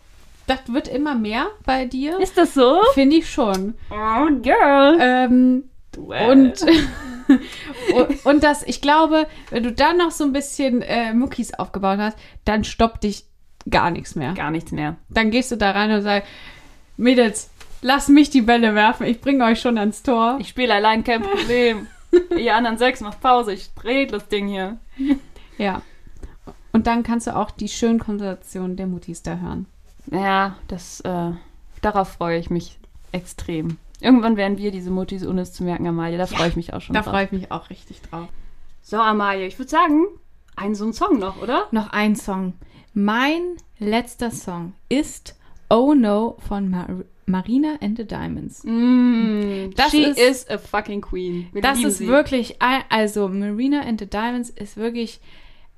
das 0.47 0.59
wird 0.67 0.87
immer 0.87 1.15
mehr 1.15 1.47
bei 1.65 1.85
dir. 1.85 2.19
Ist 2.19 2.37
das 2.37 2.53
so? 2.53 2.79
Finde 2.93 3.17
ich 3.17 3.29
schon. 3.29 3.75
Oh, 3.91 4.25
Girl. 4.41 4.97
Ähm, 4.99 5.63
Well. 5.97 6.31
und, 6.31 6.65
und, 7.95 8.25
und 8.25 8.43
das, 8.43 8.63
ich 8.63 8.81
glaube, 8.81 9.27
wenn 9.51 9.63
du 9.63 9.71
dann 9.71 9.97
noch 9.97 10.11
so 10.11 10.23
ein 10.23 10.33
bisschen 10.33 10.81
äh, 10.81 11.13
Muckis 11.13 11.53
aufgebaut 11.53 11.99
hast, 11.99 12.17
dann 12.45 12.63
stoppt 12.63 13.03
dich 13.03 13.25
gar 13.69 13.91
nichts 13.91 14.15
mehr. 14.15 14.33
Gar 14.33 14.51
nichts 14.51 14.71
mehr. 14.71 14.95
Dann 15.09 15.29
gehst 15.31 15.51
du 15.51 15.55
da 15.57 15.71
rein 15.71 15.91
und 15.91 16.01
sagst, 16.01 16.27
Mädels, 16.97 17.49
lass 17.81 18.07
mich 18.07 18.29
die 18.29 18.41
Bälle 18.41 18.75
werfen, 18.75 19.05
ich 19.05 19.21
bringe 19.21 19.45
euch 19.45 19.59
schon 19.61 19.77
ans 19.77 20.03
Tor. 20.03 20.37
Ich 20.39 20.49
spiele 20.49 20.73
allein, 20.73 21.03
kein 21.03 21.21
Problem. 21.21 21.87
Ihr 22.37 22.55
anderen 22.55 22.77
sechs 22.77 23.01
macht 23.01 23.21
Pause, 23.21 23.53
ich 23.53 23.73
drehe 23.73 24.07
das 24.07 24.27
Ding 24.27 24.47
hier. 24.47 24.77
Ja. 25.57 25.81
Und 26.71 26.87
dann 26.87 27.03
kannst 27.03 27.27
du 27.27 27.35
auch 27.35 27.51
die 27.51 27.67
schönen 27.67 27.99
Konversationen 27.99 28.77
der 28.77 28.87
Muttis 28.87 29.23
da 29.23 29.35
hören. 29.39 29.65
Ja, 30.09 30.55
das, 30.69 31.01
äh, 31.01 31.31
darauf 31.81 32.07
freue 32.13 32.39
ich 32.39 32.49
mich 32.49 32.79
extrem. 33.11 33.77
Irgendwann 33.99 34.37
werden 34.37 34.57
wir 34.57 34.71
diese 34.71 34.89
Muttis, 34.89 35.27
ohne 35.27 35.41
es 35.41 35.51
zu 35.51 35.65
merken, 35.65 35.85
Amalie. 35.85 36.17
Da 36.17 36.27
freue 36.27 36.47
ich 36.47 36.55
mich 36.55 36.73
auch 36.73 36.79
schon 36.79 36.93
Da 36.93 37.01
drauf. 37.01 37.11
freue 37.11 37.25
ich 37.25 37.31
mich 37.33 37.51
auch 37.51 37.69
richtig 37.69 38.01
drauf. 38.03 38.29
So, 38.81 38.95
Amalie, 39.01 39.47
ich 39.47 39.59
würde 39.59 39.69
sagen, 39.69 40.05
einen 40.55 40.75
so 40.75 40.85
einen 40.85 40.93
Song 40.93 41.19
noch, 41.19 41.41
oder? 41.41 41.67
Noch 41.71 41.89
ein 41.91 42.15
Song. 42.15 42.53
Mein 42.93 43.41
letzter 43.77 44.31
Song 44.31 44.71
ist 44.87 45.35
Oh 45.69 45.93
No 45.93 46.37
von 46.47 46.69
Mar 46.69 46.87
Marina 47.25 47.75
and 47.81 47.95
the 47.95 48.05
Diamonds. 48.05 48.63
Mm, 48.63 49.69
Das 49.75 49.91
she 49.91 50.03
ist- 50.03 50.19
is 50.19 50.49
a 50.49 50.57
fucking 50.57 51.01
queen. 51.01 51.47
Wir 51.53 51.61
Das 51.61 51.83
ist 51.83 51.99
sie. 51.99 52.07
wirklich, 52.07 52.57
also 52.89 53.27
Marina 53.27 53.81
and 53.81 53.99
the 53.99 54.07
Diamonds 54.07 54.49
ist 54.49 54.77
wirklich, 54.77 55.19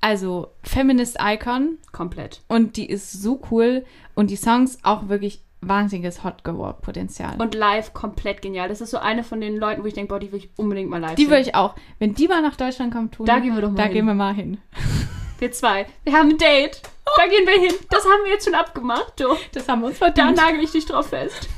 also 0.00 0.48
Feminist 0.62 1.18
Icon 1.20 1.76
komplett. 1.92 2.40
und 2.48 2.78
die 2.78 2.86
ist 2.88 3.12
so 3.12 3.38
cool 3.50 3.84
und 4.14 4.30
die 4.30 4.36
Songs 4.36 4.78
auch 4.82 5.08
wirklich 5.10 5.42
wahnsinniges 5.60 6.24
Hot 6.24 6.42
Girl 6.42 6.74
Potenzial. 6.80 7.36
Und 7.38 7.54
live 7.54 7.92
komplett 7.92 8.40
genial. 8.42 8.68
Das 8.70 8.80
ist 8.80 8.90
so 8.90 8.98
eine 8.98 9.22
von 9.22 9.40
den 9.42 9.56
Leuten, 9.58 9.82
wo 9.82 9.86
ich 9.86 9.94
denke, 9.94 10.08
boah, 10.08 10.18
die 10.18 10.32
will 10.32 10.38
ich 10.38 10.50
unbedingt 10.56 10.88
mal 10.90 11.00
live 11.02 11.14
die 11.16 11.28
würde 11.28 11.42
ich 11.42 11.54
auch, 11.54 11.74
wenn 11.98 12.14
die 12.14 12.26
mal 12.28 12.40
nach 12.42 12.56
Deutschland 12.56 12.92
kommt, 12.94 13.14
tun, 13.14 13.26
Da 13.26 13.38
gehen 13.40 13.54
wir 13.54 13.60
doch 13.60 13.70
mal 13.70 13.76
da 13.76 13.82
hin. 13.84 13.92
gehen 13.92 14.06
wir 14.06 14.14
mal 14.14 14.34
hin. 14.34 14.56
Wir 15.42 15.50
zwei. 15.50 15.86
Wir 16.04 16.12
haben 16.12 16.28
ein 16.30 16.38
Date. 16.38 16.80
Da 17.16 17.26
gehen 17.26 17.44
wir 17.44 17.60
hin. 17.60 17.74
Das 17.90 18.04
haben 18.04 18.22
wir 18.22 18.30
jetzt 18.30 18.44
schon 18.44 18.54
abgemacht, 18.54 19.14
du. 19.18 19.36
Das 19.50 19.66
haben 19.68 19.80
wir 19.80 19.88
uns 19.88 19.98
Da 19.98 20.06
verdient. 20.12 20.36
nagel 20.36 20.60
ich 20.62 20.70
dich 20.70 20.86
drauf 20.86 21.08
fest. 21.08 21.48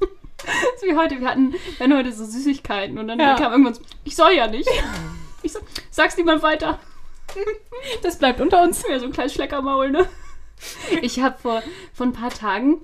Ist 0.74 0.82
wie 0.82 0.96
heute. 0.96 1.20
Wir 1.20 1.28
hatten, 1.28 1.52
wir 1.52 1.78
hatten 1.78 1.96
heute 1.96 2.12
so 2.12 2.24
Süßigkeiten 2.24 2.98
und 2.98 3.06
dann 3.06 3.20
Ja. 3.20 3.36
kam 3.36 3.52
irgendwann 3.52 3.74
so, 3.74 3.82
ich 4.02 4.16
soll 4.16 4.32
ja 4.32 4.48
nicht. 4.48 4.68
Ich 5.44 5.52
so, 5.52 5.60
sag's 5.92 6.16
niemand 6.16 6.42
weiter. 6.42 6.80
Das 8.02 8.18
bleibt 8.18 8.40
unter 8.40 8.62
uns. 8.62 8.82
Ja, 8.88 8.98
so 8.98 9.06
ein 9.06 9.12
kleines 9.12 9.34
Schleckermaul, 9.34 9.90
ne? 9.92 10.08
Ich 11.02 11.20
habe 11.20 11.38
vor, 11.40 11.62
vor 11.92 12.06
ein 12.06 12.12
paar 12.12 12.30
Tagen, 12.30 12.80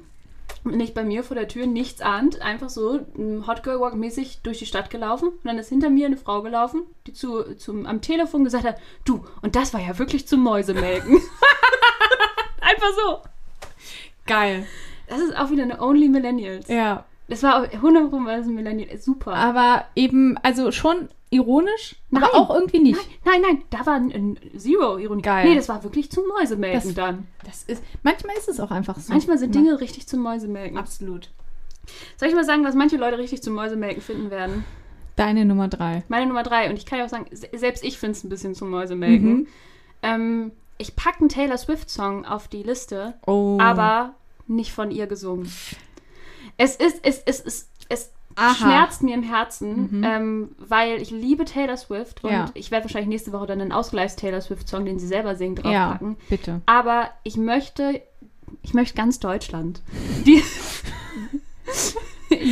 nicht 0.65 0.95
bei 0.95 1.05
mir 1.05 1.25
vor 1.25 1.35
der 1.35 1.49
Tür, 1.49 1.67
nichts 1.67 2.01
ahnt, 2.01 2.43
einfach 2.43 2.69
so 2.69 3.01
Hot 3.47 3.63
Girl 3.63 3.81
Walk 3.81 3.95
mäßig 3.95 4.41
durch 4.43 4.59
die 4.59 4.67
Stadt 4.67 4.91
gelaufen. 4.91 5.29
Und 5.29 5.45
dann 5.45 5.59
ist 5.59 5.69
hinter 5.69 5.91
mir 5.91 6.07
eine 6.07 6.17
Frau 6.17 6.43
gelaufen, 6.43 6.83
die 7.07 7.13
zu, 7.13 7.57
zum, 7.57 7.87
am 7.87 8.01
Telefon 8.01 8.45
gesagt 8.45 8.65
hat, 8.65 8.77
du, 9.05 9.25
und 9.43 9.57
das 9.57 9.73
war 9.75 9.81
ja 9.81 9.99
wirklich 9.99 10.27
zum 10.27 10.43
Mäusemelken. 10.43 11.15
einfach 12.61 12.93
so. 12.95 13.23
Geil. 14.27 14.67
Das 15.09 15.21
ist 15.21 15.37
auch 15.37 15.51
wieder 15.51 15.65
eine 15.65 15.81
Only 15.81 16.09
Millennials. 16.09 16.69
Ja. 16.69 17.05
Das 17.31 17.43
war 17.43 17.65
100% 17.65 18.27
weil 18.27 18.41
es 18.41 18.47
ein 18.47 18.55
Millennial. 18.55 18.99
Super. 18.99 19.33
Aber 19.35 19.85
eben, 19.97 20.37
also 20.43 20.71
schon 20.73 21.09
ironisch, 21.31 21.95
Nein. 22.11 22.25
aber 22.25 22.35
auch 22.35 22.51
irgendwie 22.55 22.81
nicht. 22.81 23.01
Nein, 23.25 23.41
nein, 23.41 23.43
nein, 23.43 23.63
da 23.71 23.87
war 23.87 23.95
ein, 23.95 24.11
ein 24.13 24.39
Zero-Ironie. 24.59 25.23
Geil. 25.23 25.49
Nee, 25.49 25.55
das 25.55 25.69
war 25.69 25.83
wirklich 25.85 26.11
zum 26.11 26.25
Mäusemelken 26.27 26.91
Das- 26.91 26.95
dann. 26.95 27.27
Das 27.45 27.63
ist, 27.63 27.83
manchmal 28.03 28.37
ist 28.37 28.49
es 28.49 28.59
auch 28.61 28.71
einfach 28.73 28.97
so. 28.99 29.13
Manchmal 29.13 29.39
sind 29.39 29.55
Dinge 29.55 29.81
richtig 29.81 30.07
zum 30.09 30.21
Mäusemelken. 30.21 30.77
Absolut. 30.77 31.31
Soll 32.17 32.29
ich 32.29 32.35
mal 32.35 32.45
sagen, 32.45 32.65
was 32.65 32.75
manche 32.75 32.97
Leute 32.97 33.17
richtig 33.19 33.43
zum 33.43 33.55
Mäusemelken 33.55 34.03
finden 34.03 34.31
werden? 34.31 34.65
Deine 35.17 35.45
Nummer 35.45 35.69
drei. 35.69 36.03
Meine 36.09 36.27
Nummer 36.27 36.43
drei. 36.43 36.69
Und 36.69 36.77
ich 36.77 36.85
kann 36.87 36.99
ja 36.99 37.05
auch 37.05 37.09
sagen, 37.09 37.27
se- 37.31 37.49
selbst 37.55 37.85
ich 37.85 37.99
finde 37.99 38.13
es 38.13 38.25
ein 38.25 38.29
bisschen 38.29 38.55
zum 38.55 38.71
Mäusemelken. 38.71 39.33
Mhm. 39.35 39.47
Ähm, 40.03 40.53
ich 40.79 40.97
packe 40.97 41.21
einen 41.21 41.29
Taylor 41.29 41.59
Swift-Song 41.59 42.25
auf 42.25 42.49
die 42.49 42.63
Liste, 42.63 43.15
Oh. 43.27 43.59
aber 43.61 44.15
nicht 44.47 44.73
von 44.73 44.91
ihr 44.91 45.07
gesungen. 45.07 45.51
Es 46.63 46.77
ist, 46.77 47.01
es, 47.05 47.23
es, 47.25 47.41
es, 47.41 47.69
es 47.89 48.11
Aha. 48.37 48.55
schmerzt 48.55 49.03
mir 49.03 49.15
im 49.15 49.23
Herzen, 49.23 49.89
Mhm. 49.99 50.05
ähm, 50.05 50.49
weil 50.59 51.01
ich 51.01 51.11
liebe 51.11 51.45
Taylor 51.47 51.77
Swift 51.79 52.23
und 52.23 52.31
Ja. 52.33 52.51
ich 52.55 52.71
werde 52.71 52.85
wahrscheinlich 52.85 53.09
nächste 53.09 53.33
Woche 53.33 53.47
dann 53.47 53.61
einen 53.63 53.73
Ausgleichs-Taylor 53.73 54.41
Swift-Song, 54.43 54.85
den 54.85 54.99
sie 54.99 55.07
selber 55.07 55.37
singt, 55.37 55.59
Ja, 55.65 55.89
draufpacken. 55.89 56.17
bitte. 56.29 56.61
Aber 56.67 57.11
ich 57.23 57.37
möchte, 57.39 58.03
ich 58.63 58.75
möchte 58.75 58.95
ganz 58.95 59.19
Deutschland. 59.21 59.81
Die, 60.27 60.43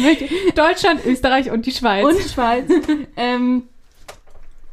möchte, 0.03 0.29
Deutschland, 0.55 1.05
Österreich 1.07 1.51
und 1.51 1.66
die 1.66 1.73
Schweiz. 1.73 2.05
und 2.07 2.18
Schweiz, 2.21 2.68
ähm, 3.16 3.64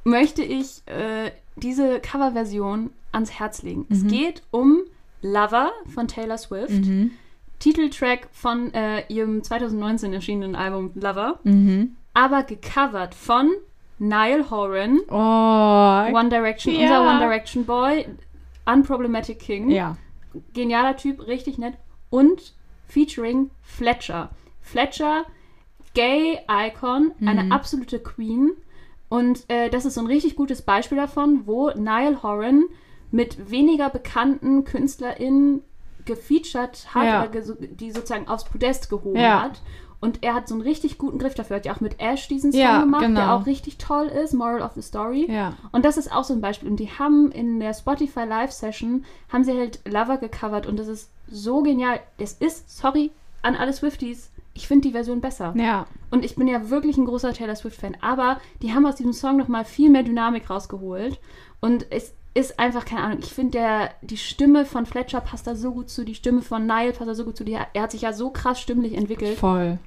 möchte 0.04 0.44
ich 0.44 0.82
äh, 0.88 1.32
diese 1.56 2.00
Coverversion 2.00 2.90
ans 3.12 3.32
Herz 3.32 3.64
legen. 3.64 3.86
Es 3.90 4.04
Mhm. 4.04 4.08
geht 4.08 4.42
um 4.52 4.80
Lover 5.22 5.72
von 5.94 6.08
Taylor 6.08 6.38
Swift, 6.38 6.70
mhm. 6.86 7.12
Titeltrack 7.66 8.28
von 8.32 8.72
äh, 8.76 9.04
ihrem 9.08 9.42
2019 9.42 10.14
erschienenen 10.14 10.56
Album 10.56 10.92
Lover, 10.94 11.40
Mhm. 11.44 11.96
aber 12.14 12.44
gecovert 12.44 13.16
von 13.16 13.50
Niall 13.98 14.52
Horan, 14.52 15.00
Oh. 15.10 16.16
One 16.16 16.30
Direction, 16.30 16.76
Ja. 16.76 16.82
unser 17.00 17.10
One 17.10 17.18
Direction 17.20 17.66
Boy, 17.66 18.06
Unproblematic 18.68 19.40
King. 19.40 19.72
Ja. 19.72 19.98
Genialer 20.54 20.96
Typ, 20.96 21.26
richtig 21.26 21.58
nett. 21.58 21.74
Und 22.12 22.54
featuring 22.88 23.50
Fletcher. 23.64 24.30
Fletcher, 24.62 25.26
Gay 25.96 26.38
Icon, 26.48 27.14
eine 27.26 27.52
absolute 27.52 27.98
Queen. 27.98 28.52
Und 29.10 29.46
äh, 29.50 29.70
das 29.72 29.86
ist 29.86 29.96
so 29.96 30.02
ein 30.02 30.08
richtig 30.08 30.36
gutes 30.36 30.62
Beispiel 30.62 31.00
davon, 31.00 31.48
wo 31.48 31.72
Niall 31.72 32.22
Horan 32.22 32.66
mit 33.10 33.50
weniger 33.50 33.90
bekannten 33.90 34.66
KünstlerInnen 34.66 35.64
gefeatured 36.06 36.94
hat, 36.94 37.04
Ja. 37.06 37.28
die 37.28 37.92
sozusagen 37.92 38.28
aufs 38.28 38.46
Podest 38.46 38.90
gehoben 38.90 39.20
Ja. 39.20 39.42
hat. 39.44 39.62
Und 40.02 40.24
er 40.24 40.36
hat 40.36 40.48
so 40.48 40.54
einen 40.54 40.62
richtig 40.62 40.98
guten 40.98 41.18
Griff 41.18 41.34
dafür. 41.34 41.56
Hat 41.56 41.66
ja 41.66 41.74
auch 41.74 41.80
mit 41.82 42.00
Ash 42.00 42.28
diesen 42.28 42.52
Song 42.52 42.62
Ja, 42.62 42.82
gemacht, 42.82 43.02
der 43.02 43.08
genau. 43.10 43.36
auch 43.38 43.46
richtig 43.48 43.78
toll 43.78 44.06
ist. 44.08 44.34
Moral 44.34 44.62
of 44.62 44.74
the 44.76 44.82
Story. 44.82 45.26
Ja. 45.32 45.54
Und 45.72 45.84
das 45.86 45.98
ist 45.98 46.12
auch 46.12 46.24
so 46.24 46.34
ein 46.34 46.42
Beispiel. 46.42 46.70
Und 46.70 46.78
die 46.78 46.90
haben 46.92 47.32
in 47.32 47.60
der 47.60 47.74
Spotify 47.74 48.24
Live 48.26 48.52
Session, 48.52 49.04
haben 49.32 49.44
sie 49.44 49.58
halt 49.58 49.80
Lover 49.88 50.18
gecovert 50.18 50.68
und 50.68 50.78
das 50.78 50.88
ist 50.90 51.10
so 51.28 51.64
genial. 51.64 52.00
Das 52.18 52.34
ist, 52.34 52.70
sorry, 52.78 53.12
an 53.42 53.56
alle 53.56 53.74
Swifties, 53.74 54.32
ich 54.54 54.68
finde 54.68 54.88
die 54.88 54.92
Version 54.94 55.22
besser. 55.22 55.54
Ja. 55.58 55.88
Und 56.12 56.24
ich 56.24 56.36
bin 56.36 56.48
ja 56.48 56.70
wirklich 56.70 56.98
ein 56.98 57.06
großer 57.06 57.34
Taylor 57.34 57.56
Swift-Fan. 57.56 57.98
Aber 58.02 58.40
die 58.62 58.74
haben 58.74 58.86
aus 58.86 58.96
diesem 58.96 59.14
Song 59.14 59.38
nochmal 59.38 59.66
viel 59.66 59.90
mehr 59.90 60.04
Dynamik 60.04 60.50
rausgeholt. 60.50 61.20
Und 61.62 61.88
es 61.92 62.14
ist 62.36 62.60
einfach, 62.60 62.86
keine 62.86 63.02
Ahnung, 63.02 63.20
ich 63.22 63.34
finde, 63.34 63.58
der 63.58 63.90
die 64.02 64.18
Stimme 64.18 64.66
von 64.66 64.86
Fletcher 64.86 65.22
passt 65.22 65.48
da 65.48 65.56
so 65.56 65.72
gut 65.72 65.90
zu, 65.90 66.06
die 66.06 66.14
Stimme 66.14 66.42
von 66.42 66.68
Niall 66.68 66.92
passt 66.92 67.10
da 67.10 67.16
so 67.16 67.26
gut 67.26 67.38
zu. 67.38 67.44
Die, 67.44 67.54
er 67.54 67.82
hat 67.82 67.92
sich 67.92 68.02
ja 68.02 68.14
so 68.14 68.30
krass 68.30 68.62
stimmlich 68.62 68.94
entwickelt. 68.94 69.38
Voll. 69.38 69.80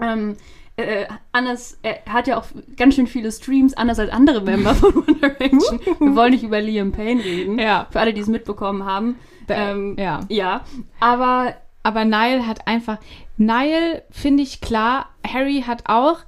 Ähm, 0.00 0.36
äh, 0.76 1.06
anders, 1.32 1.78
er 1.82 2.00
hat 2.08 2.26
ja 2.28 2.38
auch 2.38 2.44
ganz 2.76 2.94
schön 2.94 3.06
viele 3.06 3.32
Streams, 3.32 3.74
anders 3.74 3.98
als 3.98 4.10
andere 4.10 4.40
Member 4.40 4.74
von 4.74 4.94
One 5.08 5.14
Direction. 5.14 5.80
Wir 5.98 6.16
wollen 6.16 6.30
nicht 6.32 6.44
über 6.44 6.60
Liam 6.60 6.92
Payne 6.92 7.22
reden. 7.22 7.58
Ja. 7.58 7.88
Für 7.90 8.00
alle, 8.00 8.14
die 8.14 8.20
es 8.20 8.28
mitbekommen 8.28 8.84
haben. 8.84 9.18
Ähm, 9.48 9.96
ja. 9.98 10.20
ja. 10.28 10.64
Aber 11.00 11.54
Aber 11.82 12.04
Niall 12.04 12.46
hat 12.46 12.66
einfach. 12.66 12.98
Niall 13.36 14.02
finde 14.10 14.42
ich 14.42 14.60
klar. 14.60 15.10
Harry 15.26 15.62
hat 15.66 15.84
auch. 15.86 16.18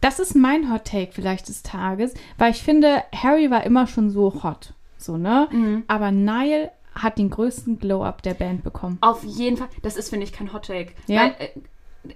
Das 0.00 0.18
ist 0.18 0.34
mein 0.34 0.72
Hot 0.72 0.84
Take 0.84 1.12
vielleicht 1.12 1.48
des 1.48 1.62
Tages, 1.62 2.12
weil 2.36 2.50
ich 2.50 2.62
finde, 2.62 3.02
Harry 3.14 3.50
war 3.50 3.64
immer 3.64 3.86
schon 3.86 4.10
so 4.10 4.42
hot. 4.42 4.74
So, 5.04 5.16
ne? 5.16 5.48
Mhm. 5.50 5.84
Aber 5.88 6.10
Niall 6.10 6.70
hat 6.94 7.18
den 7.18 7.30
größten 7.30 7.78
Glow-Up 7.78 8.22
der 8.22 8.34
Band 8.34 8.62
bekommen. 8.62 8.98
auf 9.00 9.24
jeden 9.24 9.56
Fall, 9.56 9.68
das 9.82 9.96
ist, 9.96 10.10
finde 10.10 10.24
ich, 10.24 10.32
kein 10.32 10.52
Hot 10.52 10.66
Take. 10.66 10.92
Ja. 11.06 11.22
Weil, 11.22 11.30
äh, 11.38 11.48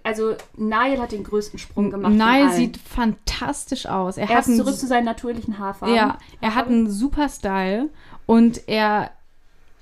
also, 0.05 0.35
Niall 0.57 1.01
hat 1.01 1.13
den 1.13 1.25
größten 1.25 1.59
Sprung 1.59 1.91
gemacht. 1.91 2.13
Niall 2.13 2.53
sieht 2.53 2.77
fantastisch 2.77 3.87
aus. 3.87 4.19
Er, 4.19 4.29
er 4.29 4.37
hat 4.37 4.47
ist 4.47 4.57
zurück 4.57 4.69
einen, 4.69 4.77
zu 4.77 4.87
seinen 4.87 5.05
natürlichen 5.07 5.59
Haarfarben. 5.59 5.97
ja, 5.97 6.19
er 6.41 6.55
hat 6.55 6.69
einen 6.69 6.91
super 6.91 7.29
Style 7.29 7.89
und 8.27 8.69
er 8.69 9.11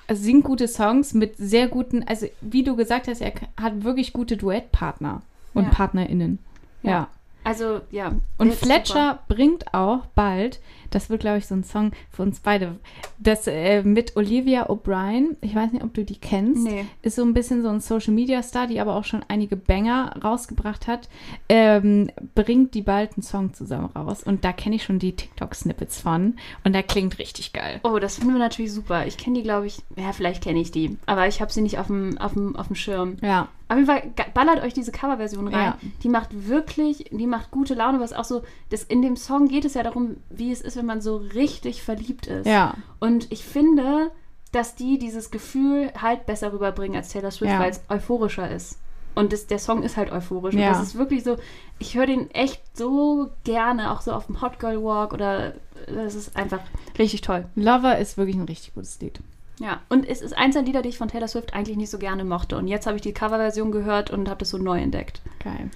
singt 0.09 0.45
gute 0.45 0.69
Songs 0.69 1.13
mit 1.15 1.37
sehr 1.37 1.67
guten, 1.67 2.05
also 2.07 2.27
wie 2.41 2.63
du 2.63 2.77
gesagt 2.77 3.09
hast, 3.09 3.21
er 3.21 3.33
hat 3.61 3.83
wirklich 3.83 4.13
gute 4.13 4.37
Duettpartner 4.37 5.23
und 5.55 5.65
Ja. 5.65 5.71
PartnerInnen. 5.71 6.39
Ja. 6.83 6.91
ja. 6.91 7.09
Also, 7.43 7.81
ja. 7.91 8.13
Und 8.39 8.55
Fletcher 8.55 9.21
bringt 9.29 9.73
auch 9.75 10.07
bald, 10.15 10.61
das 10.91 11.11
wird, 11.11 11.21
glaube 11.21 11.39
ich, 11.39 11.47
so 11.47 11.55
ein 11.55 11.65
Song 11.65 11.93
für 12.11 12.23
uns 12.23 12.41
beide, 12.41 12.77
das 13.19 13.47
äh, 13.47 13.83
mit 13.83 14.17
Olivia 14.17 14.69
O'Brien, 14.69 15.37
ich 15.41 15.55
weiß 15.55 15.73
nicht, 15.73 15.85
ob 15.85 15.95
du 15.95 16.05
die 16.05 16.19
kennst, 16.19 16.65
Nee. 16.65 16.85
ist 17.03 17.17
so 17.17 17.23
ein 17.23 17.35
bisschen 17.35 17.63
so 17.63 17.69
ein 17.69 17.81
Social-Media-Star, 17.81 18.67
die 18.67 18.81
aber 18.81 18.95
auch 18.97 19.05
schon 19.05 19.25
einige 19.29 19.57
Banger 19.57 20.15
rausgebracht 20.23 20.87
hat, 20.87 21.09
ähm, 21.49 22.11
bringt 22.35 22.75
die 22.75 22.83
bald 22.83 23.13
einen 23.17 23.23
Song 23.23 23.55
zusammen 23.55 23.87
raus. 23.95 24.23
Und 24.23 24.45
da 24.45 24.53
kenne 24.53 24.77
ich 24.77 24.85
schon 24.85 24.99
die 24.99 25.13
TikTok-Snippets 25.15 26.01
von 26.01 26.35
und 26.65 26.73
der 26.73 26.83
klingt 26.83 27.19
richtig 27.19 27.53
geil. 27.53 27.81
Oh, 27.83 27.99
das 27.99 28.17
finden 28.17 28.35
wir 28.35 28.39
natürlich 28.41 28.73
super. 28.73 29.07
Ich 29.07 29.17
kenne 29.17 29.37
die, 29.39 29.43
glaube 29.43 29.67
ich, 29.67 29.79
ja, 29.97 30.13
vielleicht 30.13 30.43
kenne 30.43 30.61
ich 30.61 30.71
die, 30.71 30.97
aber 31.07 31.27
ich 31.27 31.41
habe 31.41 31.53
sie 31.53 31.63
nicht 31.63 31.79
auf 31.79 31.87
dem, 31.89 32.19
auf 32.19 32.33
dem, 32.35 32.57
auf 32.57 32.67
dem 32.69 32.77
Schirm. 32.77 33.17
Ja, 33.23 33.49
Auf 33.69 33.77
jeden 33.77 33.87
Fall 33.87 34.03
ballert 34.35 34.63
euch 34.63 34.75
diese 34.75 34.93
Coverversion 34.93 35.49
rein. 35.49 35.65
Ja. 35.65 35.79
Die 36.03 36.09
macht 36.09 36.29
wirklich, 36.49 37.07
die 37.11 37.27
macht 37.27 37.51
gute 37.51 37.75
Laune, 37.75 37.99
was 38.01 38.13
auch 38.13 38.25
so, 38.25 38.43
das, 38.71 38.85
in 38.85 39.03
dem 39.03 39.17
Song 39.17 39.49
geht 39.49 39.65
es 39.65 39.75
ja 39.75 39.83
darum, 39.83 40.17
wie 40.31 40.53
es 40.53 40.61
ist, 40.61 40.76
wenn 40.77 40.87
man 40.87 41.01
so 41.01 41.17
richtig 41.17 41.83
verliebt 41.83 42.27
ist. 42.27 42.47
ja, 42.47 42.75
Und 43.01 43.31
ich 43.33 43.45
finde, 43.45 44.11
dass 44.53 44.75
die 44.75 44.99
dieses 44.99 45.31
Gefühl 45.31 45.93
halt 46.01 46.27
besser 46.27 46.53
rüberbringen 46.53 46.97
als 46.97 47.11
Taylor 47.11 47.31
Swift, 47.31 47.53
Ja. 47.53 47.61
weil 47.61 47.71
es 47.71 47.81
euphorischer 47.89 48.51
ist. 48.51 48.79
Und 49.15 49.33
das, 49.33 49.47
der 49.47 49.59
Song 49.59 49.83
ist 49.83 49.97
halt 49.97 50.13
euphorisch. 50.13 50.55
Ja. 50.55 50.69
Und 50.69 50.75
das 50.79 50.83
ist 50.89 50.99
wirklich 50.99 51.25
so, 51.25 51.37
ich 51.79 51.97
höre 51.97 52.07
den 52.07 52.31
echt 52.33 52.63
so 52.77 53.31
gerne, 53.45 53.91
auch 53.93 54.03
so 54.03 54.13
auf 54.13 54.27
dem 54.27 54.43
Hot 54.43 54.59
Girl 54.59 54.83
Walk 54.83 55.13
oder 55.15 55.55
das 55.87 56.15
ist 56.15 56.37
einfach 56.37 56.61
richtig 56.99 57.23
toll. 57.23 57.47
Lover 57.55 57.97
ist 57.99 58.19
wirklich 58.19 58.37
ein 58.37 58.45
richtig 58.45 58.75
gutes 58.75 59.01
Lied. 59.01 59.21
Ja, 59.59 59.81
und 59.89 60.07
es 60.07 60.21
ist 60.21 60.37
eins 60.37 60.55
der 60.55 60.65
Lieder, 60.65 60.83
die 60.83 60.91
ich 60.91 60.99
von 60.99 61.09
Taylor 61.09 61.29
Swift 61.29 61.55
eigentlich 61.55 61.79
nicht 61.79 61.89
so 61.91 61.99
gerne 61.99 62.25
mochte. 62.25 62.59
Und 62.59 62.69
jetzt 62.69 62.87
habe 62.87 62.97
ich 62.97 63.03
die 63.03 63.15
Coverversion 63.15 63.73
gehört 63.73 64.11
und 64.11 64.29
habe 64.29 64.41
das 64.41 64.51
so 64.51 64.59
neu 64.59 64.79
entdeckt. 64.81 65.23
Geil. 65.43 65.71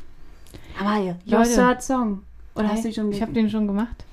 Amalie, 0.79 1.17
your 1.27 1.39
Leute. 1.39 1.55
third 1.55 1.83
song. 1.83 2.23
Oder 2.55 2.69
hast 2.69 2.85
du 2.85 2.93
schon 2.93 3.11
Ich 3.13 3.23
habe 3.23 3.33
den 3.33 3.49
schon 3.49 3.67
gemacht. 3.67 4.05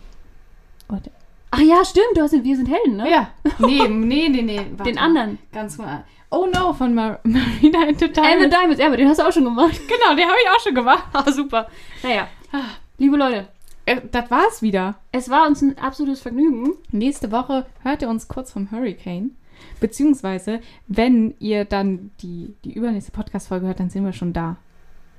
Der- 0.90 1.12
Ach 1.52 1.60
ja, 1.62 1.84
stimmt, 1.86 2.16
du 2.16 2.22
hast 2.22 2.32
den 2.34 2.44
Wir 2.44 2.56
sind 2.58 2.68
Helden, 2.70 2.98
ne? 2.98 3.10
Ja. 3.10 3.30
Nee, 3.60 3.88
nee, 3.88 4.30
nee, 4.30 4.42
nee. 4.42 4.62
warte 4.76 4.84
Den 4.92 4.98
anderen. 4.98 5.38
Ganz 5.54 5.78
mal. 5.78 6.04
Oh 6.30 6.46
no, 6.54 6.74
von 6.74 6.94
Mar 6.94 7.20
Marina 7.24 7.86
into 7.88 8.06
Amy 8.06 8.14
Diamonds. 8.14 8.56
Diamonds, 8.56 8.80
ja, 8.80 8.88
aber 8.88 8.98
den 8.98 9.08
hast 9.08 9.20
du 9.20 9.28
auch 9.28 9.32
schon 9.32 9.46
gemacht. 9.46 9.80
Genau, 9.88 10.16
den 10.16 10.28
habe 10.28 10.38
ich 10.44 10.50
auch 10.50 10.60
schon 10.62 10.76
gemacht. 10.76 11.04
Ah, 11.14 11.32
super. 11.32 11.68
Naja, 12.04 12.28
liebe 12.98 13.16
Leute, 13.16 13.48
Äh, 13.86 14.02
das 14.12 14.30
war's 14.30 14.62
wieder. 14.62 14.96
es 15.14 15.30
war 15.30 15.48
uns 15.48 15.62
ein 15.62 15.78
absolutes 15.78 16.20
Vergnügen. 16.22 16.74
Nächste 16.92 17.32
Woche 17.32 17.66
hört 17.84 18.02
ihr 18.02 18.10
uns 18.10 18.28
kurz 18.28 18.52
vom 18.52 18.70
Hurricane. 18.72 19.32
Beziehungsweise, 19.80 20.60
wenn 20.88 21.34
ihr 21.40 21.64
dann 21.66 22.12
die, 22.22 22.54
die 22.66 22.74
übernächste 22.74 23.12
Podcast-Folge 23.12 23.68
hört, 23.68 23.80
dann 23.80 23.90
sind 23.90 24.04
wir 24.04 24.14
schon 24.14 24.34
da. 24.34 24.58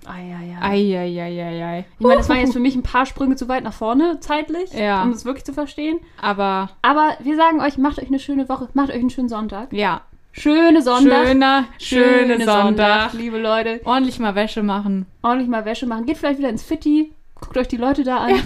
Ja, 0.09 0.41
ja. 0.41 0.63
Eieieiei. 0.63 1.85
Ich 1.99 2.05
meine, 2.05 2.17
das 2.19 2.29
waren 2.29 2.39
jetzt 2.39 2.53
für 2.53 2.61
mich 2.61 2.75
ein 2.75 2.83
paar 2.83 3.07
Sprünge 3.07 3.37
zu 3.37 3.49
weit 3.49 3.63
nach 3.65 3.73
vorne 3.73 4.19
zeitlich, 4.21 4.73
Ja. 4.73 5.03
um 5.03 5.11
es 5.11 5.25
wirklich 5.25 5.45
zu 5.45 5.53
verstehen. 5.53 5.99
Aber 6.21 6.71
Aber 6.83 7.17
wir 7.21 7.37
sagen 7.37 7.61
euch, 7.61 7.79
macht 7.79 7.99
euch 8.01 8.09
eine 8.09 8.19
schöne 8.19 8.49
Woche, 8.49 8.69
macht 8.75 8.91
euch 8.91 8.97
einen 8.97 9.11
schönen 9.11 9.29
Sonntag. 9.29 9.73
ja, 9.73 10.03
Schöne 10.33 10.83
Sonntag. 10.83 11.27
schöner, 11.27 11.65
schöne 11.79 12.45
Sonntag. 12.45 13.13
liebe 13.15 13.39
Leute. 13.39 13.81
Ordentlich 13.85 14.19
mal 14.21 14.35
Wäsche 14.37 14.63
machen. 14.63 15.07
Ordentlich 15.23 15.49
mal 15.49 15.65
Wäsche 15.65 15.87
machen. 15.87 16.07
Geht 16.07 16.19
vielleicht 16.19 16.39
wieder 16.39 16.49
ins 16.51 16.63
Fitti. 16.63 17.13
Guckt 17.41 17.57
euch 17.57 17.67
die 17.69 17.77
Leute 17.77 18.05
da 18.05 18.19
an. 18.19 18.35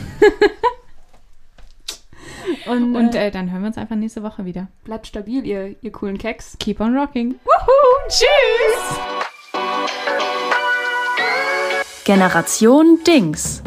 Und, 2.66 2.94
Und 2.96 3.14
äh, 3.14 3.26
äh, 3.26 3.30
dann 3.30 3.50
hören 3.50 3.62
wir 3.62 3.66
uns 3.68 3.78
einfach 3.78 3.96
nächste 3.96 4.22
Woche 4.22 4.44
wieder. 4.44 4.68
bleibt 4.84 5.06
stabil, 5.06 5.44
ihr, 5.46 5.74
ihr 5.80 5.92
coolen 5.92 6.18
Keks. 6.18 6.56
Keep 6.58 6.80
on 6.80 6.96
rocking. 6.96 7.34
Wuhu, 7.44 8.08
tschüss! 8.08 8.98
Generation 12.04 12.98
Dings. 13.04 13.62